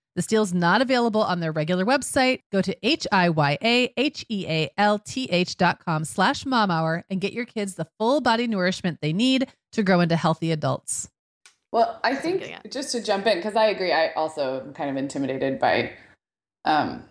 This 0.15 0.27
deal's 0.27 0.53
not 0.53 0.81
available 0.81 1.21
on 1.21 1.39
their 1.39 1.51
regular 1.53 1.85
website. 1.85 2.41
Go 2.51 2.61
to 2.61 2.75
H-I-Y-A-H-E-A-L-T-H 2.85 3.57
dot 5.57 5.83
com 5.83 6.03
slash 6.03 6.45
mom 6.45 6.69
hour 6.69 7.05
and 7.09 7.21
get 7.21 7.31
your 7.33 7.45
kids 7.45 7.75
the 7.75 7.87
full 7.97 8.19
body 8.19 8.47
nourishment 8.47 8.99
they 9.01 9.13
need 9.13 9.47
to 9.71 9.83
grow 9.83 10.01
into 10.01 10.17
healthy 10.17 10.51
adults. 10.51 11.09
Well, 11.71 11.99
I 12.03 12.15
think 12.15 12.53
just 12.69 12.91
to 12.91 13.01
jump 13.01 13.25
in, 13.27 13.37
because 13.37 13.55
I 13.55 13.67
agree, 13.67 13.93
I 13.93 14.11
also 14.13 14.59
am 14.59 14.73
kind 14.73 14.89
of 14.89 14.97
intimidated 14.97 15.57
by 15.57 15.93
um, 16.65 17.05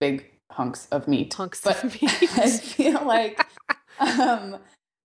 big 0.00 0.28
hunks 0.50 0.88
of 0.90 1.06
meat. 1.06 1.32
Hunks 1.32 1.60
but 1.62 1.84
of 1.84 1.94
meat. 2.02 2.38
I 2.38 2.50
feel 2.50 3.04
like 3.04 3.46
um, 4.00 4.58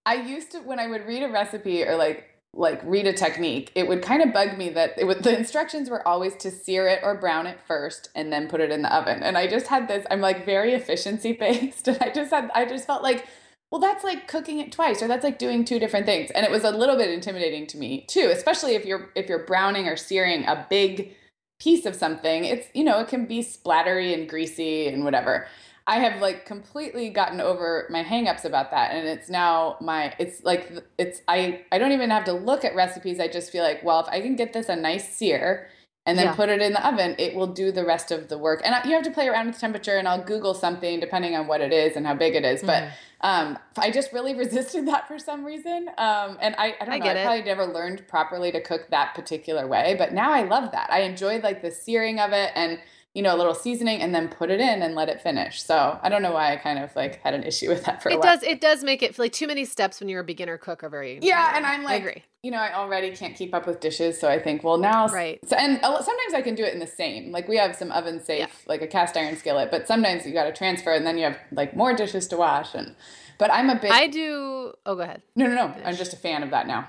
I 0.08 0.16
used 0.16 0.54
to, 0.54 0.60
when 0.62 0.80
I 0.80 0.88
would 0.88 1.06
read 1.06 1.22
a 1.22 1.30
recipe 1.30 1.84
or 1.84 1.96
like 1.96 2.37
like 2.54 2.82
read 2.84 3.08
a 3.08 3.14
technique, 3.14 3.72
it 3.76 3.88
would 3.88 4.02
kind 4.02 4.22
of 4.22 4.34
bug 4.34 4.58
me 4.58 4.70
that 4.70 4.94
it 4.98 5.06
would, 5.06 5.24
the 5.24 5.38
instructions 5.38 5.90
were 5.90 6.08
always 6.08 6.36
to 6.38 6.52
sear 6.52 6.88
it 6.88 7.00
or 7.04 7.16
brown 7.16 7.48
it 7.48 7.60
first 7.68 8.10
and 8.16 8.32
then 8.32 8.48
put 8.48 8.62
it 8.62 8.72
in 8.72 8.82
the 8.82 8.96
oven. 8.96 9.24
And 9.24 9.38
I 9.38 9.48
just 9.48 9.68
had 9.68 9.88
this, 9.88 10.06
I'm 10.10 10.22
like 10.22 10.46
very 10.46 10.74
efficiency 10.74 11.34
based. 11.34 11.88
And 11.88 11.98
I 12.02 12.10
just 12.12 12.32
had, 12.32 12.50
I 12.54 12.66
just 12.66 12.86
felt 12.86 13.04
like, 13.04 13.28
well, 13.72 13.82
that's 13.82 14.04
like 14.04 14.28
cooking 14.28 14.60
it 14.60 14.72
twice, 14.72 15.02
or 15.02 15.08
that's 15.08 15.24
like 15.24 15.40
doing 15.40 15.66
two 15.66 15.80
different 15.80 16.06
things. 16.06 16.32
And 16.32 16.46
it 16.46 16.52
was 16.52 16.64
a 16.64 16.72
little 16.72 16.96
bit 16.96 17.10
intimidating 17.10 17.68
to 17.68 17.78
me 17.78 18.06
too, 18.08 18.30
especially 18.32 18.76
if 18.76 18.86
you're 18.86 19.10
if 19.16 19.28
you're 19.28 19.46
browning 19.46 19.88
or 19.88 19.98
searing 19.98 20.46
a 20.46 20.66
big 20.70 21.14
piece 21.60 21.86
of 21.86 21.96
something. 21.96 22.46
It's 22.46 22.68
you 22.74 22.84
know 22.86 23.00
it 23.00 23.10
can 23.10 23.26
be 23.26 23.40
splattery 23.44 24.14
and 24.14 24.30
greasy 24.30 24.88
and 24.88 25.04
whatever. 25.04 25.48
I 25.88 26.00
have 26.00 26.22
like 26.22 26.46
completely 26.46 27.10
gotten 27.10 27.40
over 27.40 27.88
my 27.90 28.04
hangups 28.04 28.44
about 28.44 28.72
that 28.72 28.92
and 28.92 29.08
it's 29.08 29.30
now 29.30 29.78
my 29.80 30.14
it's 30.20 30.44
like 30.44 30.70
it's 30.98 31.22
I 31.30 31.64
I 31.72 31.78
don't 31.78 31.94
even 31.94 32.10
have 32.10 32.26
to 32.26 32.34
look 32.34 32.66
at 32.66 32.76
recipes 32.76 33.22
I 33.22 33.30
just 33.30 33.52
feel 33.52 33.64
like 33.64 33.84
well 33.84 34.02
if 34.02 34.08
I 34.10 34.20
can 34.20 34.36
get 34.36 34.52
this 34.52 34.68
a 34.68 34.76
nice 34.76 35.10
sear 35.10 35.70
and 36.06 36.18
then 36.18 36.26
yeah. 36.26 36.36
put 36.36 36.50
it 36.50 36.62
in 36.62 36.74
the 36.74 36.86
oven 36.86 37.16
it 37.18 37.36
will 37.36 37.48
do 37.48 37.72
the 37.72 37.86
rest 37.86 38.12
of 38.12 38.28
the 38.28 38.38
work 38.38 38.62
and 38.66 38.76
I, 38.76 38.84
you 38.86 38.96
have 38.96 39.04
to 39.04 39.12
play 39.12 39.30
around 39.30 39.48
with 39.48 39.60
temperature 39.60 39.96
and 39.96 40.10
I'll 40.10 40.22
google 40.22 40.54
something 40.54 41.00
depending 41.00 41.38
on 41.38 41.48
what 41.48 41.62
it 41.62 41.72
is 41.72 41.96
and 41.96 42.06
how 42.06 42.16
big 42.16 42.36
it 42.36 42.44
is 42.44 42.62
but 42.64 42.84
mm. 42.84 42.92
um, 43.22 43.58
I 43.78 43.90
just 43.90 44.12
really 44.12 44.36
resisted 44.38 44.90
that 44.90 45.08
for 45.08 45.18
some 45.18 45.46
reason 45.46 45.88
um, 45.98 46.38
and 46.42 46.54
I, 46.58 46.76
I 46.82 46.86
don't 46.86 46.96
I 46.96 46.98
know 46.98 47.12
I 47.12 47.24
probably 47.24 47.44
never 47.44 47.66
learned 47.66 48.06
properly 48.10 48.52
to 48.52 48.60
cook 48.60 48.90
that 48.90 49.16
particular 49.16 49.66
way 49.66 49.96
but 49.98 50.12
now 50.12 50.34
I 50.34 50.44
love 50.44 50.74
that 50.74 50.92
I 50.92 51.04
enjoyed 51.04 51.44
like 51.44 51.62
the 51.62 51.72
searing 51.72 52.20
of 52.20 52.34
it 52.34 52.52
and 52.56 52.80
you 53.18 53.24
know, 53.24 53.36
a 53.36 53.36
little 53.36 53.56
seasoning 53.56 54.00
and 54.00 54.14
then 54.14 54.28
put 54.28 54.52
it 54.52 54.60
in 54.60 54.84
and 54.84 54.94
let 54.94 55.10
it 55.10 55.20
finish. 55.20 55.64
So 55.64 56.00
I 56.04 56.08
don't 56.08 56.22
know 56.22 56.34
why 56.34 56.54
I 56.54 56.56
kind 56.56 56.78
of 56.78 56.96
like 56.96 57.20
had 57.24 57.34
an 57.34 57.42
issue 57.42 57.68
with 57.68 57.84
that 57.86 58.04
for 58.04 58.10
it 58.10 58.14
a 58.14 58.20
while. 58.20 58.36
It 58.36 58.42
does 58.42 58.44
it 58.44 58.62
does 58.62 58.84
make 58.84 59.02
it 59.02 59.18
like 59.18 59.34
too 59.34 59.48
many 59.48 59.66
steps 59.66 60.00
when 60.00 60.08
you're 60.08 60.22
a 60.22 60.24
beginner 60.24 60.60
cook 60.60 60.84
are 60.84 60.90
very 60.90 61.18
yeah. 61.24 61.54
And 61.56 61.66
I'm 61.66 61.82
like, 61.82 61.94
I 61.94 61.96
agree. 61.96 62.24
you 62.44 62.52
know, 62.52 62.60
I 62.60 62.76
already 62.76 63.16
can't 63.16 63.36
keep 63.36 63.56
up 63.56 63.66
with 63.66 63.80
dishes, 63.80 64.20
so 64.20 64.28
I 64.28 64.38
think 64.38 64.64
well 64.64 64.78
now 64.78 65.08
right. 65.08 65.40
So, 65.50 65.56
and 65.56 65.82
sometimes 65.82 66.36
I 66.36 66.44
can 66.44 66.54
do 66.54 66.64
it 66.64 66.76
in 66.76 66.80
the 66.80 66.86
same. 66.86 67.32
Like 67.32 67.48
we 67.48 67.58
have 67.58 67.76
some 67.76 67.92
oven 67.92 68.24
safe, 68.24 68.42
yeah. 68.42 68.48
like 68.68 68.84
a 68.84 68.88
cast 68.88 69.18
iron 69.18 69.36
skillet, 69.36 69.72
but 69.72 69.88
sometimes 69.88 70.24
you 70.28 70.32
got 70.32 70.44
to 70.44 70.54
transfer 70.54 70.94
and 70.94 71.04
then 71.04 71.18
you 71.18 71.24
have 71.24 71.40
like 71.52 71.76
more 71.76 71.96
dishes 71.96 72.28
to 72.28 72.38
wash 72.38 72.76
and. 72.76 72.96
But 73.40 73.52
I'm 73.52 73.70
a 73.70 73.80
big. 73.80 73.92
I 73.92 74.08
do. 74.08 74.74
Oh, 74.86 74.96
go 74.96 75.02
ahead. 75.02 75.22
No, 75.36 75.46
no, 75.46 75.54
no. 75.54 75.68
Finish. 75.70 75.88
I'm 75.88 75.96
just 75.96 76.14
a 76.14 76.18
fan 76.18 76.42
of 76.42 76.50
that 76.52 76.66
now. 76.66 76.88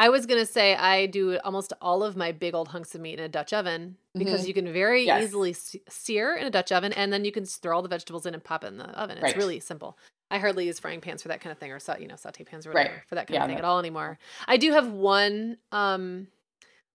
I 0.00 0.08
was 0.08 0.24
gonna 0.24 0.46
say 0.46 0.74
I 0.74 1.04
do 1.04 1.38
almost 1.44 1.74
all 1.82 2.02
of 2.02 2.16
my 2.16 2.32
big 2.32 2.54
old 2.54 2.68
hunks 2.68 2.94
of 2.94 3.02
meat 3.02 3.18
in 3.18 3.24
a 3.26 3.28
Dutch 3.28 3.52
oven 3.52 3.96
because 4.14 4.40
mm-hmm. 4.40 4.48
you 4.48 4.54
can 4.54 4.72
very 4.72 5.04
yes. 5.04 5.24
easily 5.24 5.54
sear 5.90 6.34
in 6.34 6.46
a 6.46 6.50
Dutch 6.50 6.72
oven, 6.72 6.94
and 6.94 7.12
then 7.12 7.26
you 7.26 7.30
can 7.30 7.44
throw 7.44 7.76
all 7.76 7.82
the 7.82 7.88
vegetables 7.88 8.24
in 8.24 8.32
and 8.32 8.42
pop 8.42 8.64
it 8.64 8.68
in 8.68 8.78
the 8.78 8.86
oven. 8.98 9.18
It's 9.18 9.22
right. 9.22 9.36
really 9.36 9.60
simple. 9.60 9.98
I 10.30 10.38
hardly 10.38 10.66
use 10.66 10.78
frying 10.78 11.02
pans 11.02 11.20
for 11.20 11.28
that 11.28 11.42
kind 11.42 11.52
of 11.52 11.58
thing, 11.58 11.70
or 11.70 11.78
you 11.98 12.08
know, 12.08 12.16
saute 12.16 12.44
pans 12.44 12.66
or 12.66 12.70
whatever 12.70 12.94
right. 12.94 13.02
for 13.08 13.16
that 13.16 13.26
kind 13.26 13.34
yeah, 13.34 13.42
of 13.42 13.48
thing 13.48 13.56
no. 13.56 13.58
at 13.58 13.64
all 13.66 13.78
anymore. 13.78 14.18
I 14.48 14.56
do 14.56 14.72
have 14.72 14.90
one, 14.90 15.58
um, 15.70 16.28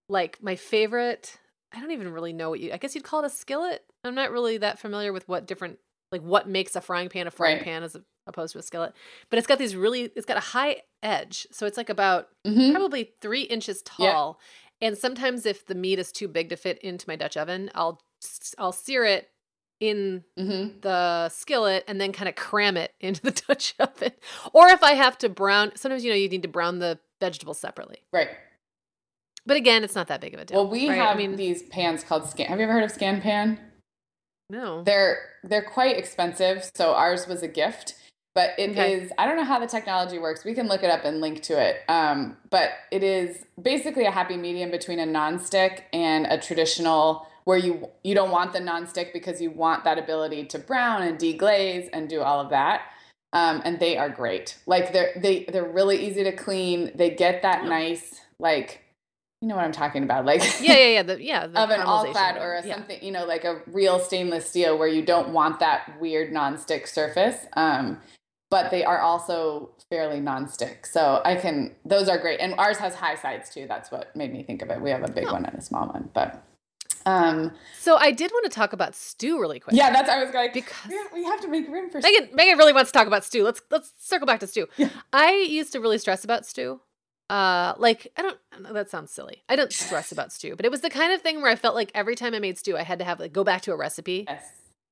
like 0.08 0.42
my 0.42 0.56
favorite. 0.56 1.38
I 1.72 1.78
don't 1.78 1.92
even 1.92 2.12
really 2.12 2.32
know 2.32 2.50
what 2.50 2.58
you. 2.58 2.72
I 2.72 2.76
guess 2.76 2.96
you'd 2.96 3.04
call 3.04 3.22
it 3.22 3.26
a 3.26 3.30
skillet. 3.30 3.84
I'm 4.02 4.16
not 4.16 4.32
really 4.32 4.58
that 4.58 4.80
familiar 4.80 5.12
with 5.12 5.28
what 5.28 5.46
different 5.46 5.78
like 6.10 6.22
what 6.22 6.48
makes 6.48 6.74
a 6.74 6.80
frying 6.80 7.08
pan 7.08 7.28
a 7.28 7.30
frying 7.30 7.58
right. 7.58 7.64
pan 7.64 7.84
as 7.84 7.96
opposed 8.26 8.52
to 8.52 8.58
a 8.58 8.62
skillet. 8.62 8.94
But 9.30 9.38
it's 9.38 9.46
got 9.46 9.58
these 9.58 9.76
really, 9.76 10.10
it's 10.16 10.26
got 10.26 10.36
a 10.36 10.40
high 10.40 10.82
edge. 11.02 11.46
So 11.50 11.66
it's 11.66 11.76
like 11.76 11.88
about 11.88 12.28
mm-hmm. 12.46 12.72
probably 12.72 13.12
three 13.20 13.42
inches 13.42 13.82
tall. 13.82 14.40
Yeah. 14.80 14.88
And 14.88 14.98
sometimes 14.98 15.46
if 15.46 15.66
the 15.66 15.74
meat 15.74 15.98
is 15.98 16.12
too 16.12 16.28
big 16.28 16.50
to 16.50 16.56
fit 16.56 16.78
into 16.78 17.08
my 17.08 17.16
Dutch 17.16 17.36
oven, 17.36 17.70
I'll 17.74 18.02
I'll 18.58 18.72
sear 18.72 19.04
it 19.04 19.30
in 19.78 20.24
mm-hmm. 20.38 20.80
the 20.80 21.28
skillet 21.28 21.84
and 21.86 22.00
then 22.00 22.12
kind 22.12 22.28
of 22.28 22.34
cram 22.34 22.76
it 22.76 22.92
into 23.00 23.22
the 23.22 23.30
Dutch 23.48 23.74
oven. 23.78 24.12
Or 24.52 24.68
if 24.68 24.82
I 24.82 24.92
have 24.92 25.18
to 25.18 25.28
brown, 25.28 25.72
sometimes 25.76 26.04
you 26.04 26.10
know 26.10 26.16
you 26.16 26.28
need 26.28 26.42
to 26.42 26.48
brown 26.48 26.78
the 26.78 26.98
vegetables 27.20 27.58
separately. 27.58 27.98
Right. 28.12 28.28
But 29.46 29.56
again, 29.56 29.84
it's 29.84 29.94
not 29.94 30.08
that 30.08 30.20
big 30.20 30.34
of 30.34 30.40
a 30.40 30.44
deal. 30.44 30.62
Well, 30.62 30.70
we 30.70 30.88
right? 30.88 30.96
have 30.96 31.14
I 31.14 31.18
mean, 31.18 31.36
these 31.36 31.62
pans 31.62 32.02
called 32.02 32.28
scan. 32.28 32.48
Have 32.48 32.58
you 32.58 32.64
ever 32.64 32.72
heard 32.72 32.82
of 32.82 32.92
Scanpan? 32.92 33.58
No. 34.50 34.82
They're 34.82 35.18
they're 35.44 35.62
quite 35.62 35.96
expensive, 35.96 36.68
so 36.74 36.94
ours 36.94 37.26
was 37.26 37.42
a 37.42 37.48
gift 37.48 37.94
but 38.36 38.50
it 38.58 38.70
okay. 38.70 38.92
is 38.92 39.10
i 39.18 39.26
don't 39.26 39.36
know 39.36 39.44
how 39.44 39.58
the 39.58 39.66
technology 39.66 40.18
works 40.18 40.44
we 40.44 40.54
can 40.54 40.68
look 40.68 40.84
it 40.84 40.90
up 40.90 41.04
and 41.04 41.20
link 41.20 41.42
to 41.42 41.58
it 41.60 41.78
um, 41.88 42.36
but 42.50 42.70
it 42.92 43.02
is 43.02 43.46
basically 43.60 44.04
a 44.04 44.10
happy 44.10 44.36
medium 44.36 44.70
between 44.70 45.00
a 45.00 45.06
nonstick 45.06 45.80
and 45.92 46.26
a 46.26 46.38
traditional 46.38 47.26
where 47.44 47.58
you 47.58 47.88
you 48.04 48.14
don't 48.14 48.30
want 48.30 48.52
the 48.52 48.60
nonstick 48.60 49.12
because 49.12 49.40
you 49.40 49.50
want 49.50 49.82
that 49.84 49.98
ability 49.98 50.44
to 50.44 50.58
brown 50.58 51.02
and 51.02 51.18
deglaze 51.18 51.88
and 51.92 52.08
do 52.08 52.20
all 52.20 52.40
of 52.40 52.50
that 52.50 52.82
um, 53.32 53.62
and 53.64 53.80
they 53.80 53.96
are 53.96 54.10
great 54.10 54.58
like 54.66 54.92
they're 54.92 55.12
they 55.16 55.44
they're 55.48 55.64
really 55.68 56.06
easy 56.06 56.22
to 56.22 56.32
clean 56.32 56.92
they 56.94 57.10
get 57.10 57.42
that 57.42 57.64
nice 57.64 58.20
like 58.38 58.82
you 59.42 59.48
know 59.48 59.56
what 59.56 59.64
I'm 59.64 59.72
talking 59.72 60.02
about, 60.02 60.24
like 60.24 60.40
yeah, 60.60 60.72
yeah, 60.72 60.86
yeah, 60.86 61.02
the, 61.02 61.22
yeah, 61.22 61.46
the 61.46 61.60
of 61.60 61.70
an 61.70 61.80
All-Clad 61.80 62.38
or 62.38 62.54
a 62.54 62.66
yeah. 62.66 62.74
something, 62.74 62.98
you 63.02 63.12
know, 63.12 63.26
like 63.26 63.44
a 63.44 63.60
real 63.66 63.98
stainless 63.98 64.48
steel 64.48 64.78
where 64.78 64.88
you 64.88 65.02
don't 65.02 65.28
want 65.28 65.60
that 65.60 66.00
weird 66.00 66.32
nonstick 66.32 66.88
surface. 66.88 67.36
Um, 67.52 68.00
but 68.50 68.70
they 68.70 68.84
are 68.84 69.00
also 69.00 69.70
fairly 69.90 70.20
nonstick. 70.20 70.86
So 70.86 71.20
I 71.24 71.36
can, 71.36 71.74
those 71.84 72.08
are 72.08 72.18
great. 72.18 72.40
And 72.40 72.54
ours 72.58 72.78
has 72.78 72.94
high 72.94 73.16
sides 73.16 73.50
too. 73.50 73.66
That's 73.68 73.90
what 73.90 74.14
made 74.14 74.32
me 74.32 74.42
think 74.42 74.62
of 74.62 74.70
it. 74.70 74.80
We 74.80 74.90
have 74.90 75.02
a 75.02 75.10
big 75.10 75.26
Oh. 75.28 75.32
one 75.32 75.44
and 75.46 75.58
a 75.58 75.62
small 75.62 75.86
one, 75.88 76.10
but 76.14 76.42
um, 77.06 77.52
So 77.78 77.96
I 77.96 78.10
did 78.10 78.30
want 78.32 78.44
to 78.44 78.50
talk 78.50 78.72
about 78.72 78.94
stew 78.94 79.40
really 79.40 79.60
quick. 79.60 79.76
yeah, 79.76 79.90
that's, 79.92 80.08
I 80.08 80.22
was 80.24 80.34
like, 80.34 80.52
Because- 80.54 80.92
we 81.12 81.24
have 81.24 81.40
to 81.40 81.48
make 81.48 81.68
room 81.68 81.88
for 81.90 82.00
Meagan, 82.00 82.30
Meagan 82.34 82.58
really 82.58 82.72
wants 82.72 82.90
to 82.90 82.98
talk 82.98 83.06
about 83.06 83.24
stew. 83.24 83.44
Let's 83.44 83.60
let's 83.70 83.92
circle 83.98 84.26
back 84.26 84.40
to 84.40 84.46
stew. 84.46 84.66
Yeah. 84.76 84.88
I 85.12 85.32
used 85.48 85.72
to 85.72 85.80
really 85.80 85.98
stress 85.98 86.24
about 86.24 86.44
stew. 86.46 86.80
Uh, 87.30 87.74
like 87.78 88.06
I 88.16 88.22
don't. 88.22 88.38
That 88.72 88.88
sounds 88.90 89.10
silly. 89.12 89.42
I 89.48 89.56
don't 89.56 89.72
stress 89.72 90.12
about 90.12 90.32
stew, 90.32 90.54
but 90.56 90.64
it 90.64 90.70
was 90.70 90.80
the 90.80 90.90
kind 90.90 91.12
of 91.12 91.20
thing 91.22 91.42
where 91.42 91.50
I 91.50 91.56
felt 91.56 91.74
like 91.74 91.90
every 91.94 92.14
time 92.14 92.34
I 92.34 92.38
made 92.38 92.56
stew, 92.58 92.76
I 92.76 92.82
had 92.82 92.98
to 93.00 93.04
have 93.04 93.18
like 93.18 93.32
go 93.32 93.42
back 93.44 93.62
to 93.62 93.72
a 93.72 93.76
recipe. 93.76 94.26
Yes, 94.28 94.44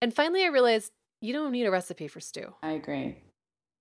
And 0.02 0.12
finally, 0.14 0.42
I 0.44 0.48
realized 0.48 0.90
you 1.20 1.32
don't 1.32 1.52
need 1.52 1.64
a 1.64 1.70
recipe 1.70 2.08
for 2.08 2.18
stew. 2.20 2.54
I 2.62 2.72
agree. 2.72 3.18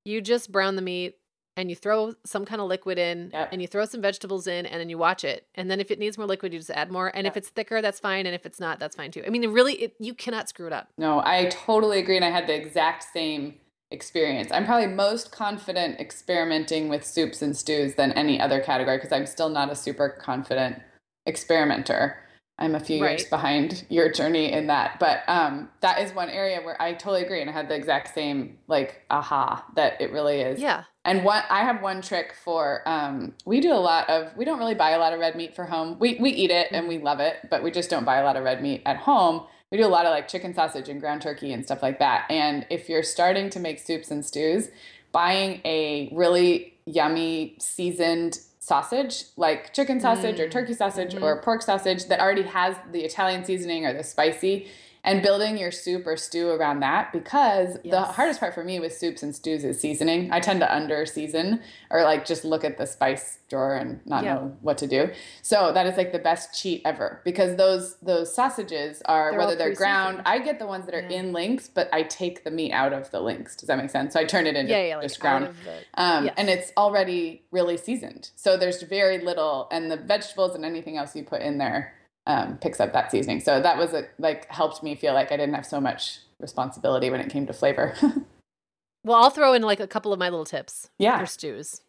You 0.06 0.22
just 0.22 0.52
brown 0.52 0.76
the 0.76 0.82
meat 0.82 1.18
and 1.56 1.70
you 1.70 1.76
throw 1.76 2.14
some 2.26 2.46
kind 2.46 2.60
of 2.62 2.68
liquid 2.68 2.98
in 2.98 3.30
Yep. 3.32 3.50
and 3.52 3.62
you 3.62 3.68
throw 3.68 3.86
some 3.86 4.02
vegetables 4.02 4.48
in 4.48 4.66
and 4.66 4.80
then 4.80 4.90
you 4.90 4.98
watch 4.98 5.24
it. 5.24 5.46
And 5.56 5.70
then 5.70 5.80
if 5.80 5.92
it 5.92 6.00
needs 6.00 6.18
more 6.18 6.26
liquid, 6.26 6.52
you 6.52 6.60
just 6.60 6.72
add 6.72 6.92
more. 6.92 7.16
And 7.16 7.28
if 7.28 7.38
it's 7.38 7.50
thicker, 7.50 7.82
that's 7.82 8.00
fine. 8.00 8.26
And 8.26 8.34
if 8.34 8.46
it's 8.46 8.60
not, 8.60 8.80
that's 8.80 8.96
fine 8.96 9.12
too. 9.12 9.24
I 9.26 9.30
mean, 9.30 9.44
it 9.44 9.50
really, 9.50 9.74
it, 9.76 9.96
you 10.00 10.14
cannot 10.14 10.50
screw 10.50 10.68
it 10.68 10.74
up. 10.74 10.88
No, 10.98 11.20
I 11.24 11.46
totally 11.52 12.00
agree. 12.00 12.16
And 12.16 12.26
I 12.26 12.32
had 12.32 12.48
the 12.48 12.56
exact 12.56 13.06
same 13.14 13.56
experience. 13.92 14.52
I'm 14.52 14.66
probably 14.66 14.88
most 14.88 15.32
confident 15.32 16.00
experimenting 16.00 16.90
with 16.90 17.06
soups 17.06 17.44
and 17.44 17.56
stews 17.56 17.94
than 17.94 18.12
any 18.14 18.42
other 18.42 18.60
category 18.60 18.98
because 18.98 19.12
I'm 19.12 19.28
still 19.28 19.50
not 19.50 19.72
a 19.72 19.76
super 19.76 20.10
confident 20.10 20.82
experimenter. 21.28 22.18
I'm 22.60 22.76
a 22.76 22.80
few 22.80 22.98
years 22.98 23.26
behind 23.26 23.86
your 23.90 24.12
journey 24.12 24.52
in 24.52 24.68
that. 24.68 25.00
But 25.00 25.24
um, 25.28 25.70
that 25.82 26.00
is 26.00 26.14
one 26.14 26.30
area 26.30 26.62
where 26.62 26.80
I 26.80 26.94
totally 26.94 27.24
agree. 27.24 27.42
And 27.42 27.50
I 27.50 27.54
had 27.54 27.68
the 27.68 27.76
exact 27.76 28.14
same, 28.14 28.60
like, 28.68 29.02
aha, 29.10 29.66
that 29.76 30.00
it 30.00 30.12
really 30.12 30.42
is. 30.42 30.60
Yeah. 30.60 30.84
And 31.04 31.26
one, 31.26 31.44
I 31.50 31.64
have 31.64 31.82
one 31.82 32.02
trick 32.02 32.36
for. 32.44 32.88
Um, 32.88 33.34
we 33.46 33.60
do 33.60 33.74
a 33.74 33.76
lot 33.76 34.10
of. 34.10 34.36
We 34.38 34.46
don't 34.46 34.60
really 34.60 34.76
buy 34.76 34.92
a 34.92 35.00
lot 35.00 35.14
of 35.14 35.20
red 35.20 35.36
meat 35.36 35.56
for 35.56 35.66
home. 35.66 35.98
We 36.00 36.18
we 36.22 36.30
eat 36.30 36.52
it 36.52 36.68
and 36.72 36.88
we 36.88 37.00
love 37.00 37.20
it, 37.20 37.38
but 37.50 37.64
we 37.64 37.72
just 37.72 37.90
don't 37.90 38.06
buy 38.06 38.18
a 38.18 38.24
lot 38.24 38.38
of 38.38 38.44
red 38.44 38.62
meat 38.62 38.84
at 38.86 38.98
home. 38.98 39.46
We 39.72 39.80
do 39.80 39.86
a 39.86 39.88
lot 39.88 40.06
of 40.06 40.12
like 40.12 40.28
chicken 40.28 40.54
sausage 40.54 40.88
and 40.88 41.02
ground 41.02 41.24
turkey 41.24 41.52
and 41.52 41.66
stuff 41.66 41.82
like 41.82 42.00
that. 42.00 42.26
And 42.30 42.66
if 42.70 42.88
you're 42.88 43.04
starting 43.04 43.50
to 43.50 43.60
make 43.60 43.80
soups 43.80 44.12
and 44.12 44.24
stews, 44.24 44.70
buying 45.12 45.62
a 45.66 46.10
really 46.14 46.76
yummy 46.86 47.56
seasoned 47.60 48.40
sausage, 48.64 49.26
like 49.36 49.74
chicken 49.74 50.00
sausage 50.00 50.40
or 50.40 50.48
Mm. 50.48 50.52
turkey 50.52 50.74
sausage 50.74 51.14
Mhm. 51.14 51.22
or 51.22 51.42
pork 51.42 51.62
sausage 51.62 52.06
that 52.06 52.20
already 52.22 52.44
has 52.44 52.76
the 52.92 53.04
Italian 53.04 53.44
seasoning 53.44 53.86
or 53.86 53.92
the 53.94 54.04
spicy, 54.04 54.68
and 55.06 55.22
building 55.22 55.58
your 55.58 55.72
soup 55.72 56.08
or 56.08 56.16
stew 56.16 56.50
around 56.50 56.80
that 56.80 57.12
because 57.12 57.78
the 57.84 58.02
hardest 58.02 58.40
part 58.40 58.54
for 58.54 58.64
me 58.64 58.80
with 58.80 58.96
soups 58.96 59.22
and 59.22 59.36
stews 59.36 59.64
is 59.66 59.80
seasoning. 59.80 60.32
I 60.32 60.40
tend 60.40 60.62
to 60.62 60.74
under 60.74 61.06
season 61.06 61.60
or 61.90 62.04
like 62.04 62.26
just 62.26 62.46
look 62.46 62.64
at 62.64 62.78
the 62.78 62.86
spice 62.86 63.40
drawer 63.50 63.76
and 63.76 64.00
not 64.06 64.24
Yeah. 64.24 64.36
know 64.36 64.58
what 64.62 64.78
to 64.78 64.88
do. 64.88 65.12
So 65.42 65.74
that 65.74 65.86
is 65.88 65.98
like 65.98 66.14
the 66.14 66.20
best 66.20 66.58
cheat 66.60 66.82
ever 66.86 67.20
because 67.26 67.58
those 67.58 67.98
those 68.02 68.34
sausages 68.34 69.02
are 69.06 69.32
They're 69.32 69.40
whether 69.40 69.56
they're 69.56 69.74
ground. 69.76 70.22
I 70.26 70.40
get 70.40 70.58
the 70.60 70.68
ones 70.68 70.86
that 70.86 70.96
are 70.96 71.02
Yeah. 71.02 71.20
in 71.20 71.34
links, 71.34 71.68
but 71.68 71.90
I 71.92 72.04
take 72.04 72.46
the 72.46 72.52
meat 72.52 72.72
out 72.72 72.94
of 72.94 73.12
the 73.12 73.20
links. 73.20 73.56
Does 73.58 73.68
that 73.68 73.78
make 73.78 73.90
sense? 73.90 74.14
So 74.14 74.22
I 74.22 74.24
turn 74.26 74.48
it 74.48 74.56
into 74.56 74.72
Yeah. 74.72 74.96
Like 74.98 75.04
just 75.10 75.20
ground. 75.20 75.54
the, 75.66 76.02
Um, 76.02 76.26
Yes. 76.26 76.34
And 76.38 76.50
it's 76.50 76.72
already 76.78 77.44
really 77.52 77.76
seasoned. 77.76 78.30
So 78.36 78.56
there's 78.56 78.82
very 78.84 79.18
little, 79.20 79.68
and 79.72 79.92
the 79.92 79.98
vegetables 79.98 80.56
and 80.56 80.64
anything 80.64 80.98
else 80.98 81.14
you 81.16 81.24
put 81.24 81.42
in 81.42 81.58
there 81.58 81.94
um, 82.28 82.58
picks 82.58 82.80
up 82.80 82.94
that 82.94 83.12
seasoning. 83.12 83.40
So 83.40 83.62
that 83.62 83.78
was 83.78 83.94
a, 83.94 84.06
like 84.20 84.50
helped 84.50 84.84
me 84.84 84.96
feel 84.96 85.14
like 85.14 85.32
I 85.32 85.38
didn't 85.38 85.56
have 85.56 85.66
so 85.66 85.82
much 85.82 86.20
responsibility 86.40 87.10
when 87.10 87.20
it 87.20 87.30
came 87.30 87.46
to 87.48 87.54
flavor. 87.54 87.96
well, 89.04 89.22
I'll 89.22 89.30
throw 89.30 89.54
in 89.54 89.62
like 89.62 89.80
a 89.80 89.88
couple 89.88 90.14
of 90.14 90.20
my 90.20 90.30
little 90.30 90.46
tips 90.46 90.90
yeah. 90.98 91.20
for 91.20 91.26
stews. 91.26 91.82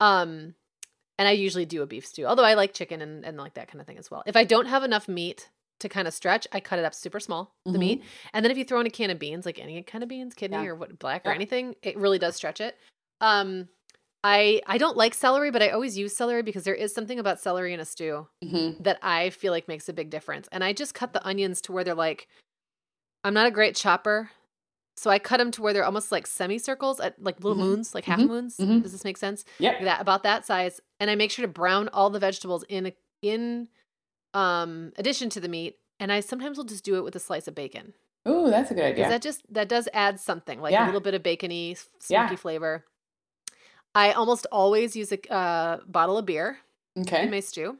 Um, 0.00 0.54
and 1.18 1.26
I 1.28 1.32
usually 1.32 1.64
do 1.64 1.82
a 1.82 1.86
beef 1.86 2.06
stew, 2.06 2.26
although 2.26 2.44
I 2.44 2.54
like 2.54 2.74
chicken 2.74 3.00
and, 3.00 3.24
and 3.24 3.36
like 3.36 3.54
that 3.54 3.68
kind 3.68 3.80
of 3.80 3.86
thing 3.86 3.98
as 3.98 4.10
well. 4.10 4.22
If 4.26 4.36
I 4.36 4.44
don't 4.44 4.66
have 4.66 4.84
enough 4.84 5.08
meat 5.08 5.48
to 5.80 5.88
kind 5.88 6.08
of 6.08 6.14
stretch, 6.14 6.46
I 6.52 6.60
cut 6.60 6.78
it 6.78 6.84
up 6.84 6.94
super 6.94 7.20
small, 7.20 7.54
the 7.64 7.72
Mhm. 7.72 7.78
meat. 7.78 8.04
And 8.32 8.44
then 8.44 8.50
if 8.50 8.58
you 8.58 8.64
throw 8.64 8.80
in 8.80 8.86
a 8.86 8.90
can 8.90 9.10
of 9.10 9.18
beans, 9.18 9.44
like 9.44 9.58
any 9.58 9.82
kind 9.82 10.02
of 10.02 10.08
beans, 10.08 10.34
kidney 10.34 10.58
Yeah. 10.58 10.70
or 10.70 10.74
what 10.74 10.98
black 10.98 11.26
or 11.26 11.32
anything, 11.32 11.74
it 11.82 11.96
really 11.98 12.18
does 12.18 12.36
stretch 12.36 12.60
it. 12.60 12.78
Um, 13.20 13.68
I 14.24 14.60
I 14.66 14.78
don't 14.78 14.96
like 14.96 15.14
celery, 15.14 15.50
but 15.50 15.62
I 15.62 15.68
always 15.70 15.96
use 15.96 16.16
celery 16.16 16.42
because 16.42 16.64
there 16.64 16.74
is 16.74 16.92
something 16.94 17.18
about 17.18 17.40
celery 17.40 17.72
in 17.72 17.80
a 17.80 17.84
stew 17.84 18.26
hmm 18.42 18.70
that 18.80 18.98
I 19.02 19.30
feel 19.30 19.52
like 19.52 19.68
makes 19.68 19.88
a 19.88 19.92
big 19.92 20.10
difference. 20.10 20.48
And 20.50 20.64
I 20.64 20.72
just 20.72 20.94
cut 20.94 21.12
the 21.12 21.24
onions 21.26 21.60
to 21.62 21.72
where 21.72 21.84
they're 21.84 21.94
like, 21.94 22.28
I'm 23.24 23.34
not 23.34 23.46
a 23.46 23.50
great 23.50 23.76
chopper. 23.76 24.30
So 24.96 25.10
I 25.10 25.18
cut 25.18 25.36
them 25.36 25.50
to 25.52 25.62
where 25.62 25.72
they're 25.74 25.84
almost 25.84 26.10
like 26.10 26.26
semicircles 26.26 27.00
at 27.00 27.22
like 27.22 27.38
little 27.44 27.56
Mhm. 27.62 27.68
moons, 27.68 27.94
like 27.94 28.04
half 28.06 28.18
Mhm. 28.18 28.28
moons. 28.28 28.56
Mhm. 28.56 28.82
Does 28.82 28.92
this 28.92 29.04
make 29.04 29.18
sense? 29.18 29.44
Yeah. 29.58 29.82
That 29.84 30.00
about 30.00 30.22
that 30.22 30.46
size. 30.46 30.80
And 31.00 31.10
I 31.10 31.14
make 31.16 31.30
sure 31.30 31.44
to 31.44 31.52
brown 31.52 31.88
all 31.92 32.08
the 32.10 32.18
vegetables 32.18 32.64
in 32.68 32.92
in 33.22 33.68
um 34.34 34.92
addition 34.96 35.30
to 35.30 35.40
the 35.40 35.48
meat. 35.48 35.78
And 36.00 36.10
I 36.12 36.20
sometimes 36.20 36.56
will 36.58 36.64
just 36.64 36.84
do 36.84 36.96
it 36.96 37.04
with 37.04 37.14
a 37.16 37.20
slice 37.20 37.46
of 37.48 37.54
bacon. 37.54 37.94
Ooh, 38.28 38.50
that's 38.50 38.70
a 38.70 38.74
good 38.74 38.84
idea. 38.84 39.08
that 39.08 39.22
just 39.22 39.42
that 39.52 39.68
does 39.68 39.88
add 39.92 40.18
something, 40.18 40.60
like 40.60 40.72
a 40.74 40.86
little 40.86 41.00
bit 41.00 41.14
of 41.14 41.22
bacony, 41.22 41.72
s- 41.72 41.88
Yeah. 42.08 42.26
smoky 42.26 42.36
flavor. 42.36 42.84
I 43.96 44.12
almost 44.12 44.46
always 44.52 44.94
use 44.94 45.10
a 45.12 45.32
uh, 45.32 45.78
bottle 45.86 46.18
of 46.18 46.26
beer 46.26 46.58
in 47.24 47.30
my 47.30 47.40
stew. 47.40 47.78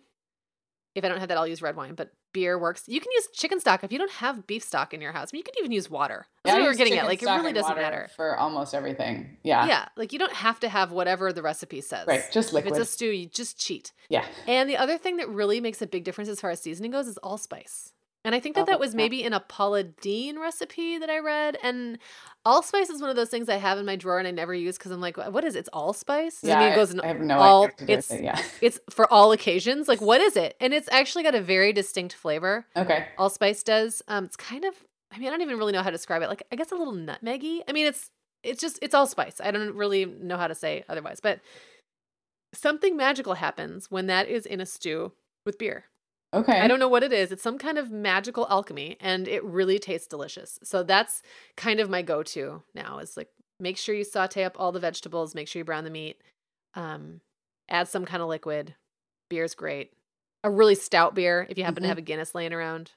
If 0.95 1.05
I 1.05 1.09
don't 1.09 1.19
have 1.21 1.29
that, 1.29 1.37
I'll 1.37 1.47
use 1.47 1.61
red 1.61 1.77
wine, 1.77 1.95
but 1.95 2.11
beer 2.33 2.59
works. 2.59 2.85
You 2.87 3.01
can 3.01 3.13
use 3.13 3.29
chicken 3.35 3.61
stock 3.61 3.85
if 3.85 3.93
you 3.93 3.99
don't 3.99 4.11
have 4.13 4.47
beef 4.47 4.63
stock 4.63 4.93
in 4.95 5.01
your 5.01 5.13
house. 5.13 5.29
I 5.31 5.37
mean, 5.37 5.41
you 5.41 5.45
can 5.45 5.55
even 5.59 5.73
use 5.73 5.91
water. 5.91 6.27
That's 6.43 6.55
Yeah, 6.55 6.63
what 6.63 6.69
we're 6.71 6.75
getting 6.75 6.99
at. 6.99 7.07
Like, 7.07 7.23
it 7.23 7.27
really 7.27 7.53
doesn't 7.53 7.77
matter. 7.77 8.09
for 8.17 8.37
almost 8.37 8.75
everything. 8.75 9.37
Yeah. 9.43 9.67
Yeah, 9.67 9.89
like 9.97 10.13
you 10.13 10.19
don't 10.19 10.33
have 10.33 10.59
to 10.61 10.69
have 10.69 10.93
whatever 10.93 11.33
the 11.33 11.43
recipe 11.43 11.81
says. 11.83 12.07
Right. 12.07 12.23
Just 12.33 12.53
liquid. 12.53 12.73
If 12.75 12.81
it's 12.81 12.89
a 12.91 12.93
stew, 12.93 13.11
you 13.11 13.27
just 13.27 13.59
cheat. 13.59 13.93
yeah. 14.09 14.25
And 14.47 14.69
the 14.71 14.77
other 14.79 14.97
thing 14.99 15.19
that 15.19 15.29
really 15.29 15.61
makes 15.61 15.83
a 15.83 15.87
big 15.87 16.05
difference 16.05 16.31
as 16.31 16.41
far 16.41 16.51
as 16.51 16.61
seasoning 16.61 16.91
goes 16.93 17.07
is 17.09 17.19
allspice. 17.23 17.93
And 18.27 18.35
I 18.35 18.41
think 18.41 18.57
that 18.57 18.67
that 18.67 18.81
was 18.81 18.93
maybe 18.93 19.23
in 19.23 19.33
a 19.33 19.39
Paula 19.39 19.85
Deen 19.85 20.41
recipe 20.41 20.99
that 20.99 21.09
I 21.09 21.21
read. 21.21 21.57
And 21.63 21.97
allspice 22.45 22.91
is 22.91 23.01
one 23.01 23.09
of 23.09 23.15
those 23.15 23.29
things 23.29 23.49
I 23.49 23.55
have 23.55 23.79
in 23.79 23.87
my 23.87 23.95
drawer 23.95 24.19
and 24.19 24.27
I 24.27 24.33
never 24.33 24.53
use 24.53 24.77
because 24.77 24.91
I'm 24.91 25.01
like, 25.01 25.17
what 25.17 25.45
is 25.45 25.55
it? 25.55 25.61
It's 25.61 25.69
allspice? 25.73 26.41
Yeah. 26.43 26.57
it 26.57 26.65
mean 26.65 26.73
it 26.73 26.75
goes 26.75 26.91
in 26.91 27.01
I 27.01 27.07
have 27.07 27.21
no 27.21 27.39
all? 27.39 27.71
It's 27.87 28.11
it, 28.11 28.25
Yeah. 28.25 28.43
it's 28.61 28.81
for 28.91 29.11
all 29.13 29.31
occasions. 29.31 29.87
Like, 29.87 30.01
what 30.01 30.21
is 30.21 30.37
it? 30.37 30.57
And 30.61 30.75
it's 30.75 30.89
actually 30.91 31.23
got 31.23 31.37
a 31.37 31.41
very 31.41 31.73
distinct 31.73 32.15
flavor. 32.15 32.67
Okay. 32.77 33.07
Allspice 33.17 33.63
does. 33.63 34.03
Um, 34.09 34.25
it's 34.25 34.37
kind 34.37 34.65
of. 34.65 34.75
I 35.13 35.19
mean, 35.19 35.29
I 35.29 35.31
don't 35.31 35.43
even 35.43 35.57
really 35.57 35.73
know 35.73 35.83
how 35.83 35.91
to 35.91 35.97
describe 35.97 36.23
it. 36.23 36.29
Like, 36.29 36.43
I 36.51 36.57
guess 36.57 36.73
a 36.73 36.75
little 36.75 36.95
nutmeggy. 36.95 37.61
I 37.69 37.73
mean, 37.73 37.87
it's 37.87 38.11
it's 38.43 38.61
just 38.61 38.81
it's 38.83 38.93
allspice. 38.93 39.41
I 39.41 39.53
don't 39.53 39.77
really 39.77 40.05
know 40.05 40.37
how 40.37 40.49
to 40.49 40.55
say 40.57 40.85
otherwise, 40.89 41.21
but 41.21 41.39
something 42.53 42.97
magical 42.97 43.35
happens 43.35 43.89
when 43.89 44.09
that 44.09 44.29
is 44.29 44.47
in 44.47 44.61
a 44.61 44.67
stew 44.67 45.13
with 45.45 45.59
beer. 45.59 45.85
Okay. 46.37 46.61
I 46.61 46.69
don't 46.69 46.79
know 46.79 46.89
what 46.89 47.03
it 47.03 47.13
is. 47.13 47.33
It's 47.33 47.43
some 47.43 47.59
kind 47.59 47.79
of 47.79 47.91
magical 47.91 48.47
alchemy, 48.51 48.97
and 49.01 49.27
it 49.27 49.43
really 49.45 49.79
tastes 49.79 50.07
delicious. 50.07 50.59
So 50.63 50.83
that's 50.83 51.23
kind 51.57 51.81
of 51.81 51.89
my 51.91 52.03
go-to 52.03 52.63
now. 52.75 52.99
Is 52.99 53.17
like 53.17 53.29
make 53.59 53.77
sure 53.79 53.95
you 53.95 54.05
saute 54.05 54.45
up 54.45 54.55
all 54.59 54.71
the 54.73 54.81
vegetables, 54.81 55.35
make 55.35 55.49
sure 55.49 55.61
you 55.61 55.65
brown 55.65 55.85
the 55.85 55.91
meat, 55.91 56.21
um, 56.75 57.21
add 57.69 57.89
some 57.89 58.05
kind 58.05 58.23
of 58.23 58.29
liquid. 58.29 58.75
Beer's 59.31 59.55
great. 59.55 59.93
A 60.45 60.51
really 60.51 60.75
stout 60.77 61.15
beer, 61.15 61.47
if 61.49 61.57
you 61.59 61.65
happen 61.65 61.81
Mhm. 61.83 61.85
to 61.87 61.89
have 61.89 61.99
a 61.99 62.03
Guinness 62.03 62.35
laying 62.35 62.53
around, 62.53 62.93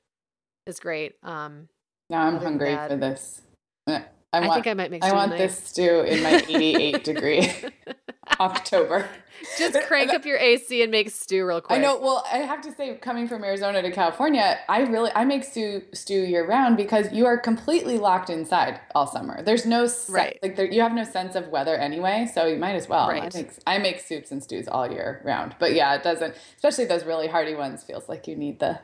is 0.67 0.79
great. 0.79 1.15
Um, 1.23 1.69
Now 2.09 2.23
I'm 2.27 2.37
hungry 2.37 2.75
that- 2.75 2.89
for 2.91 2.97
this. 2.97 3.41
Uh, 3.87 4.01
I 4.31 4.37
I, 4.37 4.47
want. 4.47 4.53
think 4.63 4.67
I 4.67 4.73
might 4.75 4.91
make. 4.91 5.03
I 5.03 5.11
want 5.13 5.31
tonight. 5.31 5.47
this 5.47 5.63
stew 5.63 6.01
in 6.01 6.21
my 6.21 6.43
88 6.47 7.03
degree 7.03 7.51
October. 8.39 9.09
Just 9.57 9.79
crank 9.87 10.13
up 10.13 10.25
your 10.25 10.37
AC 10.37 10.81
and 10.81 10.91
make 10.91 11.09
stew 11.09 11.45
real 11.45 11.61
quick. 11.61 11.79
I 11.79 11.81
know. 11.81 11.97
Well, 11.99 12.25
I 12.31 12.39
have 12.39 12.61
to 12.61 12.71
say, 12.73 12.95
coming 12.95 13.27
from 13.27 13.43
Arizona 13.43 13.81
to 13.81 13.91
California, 13.91 14.59
I 14.67 14.81
really 14.81 15.11
I 15.15 15.23
make 15.23 15.43
stew 15.45 15.81
stew 15.93 16.21
year 16.21 16.45
round 16.45 16.75
because 16.75 17.11
you 17.13 17.25
are 17.25 17.37
completely 17.37 17.97
locked 17.97 18.29
inside 18.29 18.81
all 18.93 19.07
summer. 19.07 19.41
There's 19.41 19.65
no 19.65 19.87
Right. 20.09 20.37
like 20.43 20.55
there, 20.57 20.65
you 20.65 20.81
have 20.81 20.93
no 20.93 21.05
sense 21.05 21.35
of 21.35 21.47
weather 21.47 21.75
anyway, 21.75 22.29
so 22.33 22.45
you 22.47 22.57
might 22.57 22.75
as 22.75 22.89
well. 22.89 23.09
I 23.09 23.19
Right. 23.19 23.33
make 23.33 23.51
I 23.65 23.77
make 23.77 23.99
soups 24.01 24.31
and 24.31 24.43
stews 24.43 24.67
all 24.67 24.91
year 24.91 25.21
round. 25.23 25.55
But 25.57 25.73
yeah, 25.73 25.95
it 25.95 26.03
doesn't. 26.03 26.35
Especially 26.55 26.85
those 26.85 27.05
really 27.05 27.27
hearty 27.27 27.55
ones. 27.55 27.83
Feels 27.83 28.09
like 28.09 28.27
you 28.27 28.35
need 28.35 28.59
the 28.59 28.79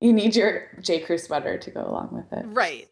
you 0.00 0.12
need 0.12 0.36
your 0.36 0.68
J. 0.80 1.00
Crew 1.00 1.18
sweater 1.18 1.58
to 1.58 1.70
go 1.70 1.80
along 1.84 2.10
with 2.12 2.32
it. 2.32 2.46
Right. 2.48 2.88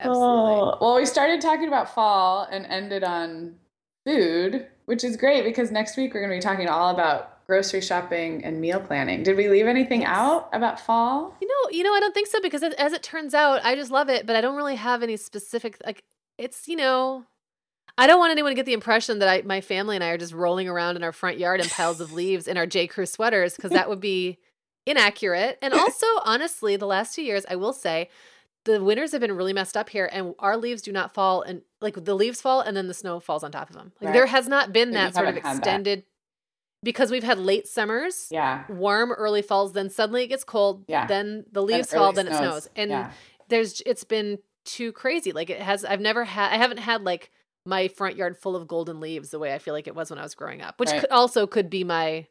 Oh, 0.00 0.10
Absolutely. 0.10 0.54
Oh, 0.54 0.78
well, 0.80 0.96
we 0.96 1.06
started 1.06 1.40
talking 1.40 1.66
about 1.68 1.94
fall 1.94 2.46
and 2.50 2.66
ended 2.66 3.02
on 3.04 3.56
food, 4.04 4.66
which 4.86 5.04
is 5.04 5.16
great 5.16 5.44
because 5.44 5.70
next 5.70 5.96
week 5.96 6.14
we're 6.14 6.20
going 6.20 6.30
to 6.30 6.36
be 6.36 6.40
talking 6.40 6.68
all 6.68 6.90
about 6.90 7.46
grocery 7.46 7.80
shopping 7.80 8.44
and 8.44 8.60
meal 8.60 8.80
planning. 8.80 9.22
Did 9.22 9.36
we 9.36 9.48
leave 9.48 9.66
anything 9.66 10.04
out 10.04 10.48
about 10.52 10.80
fall? 10.80 11.36
You 11.40 11.48
know, 11.48 11.76
you 11.76 11.82
know, 11.82 11.92
I 11.92 12.00
don't 12.00 12.14
think 12.14 12.28
so 12.28 12.40
because 12.40 12.62
as, 12.62 12.74
as 12.74 12.92
it 12.92 13.02
turns 13.02 13.34
out, 13.34 13.64
I 13.64 13.74
just 13.74 13.90
love 13.90 14.08
it, 14.08 14.26
but 14.26 14.36
I 14.36 14.40
don't 14.40 14.56
really 14.56 14.76
have 14.76 15.02
any 15.02 15.16
specific 15.16 15.76
like. 15.84 16.04
It's 16.38 16.66
you 16.66 16.76
know, 16.76 17.26
I 17.98 18.06
don't 18.06 18.18
want 18.18 18.32
anyone 18.32 18.52
to 18.52 18.56
get 18.56 18.66
the 18.66 18.72
impression 18.72 19.18
that 19.18 19.28
I, 19.28 19.42
my 19.42 19.60
family 19.60 19.96
and 19.96 20.04
I 20.04 20.08
are 20.08 20.18
just 20.18 20.32
rolling 20.32 20.68
around 20.68 20.96
in 20.96 21.04
our 21.04 21.12
front 21.12 21.38
yard 21.38 21.60
in 21.60 21.68
piles 21.68 22.00
of 22.00 22.12
leaves 22.14 22.48
in 22.48 22.56
our 22.56 22.66
J. 22.66 22.86
Crew 22.86 23.06
sweaters 23.06 23.54
because 23.54 23.72
that 23.72 23.88
would 23.88 24.00
be 24.00 24.38
inaccurate. 24.86 25.58
And 25.60 25.74
also, 25.74 26.06
honestly, 26.24 26.76
the 26.76 26.86
last 26.86 27.14
two 27.14 27.22
years, 27.22 27.44
I 27.48 27.56
will 27.56 27.72
say, 27.72 28.08
the 28.64 28.82
winters 28.82 29.12
have 29.12 29.20
been 29.20 29.32
really 29.32 29.52
messed 29.52 29.76
up 29.76 29.88
here, 29.90 30.08
and 30.12 30.34
our 30.38 30.56
leaves 30.56 30.82
do 30.82 30.92
not 30.92 31.12
fall, 31.14 31.42
and 31.42 31.62
like 31.80 32.04
the 32.04 32.14
leaves 32.14 32.40
fall, 32.40 32.60
and 32.60 32.76
then 32.76 32.86
the 32.88 32.94
snow 32.94 33.18
falls 33.20 33.42
on 33.42 33.50
top 33.52 33.68
of 33.70 33.76
them. 33.76 33.92
Like 34.00 34.08
Right. 34.08 34.12
there 34.14 34.26
has 34.26 34.46
not 34.48 34.72
been 34.72 34.92
that 34.92 35.14
sort 35.14 35.26
of 35.28 35.34
haven't 35.34 35.42
had 35.46 35.56
that. 35.56 35.58
extended 35.58 36.04
because 36.84 37.10
we've 37.10 37.22
had 37.24 37.38
late 37.38 37.66
summers, 37.66 38.28
Yeah. 38.30 38.64
warm 38.68 39.12
early 39.12 39.42
falls, 39.42 39.72
then 39.72 39.88
suddenly 39.90 40.24
it 40.24 40.28
gets 40.28 40.44
cold, 40.44 40.84
Yeah. 40.88 41.06
then 41.06 41.44
the 41.50 41.62
leaves 41.62 41.92
early 41.92 42.00
fall, 42.04 42.12
then 42.12 42.28
it 42.28 42.36
snows, 42.36 42.68
and 42.76 42.90
yeah. 42.90 43.10
there's 43.48 43.80
it's 43.86 44.04
been 44.04 44.38
too 44.64 44.92
crazy. 44.92 45.32
Like 45.32 45.50
it 45.50 45.60
has, 45.60 45.84
I've 45.84 46.00
never 46.00 46.24
had, 46.24 46.52
I 46.52 46.56
haven't 46.56 46.78
had 46.78 47.02
like 47.02 47.30
my 47.66 47.88
front 47.88 48.16
yard 48.16 48.36
full 48.36 48.56
of 48.56 48.66
golden 48.68 48.98
leaves 49.00 49.30
the 49.30 49.38
way 49.38 49.54
I 49.54 49.58
feel 49.58 49.74
like 49.74 49.86
it 49.86 49.94
was 49.94 50.10
when 50.10 50.18
I 50.18 50.22
was 50.22 50.34
growing 50.34 50.62
up, 50.62 50.78
which 50.80 50.90
Right. 50.90 51.00
could, 51.00 51.10
also 51.10 51.46
could 51.46 51.68
be 51.70 51.84
my 51.84 52.26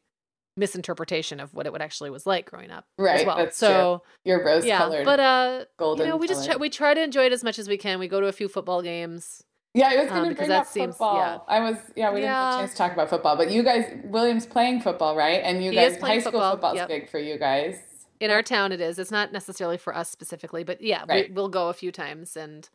misinterpretation 0.57 1.39
of 1.39 1.53
what 1.53 1.65
it 1.65 1.71
would 1.71 1.81
actually 1.81 2.09
was 2.09 2.25
like 2.25 2.49
growing 2.49 2.71
up 2.71 2.85
as 2.99 3.03
Right, 3.03 3.25
well. 3.25 3.49
so 3.51 4.03
Your 4.25 4.43
rose 4.45 4.65
yeah, 4.65 5.01
but 5.03 5.19
uh, 5.19 5.65
golden 5.77 6.05
you 6.05 6.11
know, 6.11 6.17
we 6.17 6.27
just 6.27 6.45
try, 6.45 6.55
we 6.57 6.69
try 6.69 6.93
to 6.93 7.01
enjoy 7.01 7.25
it 7.25 7.31
as 7.33 7.43
much 7.43 7.57
as 7.59 7.67
we 7.67 7.77
can. 7.77 7.99
We 7.99 8.07
go 8.07 8.19
to 8.21 8.27
a 8.27 8.31
few 8.31 8.47
football 8.47 8.81
games. 8.81 9.43
Yeah, 9.73 9.87
I 9.89 9.95
was 10.03 10.11
um, 10.11 10.17
going 10.17 10.23
to 10.25 10.29
because 10.35 10.47
that 10.49 10.67
seems- 10.67 10.95
football. 10.95 11.17
yeah. 11.17 11.37
I 11.47 11.59
was, 11.61 11.77
yeah, 11.95 12.09
we 12.11 12.19
didn't 12.19 12.33
have 12.33 12.55
a 12.55 12.57
chance 12.63 12.71
to 12.71 12.77
talk 12.77 12.91
about 12.93 13.09
football, 13.09 13.37
but 13.37 13.49
you 13.51 13.63
guys, 13.63 13.85
William's 14.03 14.45
playing 14.45 14.81
football, 14.81 15.15
right? 15.15 15.41
And 15.43 15.63
you 15.63 15.69
He 15.71 15.77
guys, 15.77 15.97
high 15.97 16.19
school 16.19 16.31
football, 16.33 16.51
football's 16.51 16.75
yep. 16.75 16.87
big 16.89 17.09
for 17.09 17.19
you 17.19 17.37
guys. 17.37 17.77
In 18.19 18.29
our 18.29 18.43
town, 18.43 18.71
it 18.73 18.81
is. 18.81 18.99
It's 18.99 19.11
not 19.11 19.31
necessarily 19.31 19.77
for 19.77 19.95
us 19.95 20.11
specifically, 20.11 20.63
but 20.65 20.81
yeah, 20.81 21.05
Right. 21.07 21.29
we, 21.29 21.33
we'll 21.33 21.49
go 21.49 21.69
a 21.69 21.73
few 21.73 21.91
times 21.91 22.35
and 22.35 22.69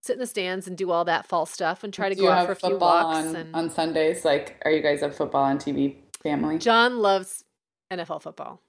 sit 0.00 0.12
in 0.12 0.18
the 0.20 0.26
stands 0.26 0.68
and 0.68 0.78
do 0.78 0.92
all 0.92 1.04
that 1.06 1.26
fall 1.26 1.44
stuff 1.44 1.82
and 1.82 1.92
try 1.92 2.08
to 2.08 2.14
Do 2.14 2.22
go 2.22 2.30
out 2.30 2.46
for 2.46 2.52
a 2.52 2.54
few 2.54 2.70
football 2.70 3.04
walks. 3.12 3.28
on, 3.28 3.36
and 3.36 3.54
on 3.56 3.68
Sundays? 3.68 4.24
Like, 4.24 4.62
are 4.64 4.70
you 4.70 4.80
guys 4.80 5.02
a 5.02 5.10
football 5.10 5.42
on 5.42 5.58
TV 5.58 5.96
family? 6.22 6.58
John 6.58 6.98
loves 6.98 7.44
NFL 7.92 8.22
football. 8.22 8.60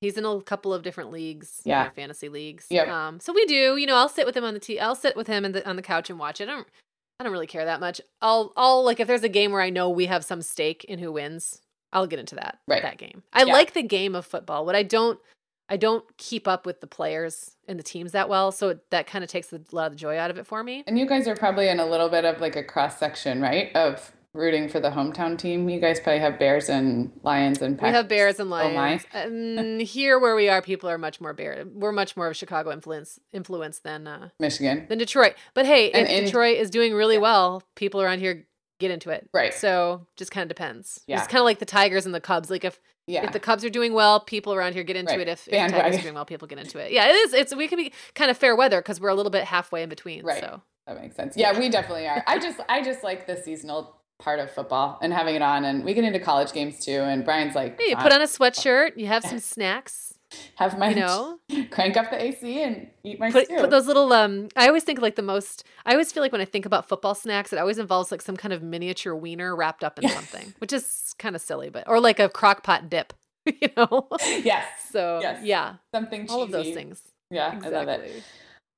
He's 0.00 0.18
in 0.18 0.24
a 0.26 0.40
couple 0.42 0.74
of 0.74 0.82
different 0.82 1.10
leagues, 1.10 1.62
you 1.64 1.70
Yeah. 1.70 1.84
know, 1.84 1.90
fantasy 1.96 2.28
leagues. 2.28 2.66
Yeah. 2.70 3.06
Um, 3.08 3.18
so 3.20 3.32
we 3.32 3.44
do. 3.46 3.76
You 3.76 3.86
know, 3.86 3.96
I'll 3.96 4.08
sit 4.10 4.26
with 4.26 4.36
him 4.36 4.44
on 4.44 4.54
the 4.54 4.60
t- 4.60 4.78
I'll 4.78 4.94
sit 4.94 5.16
with 5.16 5.26
him 5.26 5.50
the, 5.52 5.66
on 5.68 5.76
the 5.76 5.82
couch 5.82 6.10
and 6.10 6.18
watch 6.18 6.40
it. 6.40 6.48
I 6.48 6.52
don't. 6.52 6.68
I 7.18 7.24
don't 7.24 7.32
really 7.32 7.46
care 7.46 7.64
that 7.64 7.80
much. 7.80 8.00
I'll. 8.20 8.52
I'll 8.56 8.84
like 8.84 9.00
if 9.00 9.08
there's 9.08 9.22
a 9.22 9.28
game 9.30 9.52
where 9.52 9.62
I 9.62 9.70
know 9.70 9.88
we 9.88 10.04
have 10.06 10.24
some 10.24 10.42
stake 10.42 10.84
in 10.84 10.98
who 10.98 11.12
wins. 11.12 11.62
I'll 11.92 12.06
get 12.06 12.18
into 12.18 12.34
that. 12.34 12.58
Right. 12.68 12.82
That 12.82 12.98
game. 12.98 13.22
I 13.32 13.44
Yeah. 13.44 13.52
like 13.54 13.72
the 13.72 13.82
game 13.82 14.14
of 14.14 14.26
football. 14.26 14.66
What 14.66 14.76
I 14.76 14.82
don't. 14.82 15.18
I 15.68 15.76
don't 15.76 16.04
keep 16.16 16.46
up 16.46 16.64
with 16.64 16.80
the 16.80 16.86
players 16.86 17.56
and 17.66 17.76
the 17.76 17.82
teams 17.82 18.12
that 18.12 18.28
well, 18.28 18.52
so 18.52 18.68
it, 18.68 18.88
that 18.90 19.08
kind 19.08 19.24
of 19.24 19.30
takes 19.30 19.52
a 19.52 19.60
lot 19.72 19.86
of 19.86 19.92
the 19.94 19.98
joy 19.98 20.16
out 20.16 20.30
of 20.30 20.38
it 20.38 20.46
for 20.46 20.62
me. 20.62 20.84
And 20.86 20.96
you 20.96 21.06
guys 21.06 21.26
are 21.26 21.34
probably 21.34 21.68
in 21.68 21.80
a 21.80 21.86
little 21.86 22.08
bit 22.08 22.24
of 22.24 22.40
like 22.40 22.54
a 22.54 22.62
cross 22.62 22.98
section, 22.98 23.40
right? 23.40 23.74
Of 23.74 24.12
rooting 24.36 24.68
for 24.68 24.78
the 24.80 24.90
hometown 24.90 25.38
team. 25.38 25.68
You 25.68 25.80
guys 25.80 25.98
probably 26.00 26.20
have 26.20 26.38
Bears 26.38 26.68
and 26.68 27.10
Lions 27.22 27.60
and 27.62 27.80
We 27.80 27.88
have 27.88 28.08
Bears 28.08 28.38
and 28.38 28.50
lions. 28.50 29.04
Oh 29.14 29.18
and 29.20 29.80
here 29.80 30.18
where 30.18 30.36
we 30.36 30.48
are, 30.48 30.62
people 30.62 30.88
are 30.88 30.98
much 30.98 31.20
more 31.20 31.32
bear. 31.32 31.64
We're 31.72 31.92
much 31.92 32.16
more 32.16 32.28
of 32.28 32.36
Chicago 32.36 32.70
influence 32.72 33.18
influence 33.32 33.80
than 33.80 34.06
uh, 34.06 34.28
Michigan. 34.38 34.86
than 34.88 34.98
Detroit. 34.98 35.34
But 35.54 35.66
hey, 35.66 35.90
And 35.90 36.08
if 36.08 36.26
Detroit 36.26 36.58
is 36.58 36.70
doing 36.70 36.94
really 36.94 37.18
well, 37.18 37.62
people 37.74 38.00
around 38.02 38.18
here 38.20 38.46
get 38.78 38.90
into 38.90 39.10
it. 39.10 39.28
Right. 39.32 39.54
So 39.54 40.06
just 40.16 40.30
kind 40.30 40.42
of 40.42 40.48
depends. 40.54 41.00
Yeah. 41.06 41.18
It's 41.18 41.26
kind 41.26 41.38
of 41.40 41.44
like 41.46 41.58
the 41.58 41.64
Tigers 41.64 42.04
and 42.06 42.14
the 42.14 42.20
Cubs. 42.20 42.50
Like 42.50 42.62
if 42.64 42.78
Yeah. 43.06 43.24
if 43.24 43.32
the 43.32 43.40
Cubs 43.40 43.64
are 43.64 43.70
doing 43.70 43.94
well, 43.94 44.20
people 44.20 44.52
around 44.52 44.74
here 44.74 44.82
get 44.84 44.96
into 44.96 45.12
Right. 45.12 45.20
it. 45.20 45.28
If, 45.28 45.48
if 45.48 45.70
the 45.72 45.78
Tigers 45.78 45.98
are 46.00 46.02
doing 46.02 46.14
well, 46.14 46.26
people 46.26 46.46
get 46.46 46.58
into 46.58 46.78
it. 46.78 46.92
Yeah, 46.92 47.08
it 47.08 47.12
is. 47.14 47.32
It's 47.32 47.56
we 47.56 47.68
can 47.68 47.78
be 47.78 47.92
kind 48.14 48.30
of 48.30 48.36
fair 48.36 48.54
weather 48.54 48.80
because 48.82 49.00
we're 49.00 49.08
a 49.08 49.14
little 49.14 49.30
bit 49.30 49.44
halfway 49.44 49.82
in 49.82 49.88
between. 49.88 50.24
Right. 50.26 50.40
So 50.42 50.60
That 50.86 51.00
makes 51.00 51.16
sense. 51.16 51.36
Yeah, 51.38 51.58
we 51.58 51.70
definitely 51.70 52.06
are. 52.06 52.22
I 52.26 52.38
just 52.38 52.60
I 52.68 52.82
just 52.82 53.02
like 53.02 53.26
the 53.26 53.36
seasonal 53.42 53.96
part 54.18 54.38
of 54.40 54.50
football 54.50 54.98
and 55.02 55.12
having 55.12 55.34
it 55.34 55.42
on 55.42 55.64
and 55.64 55.84
we 55.84 55.92
get 55.94 56.04
into 56.04 56.18
college 56.18 56.52
games 56.52 56.84
too 56.84 57.00
and 57.00 57.24
Brian's 57.24 57.54
like 57.54 57.80
hey, 57.80 57.90
you 57.90 57.96
put 57.96 58.12
on 58.12 58.20
a 58.22 58.24
sweatshirt, 58.26 58.96
you 58.96 59.06
have 59.06 59.22
some 59.24 59.38
snacks. 59.38 60.14
have 60.56 60.78
my 60.78 60.88
You 60.90 60.94
know, 61.00 61.38
crank 61.70 61.96
up 61.96 62.10
the 62.10 62.20
AC 62.20 62.62
and 62.62 62.88
eat 63.04 63.20
my 63.20 63.30
put 63.30 63.44
stew. 63.46 63.56
put 63.58 63.70
those 63.70 63.86
little. 63.86 64.12
Um, 64.12 64.48
I 64.56 64.66
always 64.68 64.84
think 64.84 65.00
like 65.00 65.16
the 65.16 65.22
most. 65.22 65.64
I 65.84 65.92
always 65.92 66.10
feel 66.12 66.22
like 66.22 66.32
when 66.32 66.40
I 66.40 66.44
think 66.46 66.64
about 66.66 66.88
football 66.88 67.14
snacks, 67.14 67.52
it 67.52 67.58
always 67.58 67.78
involves 67.78 68.10
like 68.10 68.22
some 68.22 68.36
kind 68.36 68.52
of 68.52 68.62
miniature 68.62 69.14
wiener 69.14 69.54
wrapped 69.54 69.84
up 69.84 69.98
in 70.00 70.08
something, 70.08 70.54
which 70.58 70.72
is 70.72 71.14
kind 71.18 71.36
of 71.36 71.42
silly, 71.42 71.68
but 71.70 71.84
or 71.86 72.00
like 72.00 72.18
a 72.18 72.28
crock 72.28 72.62
pot 72.62 72.88
dip. 72.90 73.12
You 73.62 73.68
know. 73.76 74.08
yes. 74.42 74.64
So 74.90 75.20
Yes. 75.22 75.44
yeah, 75.44 75.74
Something 75.94 76.22
cheesy. 76.22 76.32
all 76.34 76.42
of 76.42 76.50
those 76.50 76.70
things. 76.74 77.00
Yeah, 77.30 77.60
I 77.62 77.68
love 77.68 77.86
it. 77.88 78.22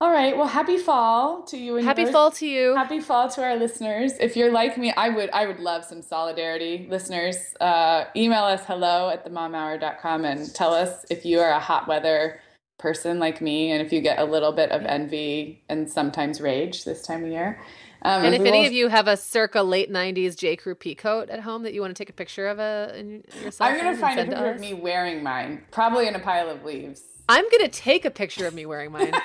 All 0.00 0.12
right. 0.12 0.36
Well, 0.36 0.46
happy 0.46 0.78
fall 0.78 1.42
to 1.44 1.56
you 1.58 1.76
and 1.76 1.84
Happy 1.84 2.02
yours. 2.02 2.12
fall 2.12 2.30
to 2.32 2.46
you. 2.46 2.76
Happy 2.76 3.00
fall 3.00 3.28
to 3.30 3.42
our 3.42 3.56
listeners. 3.56 4.12
If 4.20 4.36
you're 4.36 4.52
like 4.52 4.78
me, 4.78 4.92
I 4.92 5.08
would 5.08 5.28
I 5.30 5.46
would 5.46 5.58
love 5.58 5.84
some 5.84 6.02
solidarity. 6.02 6.86
Listeners, 6.88 7.36
uh, 7.60 8.04
email 8.14 8.44
us 8.44 8.64
hello 8.64 9.10
at 9.10 9.24
themomhour.com 9.26 10.24
and 10.24 10.54
tell 10.54 10.72
us 10.72 11.04
if 11.10 11.24
you 11.24 11.40
are 11.40 11.50
a 11.50 11.58
hot 11.58 11.88
weather 11.88 12.40
person 12.78 13.18
like 13.18 13.40
me 13.40 13.72
and 13.72 13.84
if 13.84 13.92
you 13.92 14.00
get 14.00 14.20
a 14.20 14.24
little 14.24 14.52
bit 14.52 14.70
of 14.70 14.82
envy 14.82 15.64
and 15.68 15.90
sometimes 15.90 16.40
rage 16.40 16.84
this 16.84 17.02
time 17.02 17.24
of 17.24 17.30
year. 17.32 17.60
Um, 18.02 18.24
and 18.24 18.36
if 18.36 18.42
any 18.42 18.60
will- 18.60 18.66
of 18.66 18.72
you 18.72 18.86
have 18.86 19.08
a 19.08 19.16
circa 19.16 19.62
late 19.64 19.90
'90s 19.90 20.36
J. 20.36 20.54
Crew 20.54 20.76
pea 20.76 20.94
coat 20.94 21.28
at 21.28 21.40
home 21.40 21.64
that 21.64 21.74
you 21.74 21.80
want 21.80 21.90
to 21.96 22.00
take 22.00 22.08
a 22.08 22.12
picture 22.12 22.46
of 22.46 22.60
uh, 22.60 22.92
in 22.94 23.24
yourself, 23.42 23.68
I'm 23.68 23.76
gonna 23.76 23.96
find 23.96 24.20
a 24.20 24.26
picture 24.26 24.46
of 24.52 24.60
me 24.60 24.74
wearing 24.74 25.24
mine, 25.24 25.64
probably 25.72 26.06
in 26.06 26.14
a 26.14 26.20
pile 26.20 26.48
of 26.48 26.64
leaves. 26.64 27.02
I'm 27.28 27.44
gonna 27.50 27.66
take 27.66 28.04
a 28.04 28.12
picture 28.12 28.46
of 28.46 28.54
me 28.54 28.64
wearing 28.64 28.92
mine. 28.92 29.12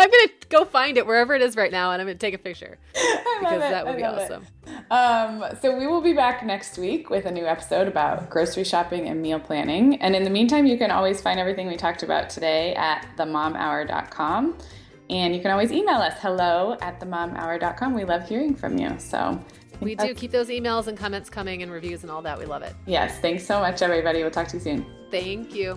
I'm 0.00 0.10
gonna 0.10 0.28
go 0.48 0.64
find 0.64 0.96
it 0.96 1.06
wherever 1.06 1.34
it 1.34 1.42
is 1.42 1.56
right 1.56 1.70
now, 1.70 1.92
and 1.92 2.00
I'm 2.00 2.08
gonna 2.08 2.18
take 2.18 2.32
a 2.32 2.38
picture 2.38 2.78
because 2.94 3.56
it. 3.56 3.58
that 3.58 3.86
I 3.86 3.90
would 3.90 3.96
be 3.98 4.02
awesome. 4.04 4.46
Um, 4.90 5.44
so 5.60 5.76
we 5.76 5.86
will 5.86 6.00
be 6.00 6.14
back 6.14 6.44
next 6.44 6.78
week 6.78 7.10
with 7.10 7.26
a 7.26 7.30
new 7.30 7.44
episode 7.44 7.86
about 7.86 8.30
grocery 8.30 8.64
shopping 8.64 9.08
and 9.08 9.20
meal 9.20 9.38
planning. 9.38 10.00
And 10.00 10.16
in 10.16 10.24
the 10.24 10.30
meantime, 10.30 10.64
you 10.64 10.78
can 10.78 10.90
always 10.90 11.20
find 11.20 11.38
everything 11.38 11.68
we 11.68 11.76
talked 11.76 12.02
about 12.02 12.30
today 12.30 12.74
at 12.76 13.06
themomhour.com. 13.18 14.56
And 15.10 15.34
you 15.34 15.42
can 15.42 15.50
always 15.50 15.70
email 15.70 15.96
us 15.96 16.14
hello 16.20 16.78
at 16.80 16.98
themomhour.com. 17.00 17.94
We 17.94 18.04
love 18.04 18.26
hearing 18.26 18.54
from 18.54 18.78
you. 18.78 18.94
So 18.98 19.38
We 19.80 19.96
do 19.96 20.14
keep 20.14 20.30
those 20.30 20.48
emails 20.48 20.86
and 20.86 20.96
comments 20.96 21.28
coming 21.28 21.62
and 21.62 21.70
reviews 21.70 22.04
and 22.04 22.10
all 22.10 22.22
that. 22.22 22.38
We 22.38 22.46
love 22.46 22.62
it. 22.62 22.74
Yes. 22.86 23.18
Thanks 23.18 23.44
so 23.44 23.60
much, 23.60 23.82
everybody. 23.82 24.22
We'll 24.22 24.30
talk 24.30 24.48
to 24.48 24.56
you 24.56 24.62
soon. 24.62 24.86
Thank 25.10 25.54
you. 25.54 25.76